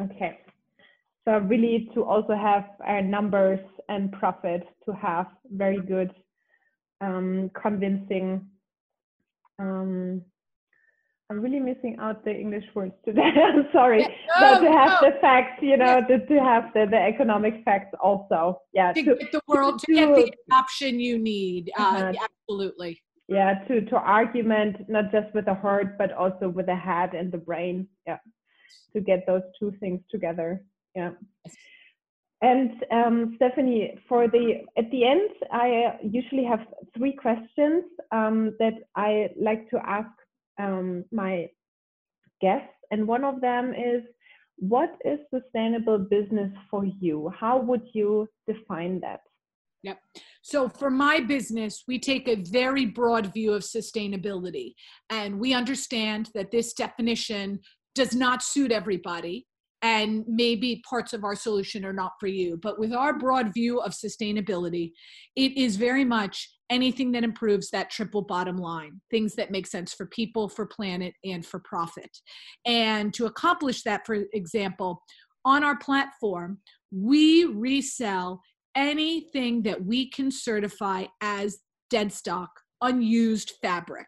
okay. 0.00 0.38
So 1.24 1.38
really 1.38 1.90
to 1.94 2.04
also 2.04 2.34
have 2.34 2.64
our 2.86 3.02
numbers 3.02 3.60
and 3.88 4.10
profit 4.12 4.62
to 4.86 4.92
have 4.92 5.26
very 5.50 5.80
good 5.80 6.10
um, 7.00 7.50
convincing 7.54 8.46
um, 9.58 10.22
I'm 11.30 11.40
really 11.40 11.60
missing 11.60 11.96
out 12.00 12.24
the 12.24 12.30
English 12.30 12.64
words 12.74 12.94
today. 13.04 13.20
I'm 13.36 13.68
sorry. 13.70 14.00
Yeah, 14.00 14.54
no, 14.54 14.60
to 14.62 14.72
have 14.72 15.02
no. 15.02 15.10
the 15.10 15.20
facts, 15.20 15.60
you 15.60 15.76
know, 15.76 15.98
yeah. 16.08 16.16
to, 16.16 16.26
to 16.26 16.40
have 16.40 16.72
the, 16.72 16.86
the 16.90 16.96
economic 16.96 17.62
facts 17.64 17.94
also. 18.00 18.62
Yeah. 18.72 18.92
To, 18.94 19.02
to 19.02 19.14
get 19.16 19.32
the 19.32 19.42
world, 19.46 19.80
to, 19.80 19.86
to, 19.94 19.94
get 19.94 20.34
the 20.48 20.54
option 20.54 20.98
you 20.98 21.18
need. 21.18 21.70
Uh, 21.78 21.82
uh, 21.82 22.12
absolutely. 22.48 23.02
Yeah, 23.28 23.62
to, 23.68 23.82
to 23.82 23.96
argument, 23.96 24.88
not 24.88 25.12
just 25.12 25.34
with 25.34 25.44
the 25.44 25.54
heart, 25.54 25.98
but 25.98 26.12
also 26.12 26.48
with 26.48 26.64
the 26.64 26.76
head 26.76 27.12
and 27.12 27.30
the 27.30 27.38
brain. 27.38 27.88
Yeah. 28.06 28.16
To 28.94 29.00
get 29.02 29.26
those 29.26 29.42
two 29.60 29.74
things 29.80 30.00
together. 30.10 30.64
Yeah. 30.94 31.10
And 32.40 32.70
um, 32.92 33.32
Stephanie, 33.36 33.98
for 34.08 34.28
the 34.28 34.62
at 34.76 34.88
the 34.92 35.04
end, 35.04 35.30
I 35.50 35.98
usually 36.02 36.44
have 36.44 36.60
three 36.96 37.12
questions 37.12 37.84
um, 38.12 38.54
that 38.60 38.74
I 38.94 39.30
like 39.40 39.68
to 39.70 39.78
ask 39.84 40.10
um, 40.60 41.04
my 41.10 41.48
guests, 42.40 42.68
and 42.92 43.08
one 43.08 43.24
of 43.24 43.40
them 43.40 43.74
is, 43.74 44.02
what 44.56 44.90
is 45.04 45.18
sustainable 45.34 45.98
business 45.98 46.52
for 46.70 46.84
you? 46.84 47.32
How 47.36 47.58
would 47.58 47.82
you 47.92 48.28
define 48.46 49.00
that? 49.00 49.20
Yep. 49.82 49.98
So 50.42 50.68
for 50.68 50.90
my 50.90 51.20
business, 51.20 51.84
we 51.86 51.98
take 51.98 52.28
a 52.28 52.36
very 52.36 52.86
broad 52.86 53.32
view 53.32 53.52
of 53.52 53.62
sustainability, 53.62 54.74
and 55.10 55.40
we 55.40 55.54
understand 55.54 56.30
that 56.34 56.52
this 56.52 56.72
definition 56.72 57.60
does 57.96 58.14
not 58.14 58.44
suit 58.44 58.70
everybody 58.70 59.46
and 59.82 60.24
maybe 60.26 60.82
parts 60.88 61.12
of 61.12 61.24
our 61.24 61.36
solution 61.36 61.84
are 61.84 61.92
not 61.92 62.12
for 62.18 62.26
you. 62.26 62.58
But 62.60 62.78
with 62.78 62.92
our 62.92 63.16
broad 63.16 63.54
view 63.54 63.80
of 63.80 63.92
sustainability, 63.92 64.92
it 65.36 65.56
is 65.56 65.76
very 65.76 66.04
much 66.04 66.50
anything 66.70 67.12
that 67.12 67.24
improves 67.24 67.70
that 67.70 67.90
triple 67.90 68.22
bottom 68.22 68.56
line, 68.56 69.00
things 69.10 69.34
that 69.36 69.50
make 69.50 69.66
sense 69.66 69.94
for 69.94 70.06
people, 70.06 70.48
for 70.48 70.66
planet, 70.66 71.14
and 71.24 71.46
for 71.46 71.60
profit. 71.60 72.10
And 72.66 73.14
to 73.14 73.26
accomplish 73.26 73.82
that, 73.84 74.04
for 74.04 74.24
example, 74.32 75.02
on 75.44 75.64
our 75.64 75.78
platform, 75.78 76.58
we 76.90 77.44
resell 77.44 78.42
anything 78.74 79.62
that 79.62 79.84
we 79.84 80.10
can 80.10 80.30
certify 80.30 81.04
as 81.20 81.58
dead 81.90 82.12
stock 82.12 82.50
unused 82.80 83.52
fabric. 83.62 84.06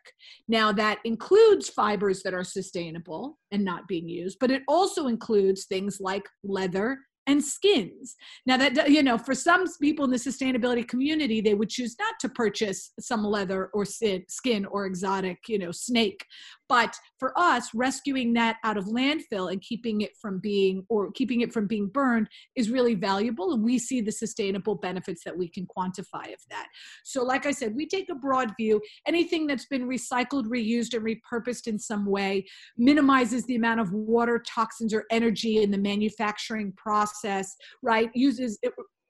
Now, 0.49 0.73
that 0.73 0.99
includes 1.05 1.69
fibers 1.69 2.23
that 2.23 2.35
are 2.35 2.45
sustainable 2.45 3.39
and 3.51 3.65
not 3.65 3.89
being 3.89 4.09
used, 4.09 4.39
but 4.41 4.51
it 4.51 4.63
also 4.69 5.07
includes 5.07 5.65
things 5.65 5.99
like 6.01 6.29
leather 6.45 6.99
and 7.31 7.43
skins. 7.43 8.17
Now 8.45 8.57
that 8.57 8.91
you 8.91 9.03
know, 9.03 9.17
for 9.17 9.35
some 9.35 9.65
people 9.81 10.05
in 10.05 10.11
the 10.11 10.17
sustainability 10.17 10.87
community, 10.87 11.41
they 11.41 11.55
would 11.55 11.71
choose 11.71 11.97
not 11.99 12.15
to 12.21 12.29
purchase 12.29 12.93
some 12.99 13.25
leather 13.25 13.71
or 13.73 13.85
skin 13.85 14.67
or 14.67 14.87
exotic, 14.87 15.39
you 15.49 15.59
know, 15.59 15.71
snake. 15.71 16.27
But 16.69 16.95
for 17.19 17.33
us, 17.37 17.71
rescuing 17.75 18.33
that 18.35 18.57
out 18.63 18.77
of 18.77 18.85
landfill 18.85 19.51
and 19.51 19.61
keeping 19.61 20.03
it 20.03 20.13
from 20.21 20.39
being 20.39 20.85
or 20.89 21.11
keeping 21.13 21.41
it 21.41 21.53
from 21.53 21.67
being 21.67 21.89
burned 21.89 22.29
is 22.57 22.71
really 22.71 22.95
valuable, 22.95 23.53
and 23.53 23.65
we 23.65 23.79
see 23.79 24.01
the 24.01 24.13
sustainable 24.13 24.77
benefits 24.77 25.25
that 25.25 25.37
we 25.37 25.49
can 25.49 25.67
quantify 25.67 26.33
of 26.33 26.41
that. 26.51 26.67
So, 27.05 27.25
like 27.25 27.47
I 27.47 27.51
said, 27.51 27.75
we 27.75 27.87
take 27.87 28.09
a 28.11 28.15
broad 28.15 28.53
view. 28.59 28.81
Anything 29.07 29.47
that's 29.47 29.67
been 29.67 29.89
recycled, 29.89 30.47
reused, 30.47 30.95
and 30.95 31.05
repurposed 31.05 31.67
in 31.67 31.79
some 31.79 32.07
way 32.07 32.47
minimizes 32.77 33.45
the 33.45 33.57
amount 33.57 33.81
of 33.81 33.93
water, 33.93 34.43
toxins, 34.47 34.95
or 34.95 35.05
energy 35.11 35.63
in 35.63 35.71
the 35.71 35.79
manufacturing 35.79 36.73
process. 36.77 37.20
Right? 37.83 38.11
Uses 38.15 38.59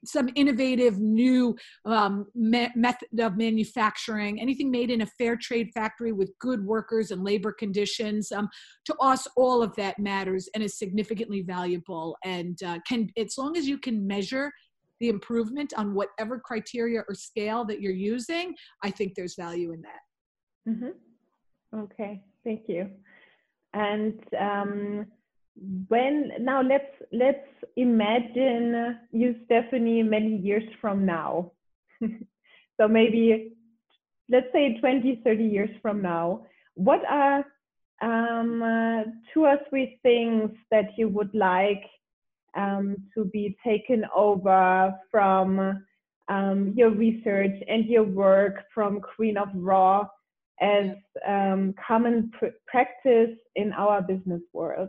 some 0.05 0.29
innovative 0.35 0.99
new 0.99 1.55
um, 1.85 2.27
me- 2.35 2.71
method 2.75 3.09
of 3.21 3.37
manufacturing, 3.37 4.41
anything 4.41 4.71
made 4.71 4.91
in 4.91 5.03
a 5.03 5.07
fair 5.19 5.37
trade 5.37 5.69
factory 5.75 6.13
with 6.13 6.33
good 6.39 6.65
workers 6.65 7.11
and 7.11 7.23
labor 7.23 7.53
conditions. 7.53 8.33
Um, 8.33 8.49
to 8.87 8.95
us, 8.97 9.27
all 9.37 9.63
of 9.63 9.75
that 9.77 9.99
matters 9.99 10.49
and 10.55 10.65
is 10.65 10.79
significantly 10.79 11.43
valuable. 11.43 12.17
And 12.25 12.59
uh, 12.63 12.79
can, 12.87 13.09
as 13.17 13.35
long 13.37 13.57
as 13.57 13.69
you 13.69 13.79
can 13.79 14.07
measure 14.07 14.51
the 15.01 15.09
improvement 15.09 15.73
on 15.77 15.95
whatever 15.95 16.39
criteria 16.39 17.03
or 17.09 17.15
scale 17.15 17.65
that 17.67 17.81
you're 17.81 17.93
using, 17.93 18.55
I 18.83 18.91
think 18.91 19.15
there's 19.15 19.35
value 19.35 19.73
in 19.73 19.83
that. 19.83 20.71
Mm-hmm. 20.71 21.79
Okay, 21.81 22.23
thank 22.45 22.69
you. 22.69 22.91
And 23.73 24.21
um, 24.39 25.07
when 25.89 26.33
now 26.41 26.63
let's 26.63 26.95
let's 27.13 27.47
imagine 27.77 28.99
you 29.13 29.37
stephanie 29.45 30.03
many 30.03 30.37
years 30.37 30.65
from 30.81 31.05
now. 31.05 31.53
So 32.81 32.89
maybe 32.89 33.53
let's 34.31 34.47
say 34.55 34.79
20 34.81 35.21
30 35.23 35.45
years 35.45 35.69
from 35.83 36.01
now 36.01 36.47
what 36.75 37.05
are 37.05 37.45
um, 38.01 38.63
uh, 38.63 39.03
two 39.33 39.45
or 39.45 39.59
three 39.69 39.99
things 40.03 40.51
that 40.71 40.97
you 40.97 41.09
would 41.09 41.35
like 41.35 41.85
um, 42.57 42.97
to 43.15 43.27
be 43.27 43.57
taken 43.63 44.07
over 44.17 44.95
from 45.11 45.85
um, 46.29 46.73
your 46.75 46.91
research 46.91 47.57
and 47.69 47.85
your 47.85 48.05
work 48.05 48.65
from 48.73 49.01
queen 49.01 49.37
of 49.37 49.49
raw 49.55 50.07
as 50.63 50.87
um, 51.29 51.75
common 51.87 52.31
pr- 52.39 52.57
practice 52.67 53.37
in 53.57 53.73
our 53.75 54.01
business 54.01 54.43
world 54.55 54.89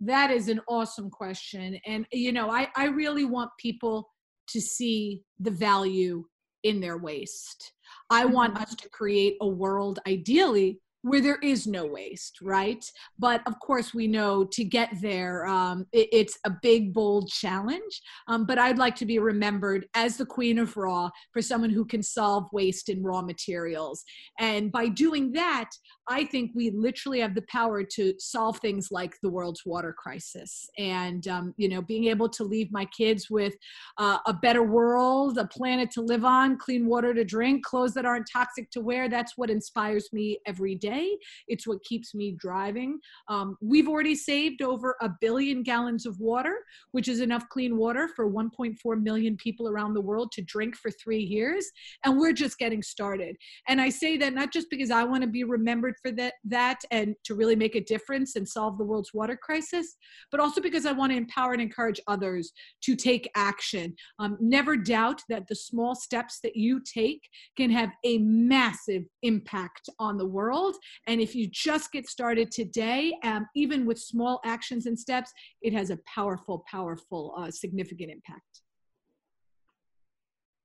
that 0.00 0.30
is 0.30 0.48
an 0.48 0.60
awesome 0.68 1.10
question. 1.10 1.78
And, 1.86 2.06
you 2.12 2.32
know, 2.32 2.50
I, 2.50 2.68
I 2.76 2.86
really 2.86 3.24
want 3.24 3.50
people 3.58 4.08
to 4.48 4.60
see 4.60 5.22
the 5.40 5.50
value 5.50 6.24
in 6.62 6.80
their 6.80 6.98
waste. 6.98 7.72
I 8.10 8.24
want 8.24 8.54
mm-hmm. 8.54 8.62
us 8.62 8.74
to 8.76 8.88
create 8.90 9.36
a 9.40 9.48
world, 9.48 9.98
ideally, 10.06 10.80
where 11.02 11.20
there 11.20 11.38
is 11.42 11.66
no 11.66 11.86
waste, 11.86 12.38
right? 12.42 12.84
But 13.18 13.40
of 13.46 13.58
course, 13.60 13.94
we 13.94 14.08
know 14.08 14.44
to 14.52 14.64
get 14.64 14.90
there, 15.00 15.46
um, 15.46 15.86
it, 15.92 16.08
it's 16.12 16.38
a 16.44 16.50
big, 16.60 16.92
bold 16.92 17.30
challenge. 17.30 18.02
Um, 18.26 18.44
but 18.44 18.58
I'd 18.58 18.78
like 18.78 18.96
to 18.96 19.06
be 19.06 19.18
remembered 19.18 19.86
as 19.94 20.16
the 20.16 20.26
queen 20.26 20.58
of 20.58 20.76
raw 20.76 21.10
for 21.32 21.40
someone 21.40 21.70
who 21.70 21.84
can 21.84 22.02
solve 22.02 22.48
waste 22.52 22.88
in 22.88 23.02
raw 23.02 23.22
materials. 23.22 24.02
And 24.40 24.72
by 24.72 24.88
doing 24.88 25.32
that, 25.32 25.70
I 26.08 26.24
think 26.24 26.52
we 26.54 26.70
literally 26.70 27.20
have 27.20 27.34
the 27.34 27.42
power 27.42 27.84
to 27.84 28.14
solve 28.18 28.58
things 28.58 28.88
like 28.90 29.14
the 29.22 29.28
world's 29.28 29.66
water 29.66 29.92
crisis. 29.92 30.68
And, 30.78 31.28
um, 31.28 31.54
you 31.58 31.68
know, 31.68 31.82
being 31.82 32.06
able 32.06 32.30
to 32.30 32.44
leave 32.44 32.72
my 32.72 32.86
kids 32.86 33.28
with 33.28 33.54
uh, 33.98 34.18
a 34.26 34.32
better 34.32 34.62
world, 34.62 35.36
a 35.36 35.46
planet 35.46 35.90
to 35.92 36.00
live 36.00 36.24
on, 36.24 36.56
clean 36.56 36.86
water 36.86 37.12
to 37.12 37.24
drink, 37.24 37.64
clothes 37.64 37.92
that 37.94 38.06
aren't 38.06 38.28
toxic 38.32 38.70
to 38.70 38.80
wear, 38.80 39.08
that's 39.08 39.36
what 39.36 39.50
inspires 39.50 40.08
me 40.12 40.38
every 40.46 40.74
day. 40.74 41.16
It's 41.46 41.66
what 41.66 41.84
keeps 41.84 42.14
me 42.14 42.34
driving. 42.38 42.98
Um, 43.28 43.58
we've 43.60 43.88
already 43.88 44.14
saved 44.14 44.62
over 44.62 44.96
a 45.02 45.10
billion 45.20 45.62
gallons 45.62 46.06
of 46.06 46.18
water, 46.18 46.56
which 46.92 47.08
is 47.08 47.20
enough 47.20 47.48
clean 47.50 47.76
water 47.76 48.08
for 48.16 48.30
1.4 48.30 49.02
million 49.02 49.36
people 49.36 49.68
around 49.68 49.92
the 49.92 50.00
world 50.00 50.32
to 50.32 50.42
drink 50.42 50.74
for 50.76 50.90
three 50.90 51.22
years. 51.22 51.70
And 52.04 52.18
we're 52.18 52.32
just 52.32 52.58
getting 52.58 52.82
started. 52.82 53.36
And 53.66 53.80
I 53.80 53.90
say 53.90 54.16
that 54.16 54.32
not 54.32 54.52
just 54.52 54.70
because 54.70 54.90
I 54.90 55.04
want 55.04 55.22
to 55.22 55.28
be 55.28 55.44
remembered 55.44 55.96
for 56.02 56.10
that, 56.12 56.34
that 56.44 56.80
and 56.90 57.14
to 57.24 57.34
really 57.34 57.56
make 57.56 57.74
a 57.74 57.84
difference 57.84 58.36
and 58.36 58.48
solve 58.48 58.78
the 58.78 58.84
world's 58.84 59.14
water 59.14 59.36
crisis, 59.36 59.96
but 60.30 60.40
also 60.40 60.60
because 60.60 60.86
I 60.86 60.92
want 60.92 61.12
to 61.12 61.18
empower 61.18 61.52
and 61.52 61.62
encourage 61.62 62.00
others 62.06 62.52
to 62.82 62.96
take 62.96 63.30
action. 63.34 63.94
Um, 64.18 64.36
never 64.40 64.76
doubt 64.76 65.22
that 65.28 65.46
the 65.48 65.54
small 65.54 65.94
steps 65.94 66.40
that 66.42 66.56
you 66.56 66.80
take 66.80 67.28
can 67.56 67.70
have 67.70 67.90
a 68.04 68.18
massive 68.18 69.04
impact 69.22 69.88
on 69.98 70.18
the 70.18 70.26
world 70.26 70.76
and 71.06 71.20
if 71.20 71.34
you 71.34 71.48
just 71.48 71.92
get 71.92 72.08
started 72.08 72.50
today, 72.50 73.16
um, 73.22 73.46
even 73.54 73.86
with 73.86 73.98
small 73.98 74.40
actions 74.44 74.86
and 74.86 74.98
steps, 74.98 75.32
it 75.62 75.72
has 75.72 75.90
a 75.90 75.98
powerful, 76.06 76.64
powerful, 76.70 77.34
uh, 77.36 77.50
significant 77.50 78.10
impact. 78.10 78.62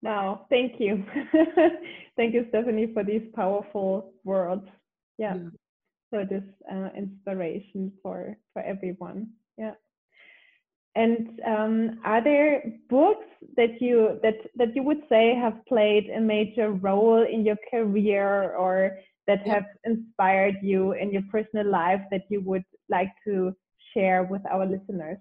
Now, 0.01 0.45
thank 0.49 0.79
you. 0.79 1.05
thank 2.17 2.34
you, 2.34 2.45
Stephanie, 2.49 2.91
for 2.93 3.03
these 3.03 3.21
powerful 3.34 4.13
words. 4.25 4.67
Yeah, 5.18 5.36
yeah. 5.36 5.49
for 6.09 6.26
this 6.26 6.43
uh, 6.72 6.89
inspiration 6.95 7.91
for, 8.01 8.38
for 8.53 8.61
everyone. 8.61 9.30
Yeah. 9.57 9.74
And 10.95 11.39
um, 11.45 11.99
are 12.05 12.24
there 12.24 12.64
books 12.88 13.26
that 13.57 13.82
you 13.82 14.20
that 14.22 14.36
that 14.55 14.76
you 14.76 14.84
would 14.84 15.01
say 15.09 15.34
have 15.34 15.66
played 15.68 16.11
a 16.11 16.22
major 16.22 16.72
role 16.72 17.24
in 17.24 17.43
your 17.43 17.57
career 17.72 18.55
or 18.55 18.99
that 19.26 19.47
have 19.47 19.66
inspired 19.86 20.57
you 20.61 20.91
in 20.91 21.11
your 21.11 21.24
personal 21.32 21.68
life 21.68 22.01
that 22.11 22.24
you 22.30 22.41
would 22.41 22.66
like 22.89 23.09
to 23.26 23.55
share 23.93 24.24
with 24.24 24.41
our 24.51 24.68
listeners? 24.68 25.18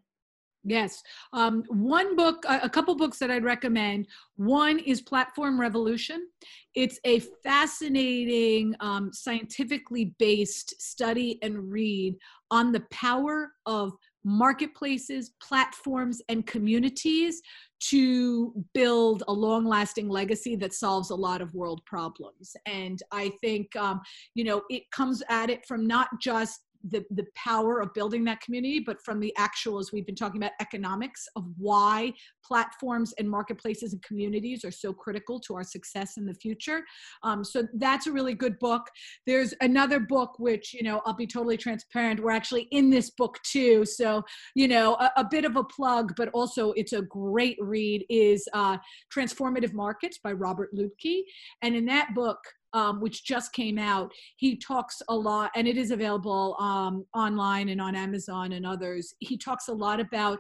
Yes. 0.64 1.02
Um, 1.32 1.64
one 1.68 2.14
book, 2.14 2.44
a 2.48 2.70
couple 2.70 2.94
books 2.94 3.18
that 3.18 3.30
I'd 3.30 3.44
recommend. 3.44 4.06
One 4.36 4.78
is 4.78 5.02
Platform 5.02 5.60
Revolution. 5.60 6.28
It's 6.76 7.00
a 7.04 7.20
fascinating, 7.42 8.74
um, 8.78 9.12
scientifically 9.12 10.14
based 10.18 10.80
study 10.80 11.38
and 11.42 11.70
read 11.70 12.16
on 12.52 12.70
the 12.70 12.84
power 12.92 13.50
of 13.66 13.92
marketplaces, 14.24 15.32
platforms, 15.42 16.22
and 16.28 16.46
communities 16.46 17.42
to 17.80 18.52
build 18.72 19.24
a 19.26 19.32
long 19.32 19.64
lasting 19.64 20.08
legacy 20.08 20.54
that 20.54 20.72
solves 20.72 21.10
a 21.10 21.14
lot 21.14 21.42
of 21.42 21.52
world 21.54 21.82
problems. 21.84 22.54
And 22.66 23.02
I 23.10 23.32
think, 23.40 23.74
um, 23.74 24.00
you 24.34 24.44
know, 24.44 24.62
it 24.70 24.84
comes 24.92 25.24
at 25.28 25.50
it 25.50 25.66
from 25.66 25.88
not 25.88 26.08
just 26.20 26.60
the, 26.89 27.05
the 27.11 27.26
power 27.35 27.80
of 27.80 27.93
building 27.95 28.24
that 28.24 28.41
community, 28.41 28.80
but 28.80 29.01
from 29.03 29.20
the 29.20 29.33
actual, 29.37 29.78
as 29.78 29.93
we've 29.93 30.07
been 30.07 30.14
talking 30.14 30.43
about, 30.43 30.53
economics 30.61 31.28
of 31.37 31.45
why 31.59 32.12
platforms 32.45 33.14
and 33.18 33.28
marketplaces 33.28 33.93
and 33.93 34.03
communities 34.03 34.64
are 34.64 34.70
so 34.70 34.93
critical 34.93 35.39
to 35.41 35.55
our 35.55 35.62
success 35.62 36.16
in 36.16 36.26
the 36.26 36.35
future. 36.35 36.83
Um, 37.22 37.45
so 37.45 37.66
that's 37.74 38.07
a 38.07 38.12
really 38.12 38.35
good 38.35 38.59
book. 38.59 38.83
There's 39.26 39.55
another 39.61 40.01
book 40.01 40.39
which, 40.39 40.74
you 40.74 40.83
know, 40.83 41.01
I'll 41.07 41.14
be 41.14 41.26
totally 41.26 41.57
transparent. 41.57 42.22
We're 42.22 42.33
actually 42.33 42.68
in 42.70 42.91
this 42.91 43.11
book 43.11 43.39
too. 43.45 43.85
So, 43.85 44.22
you 44.55 44.68
know, 44.68 44.95
a, 44.95 45.11
a 45.18 45.24
bit 45.24 45.45
of 45.45 45.57
a 45.57 45.64
plug, 45.64 46.12
but 46.16 46.28
also 46.30 46.72
it's 46.72 46.93
a 46.93 47.03
great 47.03 47.57
read 47.61 48.05
is 48.09 48.49
uh, 48.53 48.78
Transformative 49.14 49.72
Markets 49.72 50.18
by 50.22 50.33
Robert 50.33 50.70
Lutke. 50.74 51.22
And 51.62 51.74
in 51.74 51.87
that 51.87 52.14
book, 52.14 52.39
um, 52.74 53.00
which 53.00 53.24
just 53.24 53.52
came 53.52 53.78
out, 53.78 54.12
he 54.36 54.56
talks 54.56 55.02
a 55.08 55.14
lot, 55.14 55.50
and 55.54 55.66
it 55.68 55.76
is 55.76 55.90
available 55.90 56.56
um, 56.58 57.04
online 57.14 57.68
and 57.68 57.80
on 57.80 57.94
Amazon 57.94 58.52
and 58.52 58.66
others. 58.66 59.14
He 59.20 59.36
talks 59.36 59.68
a 59.68 59.72
lot 59.72 60.00
about 60.00 60.38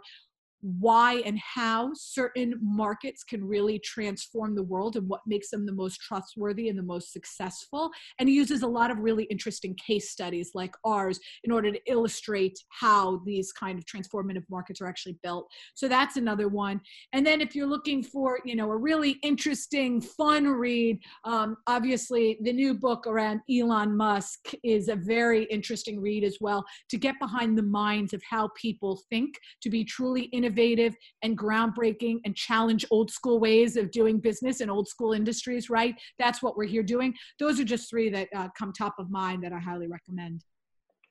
why 0.62 1.14
and 1.26 1.38
how 1.40 1.90
certain 1.94 2.54
markets 2.62 3.24
can 3.24 3.44
really 3.44 3.80
transform 3.80 4.54
the 4.54 4.62
world 4.62 4.96
and 4.96 5.08
what 5.08 5.20
makes 5.26 5.50
them 5.50 5.66
the 5.66 5.72
most 5.72 6.00
trustworthy 6.00 6.68
and 6.68 6.78
the 6.78 6.82
most 6.82 7.12
successful. 7.12 7.90
And 8.18 8.28
he 8.28 8.34
uses 8.34 8.62
a 8.62 8.66
lot 8.66 8.90
of 8.90 8.98
really 8.98 9.24
interesting 9.24 9.74
case 9.74 10.10
studies 10.10 10.52
like 10.54 10.74
ours 10.84 11.18
in 11.42 11.50
order 11.50 11.72
to 11.72 11.80
illustrate 11.90 12.56
how 12.68 13.20
these 13.26 13.52
kind 13.52 13.76
of 13.76 13.84
transformative 13.86 14.44
markets 14.48 14.80
are 14.80 14.86
actually 14.86 15.18
built. 15.22 15.50
So 15.74 15.88
that's 15.88 16.16
another 16.16 16.46
one. 16.46 16.80
And 17.12 17.26
then 17.26 17.40
if 17.40 17.56
you're 17.56 17.66
looking 17.66 18.02
for, 18.02 18.38
you 18.44 18.54
know, 18.54 18.70
a 18.70 18.76
really 18.76 19.18
interesting, 19.24 20.00
fun 20.00 20.46
read, 20.46 21.00
um, 21.24 21.56
obviously 21.66 22.38
the 22.42 22.52
new 22.52 22.74
book 22.74 23.08
around 23.08 23.40
Elon 23.50 23.96
Musk 23.96 24.52
is 24.62 24.88
a 24.88 24.94
very 24.94 25.44
interesting 25.44 26.00
read 26.00 26.22
as 26.22 26.38
well 26.40 26.64
to 26.88 26.96
get 26.96 27.18
behind 27.18 27.58
the 27.58 27.62
minds 27.62 28.12
of 28.12 28.22
how 28.28 28.48
people 28.54 29.02
think 29.10 29.34
to 29.60 29.68
be 29.68 29.84
truly 29.84 30.22
innovative 30.26 30.51
innovative 30.52 30.96
and 31.22 31.36
groundbreaking 31.36 32.20
and 32.24 32.36
challenge 32.36 32.84
old 32.90 33.10
school 33.10 33.40
ways 33.40 33.76
of 33.76 33.90
doing 33.90 34.18
business 34.18 34.60
and 34.60 34.70
old 34.70 34.88
school 34.88 35.12
industries, 35.12 35.70
right? 35.70 35.94
That's 36.18 36.42
what 36.42 36.56
we're 36.56 36.68
here 36.68 36.82
doing. 36.82 37.14
Those 37.38 37.58
are 37.60 37.64
just 37.64 37.88
three 37.88 38.10
that 38.10 38.28
uh, 38.36 38.48
come 38.58 38.72
top 38.72 38.94
of 38.98 39.10
mind 39.10 39.42
that 39.44 39.52
I 39.52 39.58
highly 39.58 39.88
recommend. 39.88 40.44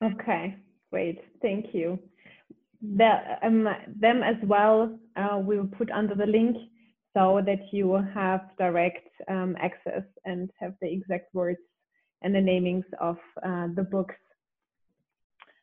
Okay, 0.03 0.55
great. 0.91 1.19
Thank 1.41 1.73
you. 1.73 1.99
the, 2.81 3.11
um, 3.43 3.67
them 3.99 4.23
as 4.23 4.37
well, 4.43 4.97
uh, 5.15 5.37
we 5.39 5.57
will 5.57 5.67
put 5.67 5.91
under 5.91 6.15
the 6.15 6.25
link 6.25 6.57
so 7.15 7.41
that 7.45 7.61
you 7.71 7.93
have 8.13 8.41
direct 8.57 9.07
um, 9.27 9.55
access 9.59 10.03
and 10.25 10.49
have 10.59 10.73
the 10.81 10.91
exact 10.91 11.33
words 11.33 11.59
and 12.21 12.33
the 12.33 12.39
namings 12.39 12.85
of 12.99 13.17
uh, 13.45 13.67
the 13.75 13.83
books. 13.83 14.15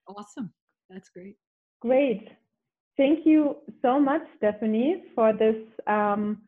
Awesome. 0.06 0.52
That's 0.90 1.10
great. 1.10 1.36
Great. 1.80 2.28
Thank 2.98 3.24
you 3.24 3.58
so 3.80 4.00
much, 4.00 4.22
Stephanie, 4.38 5.04
for 5.14 5.32
this 5.32 5.54
um, 5.86 6.42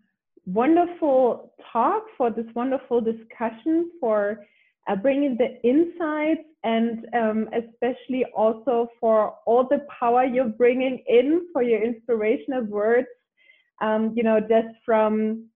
wonderful 0.46 1.52
talk, 1.72 2.02
for 2.18 2.30
this 2.30 2.44
wonderful 2.56 3.00
discussion, 3.00 3.92
for 4.00 4.44
uh, 4.88 4.96
bringing 4.96 5.38
the 5.38 5.62
insights, 5.62 6.48
and 6.64 7.06
um, 7.14 7.48
especially 7.54 8.24
also 8.36 8.88
for 8.98 9.36
all 9.46 9.68
the 9.68 9.86
power 10.00 10.24
you're 10.24 10.48
bringing 10.48 11.04
in 11.06 11.46
for 11.52 11.62
your 11.62 11.84
inspirational 11.84 12.64
words. 12.64 13.06
Um, 13.80 14.12
you 14.16 14.24
know, 14.24 14.40
just 14.40 14.74
from 14.84 15.46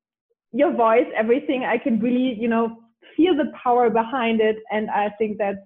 your 0.53 0.73
voice, 0.77 1.09
everything, 1.17 1.65
I 1.65 1.77
can 1.77 1.99
really, 1.99 2.39
you 2.41 2.47
know, 2.47 2.85
feel 3.17 3.37
the 3.37 3.51
power 3.61 3.91
behind 3.91 4.41
it, 4.41 4.59
and 4.71 4.89
I 4.91 5.11
think 5.19 5.39
that's 5.39 5.59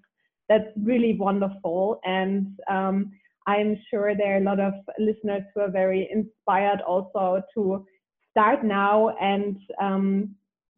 that's 0.48 0.70
really 0.82 1.18
wonderful. 1.18 2.00
And 2.04 2.58
um, 2.70 3.12
I'm 3.48 3.78
sure 3.88 4.14
there 4.14 4.34
are 4.34 4.42
a 4.42 4.44
lot 4.44 4.60
of 4.60 4.74
listeners 4.98 5.42
who 5.54 5.62
are 5.62 5.70
very 5.70 6.06
inspired 6.12 6.82
also 6.82 7.42
to 7.54 7.86
start 8.30 8.62
now 8.62 9.08
and 9.22 9.56
um, 9.80 10.34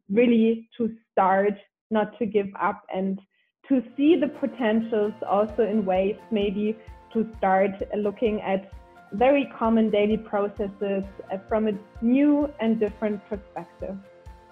really 0.09 0.69
to 0.77 0.95
start, 1.11 1.55
not 1.89 2.17
to 2.19 2.25
give 2.25 2.47
up, 2.61 2.83
and 2.93 3.19
to 3.67 3.83
see 3.97 4.15
the 4.15 4.29
potentials 4.29 5.11
also 5.29 5.63
in 5.63 5.85
ways 5.85 6.15
maybe 6.31 6.77
to 7.11 7.29
start 7.37 7.71
looking 7.97 8.39
at 8.39 8.71
very 9.11 9.51
common 9.59 9.89
daily 9.89 10.15
processes 10.15 11.03
from 11.49 11.67
a 11.67 11.73
new 12.01 12.49
and 12.61 12.79
different 12.79 13.19
perspective. 13.27 13.97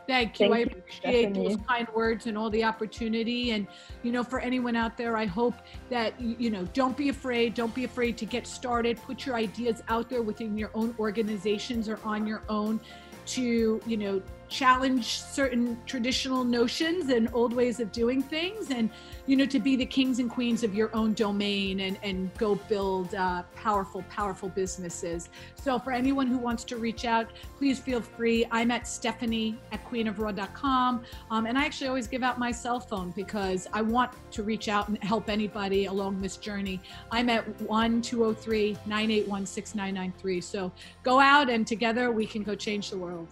Thank 0.10 0.40
you. 0.40 0.50
Thank 0.50 0.56
I 0.56 0.72
appreciate 0.72 1.22
Stephanie. 1.26 1.48
those 1.50 1.58
kind 1.68 1.88
words 1.94 2.26
and 2.26 2.36
all 2.36 2.50
the 2.50 2.64
opportunity. 2.64 3.52
And, 3.52 3.68
you 4.02 4.12
know, 4.12 4.24
for 4.24 4.40
anyone 4.40 4.76
out 4.76 4.98
there, 4.98 5.16
I 5.16 5.26
hope 5.26 5.54
that, 5.92 6.20
you 6.20 6.50
know, 6.50 6.66
don't 6.74 6.98
be 6.98 7.10
afraid. 7.10 7.54
Don't 7.54 7.76
be 7.76 7.84
afraid 7.84 8.18
to 8.18 8.26
get 8.26 8.48
started. 8.48 8.98
Put 9.04 9.28
your 9.28 9.36
ideas 9.36 9.84
out 9.88 10.10
there 10.10 10.24
within 10.24 10.58
your 10.58 10.72
own 10.74 10.96
organizations 10.98 11.88
or 11.88 12.00
on 12.04 12.26
your 12.26 12.42
own 12.50 12.80
to, 13.28 13.80
you 13.86 13.98
know, 13.98 14.20
challenge 14.50 15.22
certain 15.22 15.80
traditional 15.86 16.44
notions 16.44 17.10
and 17.10 17.30
old 17.34 17.54
ways 17.54 17.80
of 17.80 17.92
doing 17.92 18.20
things 18.22 18.72
and 18.72 18.90
you 19.28 19.38
know 19.38 19.46
to 19.46 19.60
be 19.60 19.76
the 19.76 19.86
kings 19.86 20.18
and 20.20 20.30
queens 20.30 20.64
of 20.64 20.74
your 20.74 20.90
own 20.96 21.14
domain 21.14 21.82
and 21.82 22.00
and 22.04 22.34
go 22.38 22.56
build 22.56 23.14
uh, 23.14 23.44
powerful 23.56 24.04
powerful 24.10 24.50
businesses. 24.50 25.30
So 25.56 25.78
for 25.78 25.92
anyone 25.92 26.26
who 26.28 26.40
wants 26.40 26.64
to 26.66 26.78
reach 26.78 27.06
out 27.06 27.28
please 27.58 27.80
feel 27.80 28.02
free. 28.02 28.46
I'm 28.52 28.72
at 28.72 28.88
stephanie 28.88 29.56
at 29.72 29.88
queenofraw.com 29.90 31.04
um, 31.30 31.46
and 31.46 31.58
i 31.58 31.66
actually 31.66 31.88
always 31.88 32.08
give 32.08 32.24
out 32.24 32.40
my 32.40 32.52
cell 32.52 32.80
phone 32.80 33.12
because 33.12 33.68
i 33.74 33.82
want 33.82 34.12
to 34.32 34.44
reach 34.44 34.68
out 34.68 34.88
and 34.88 35.02
help 35.04 35.30
anybody 35.30 35.86
along 35.86 36.22
this 36.22 36.38
journey. 36.38 36.80
I'm 37.12 37.30
at 37.30 37.46
1-203-981-6993 37.60 40.44
so 40.44 40.72
go 41.04 41.20
out 41.20 41.50
and 41.50 41.68
together 41.68 42.12
we 42.12 42.26
can 42.26 42.44
go 42.44 42.56
change 42.56 42.90
the 42.90 42.98
world 42.98 43.28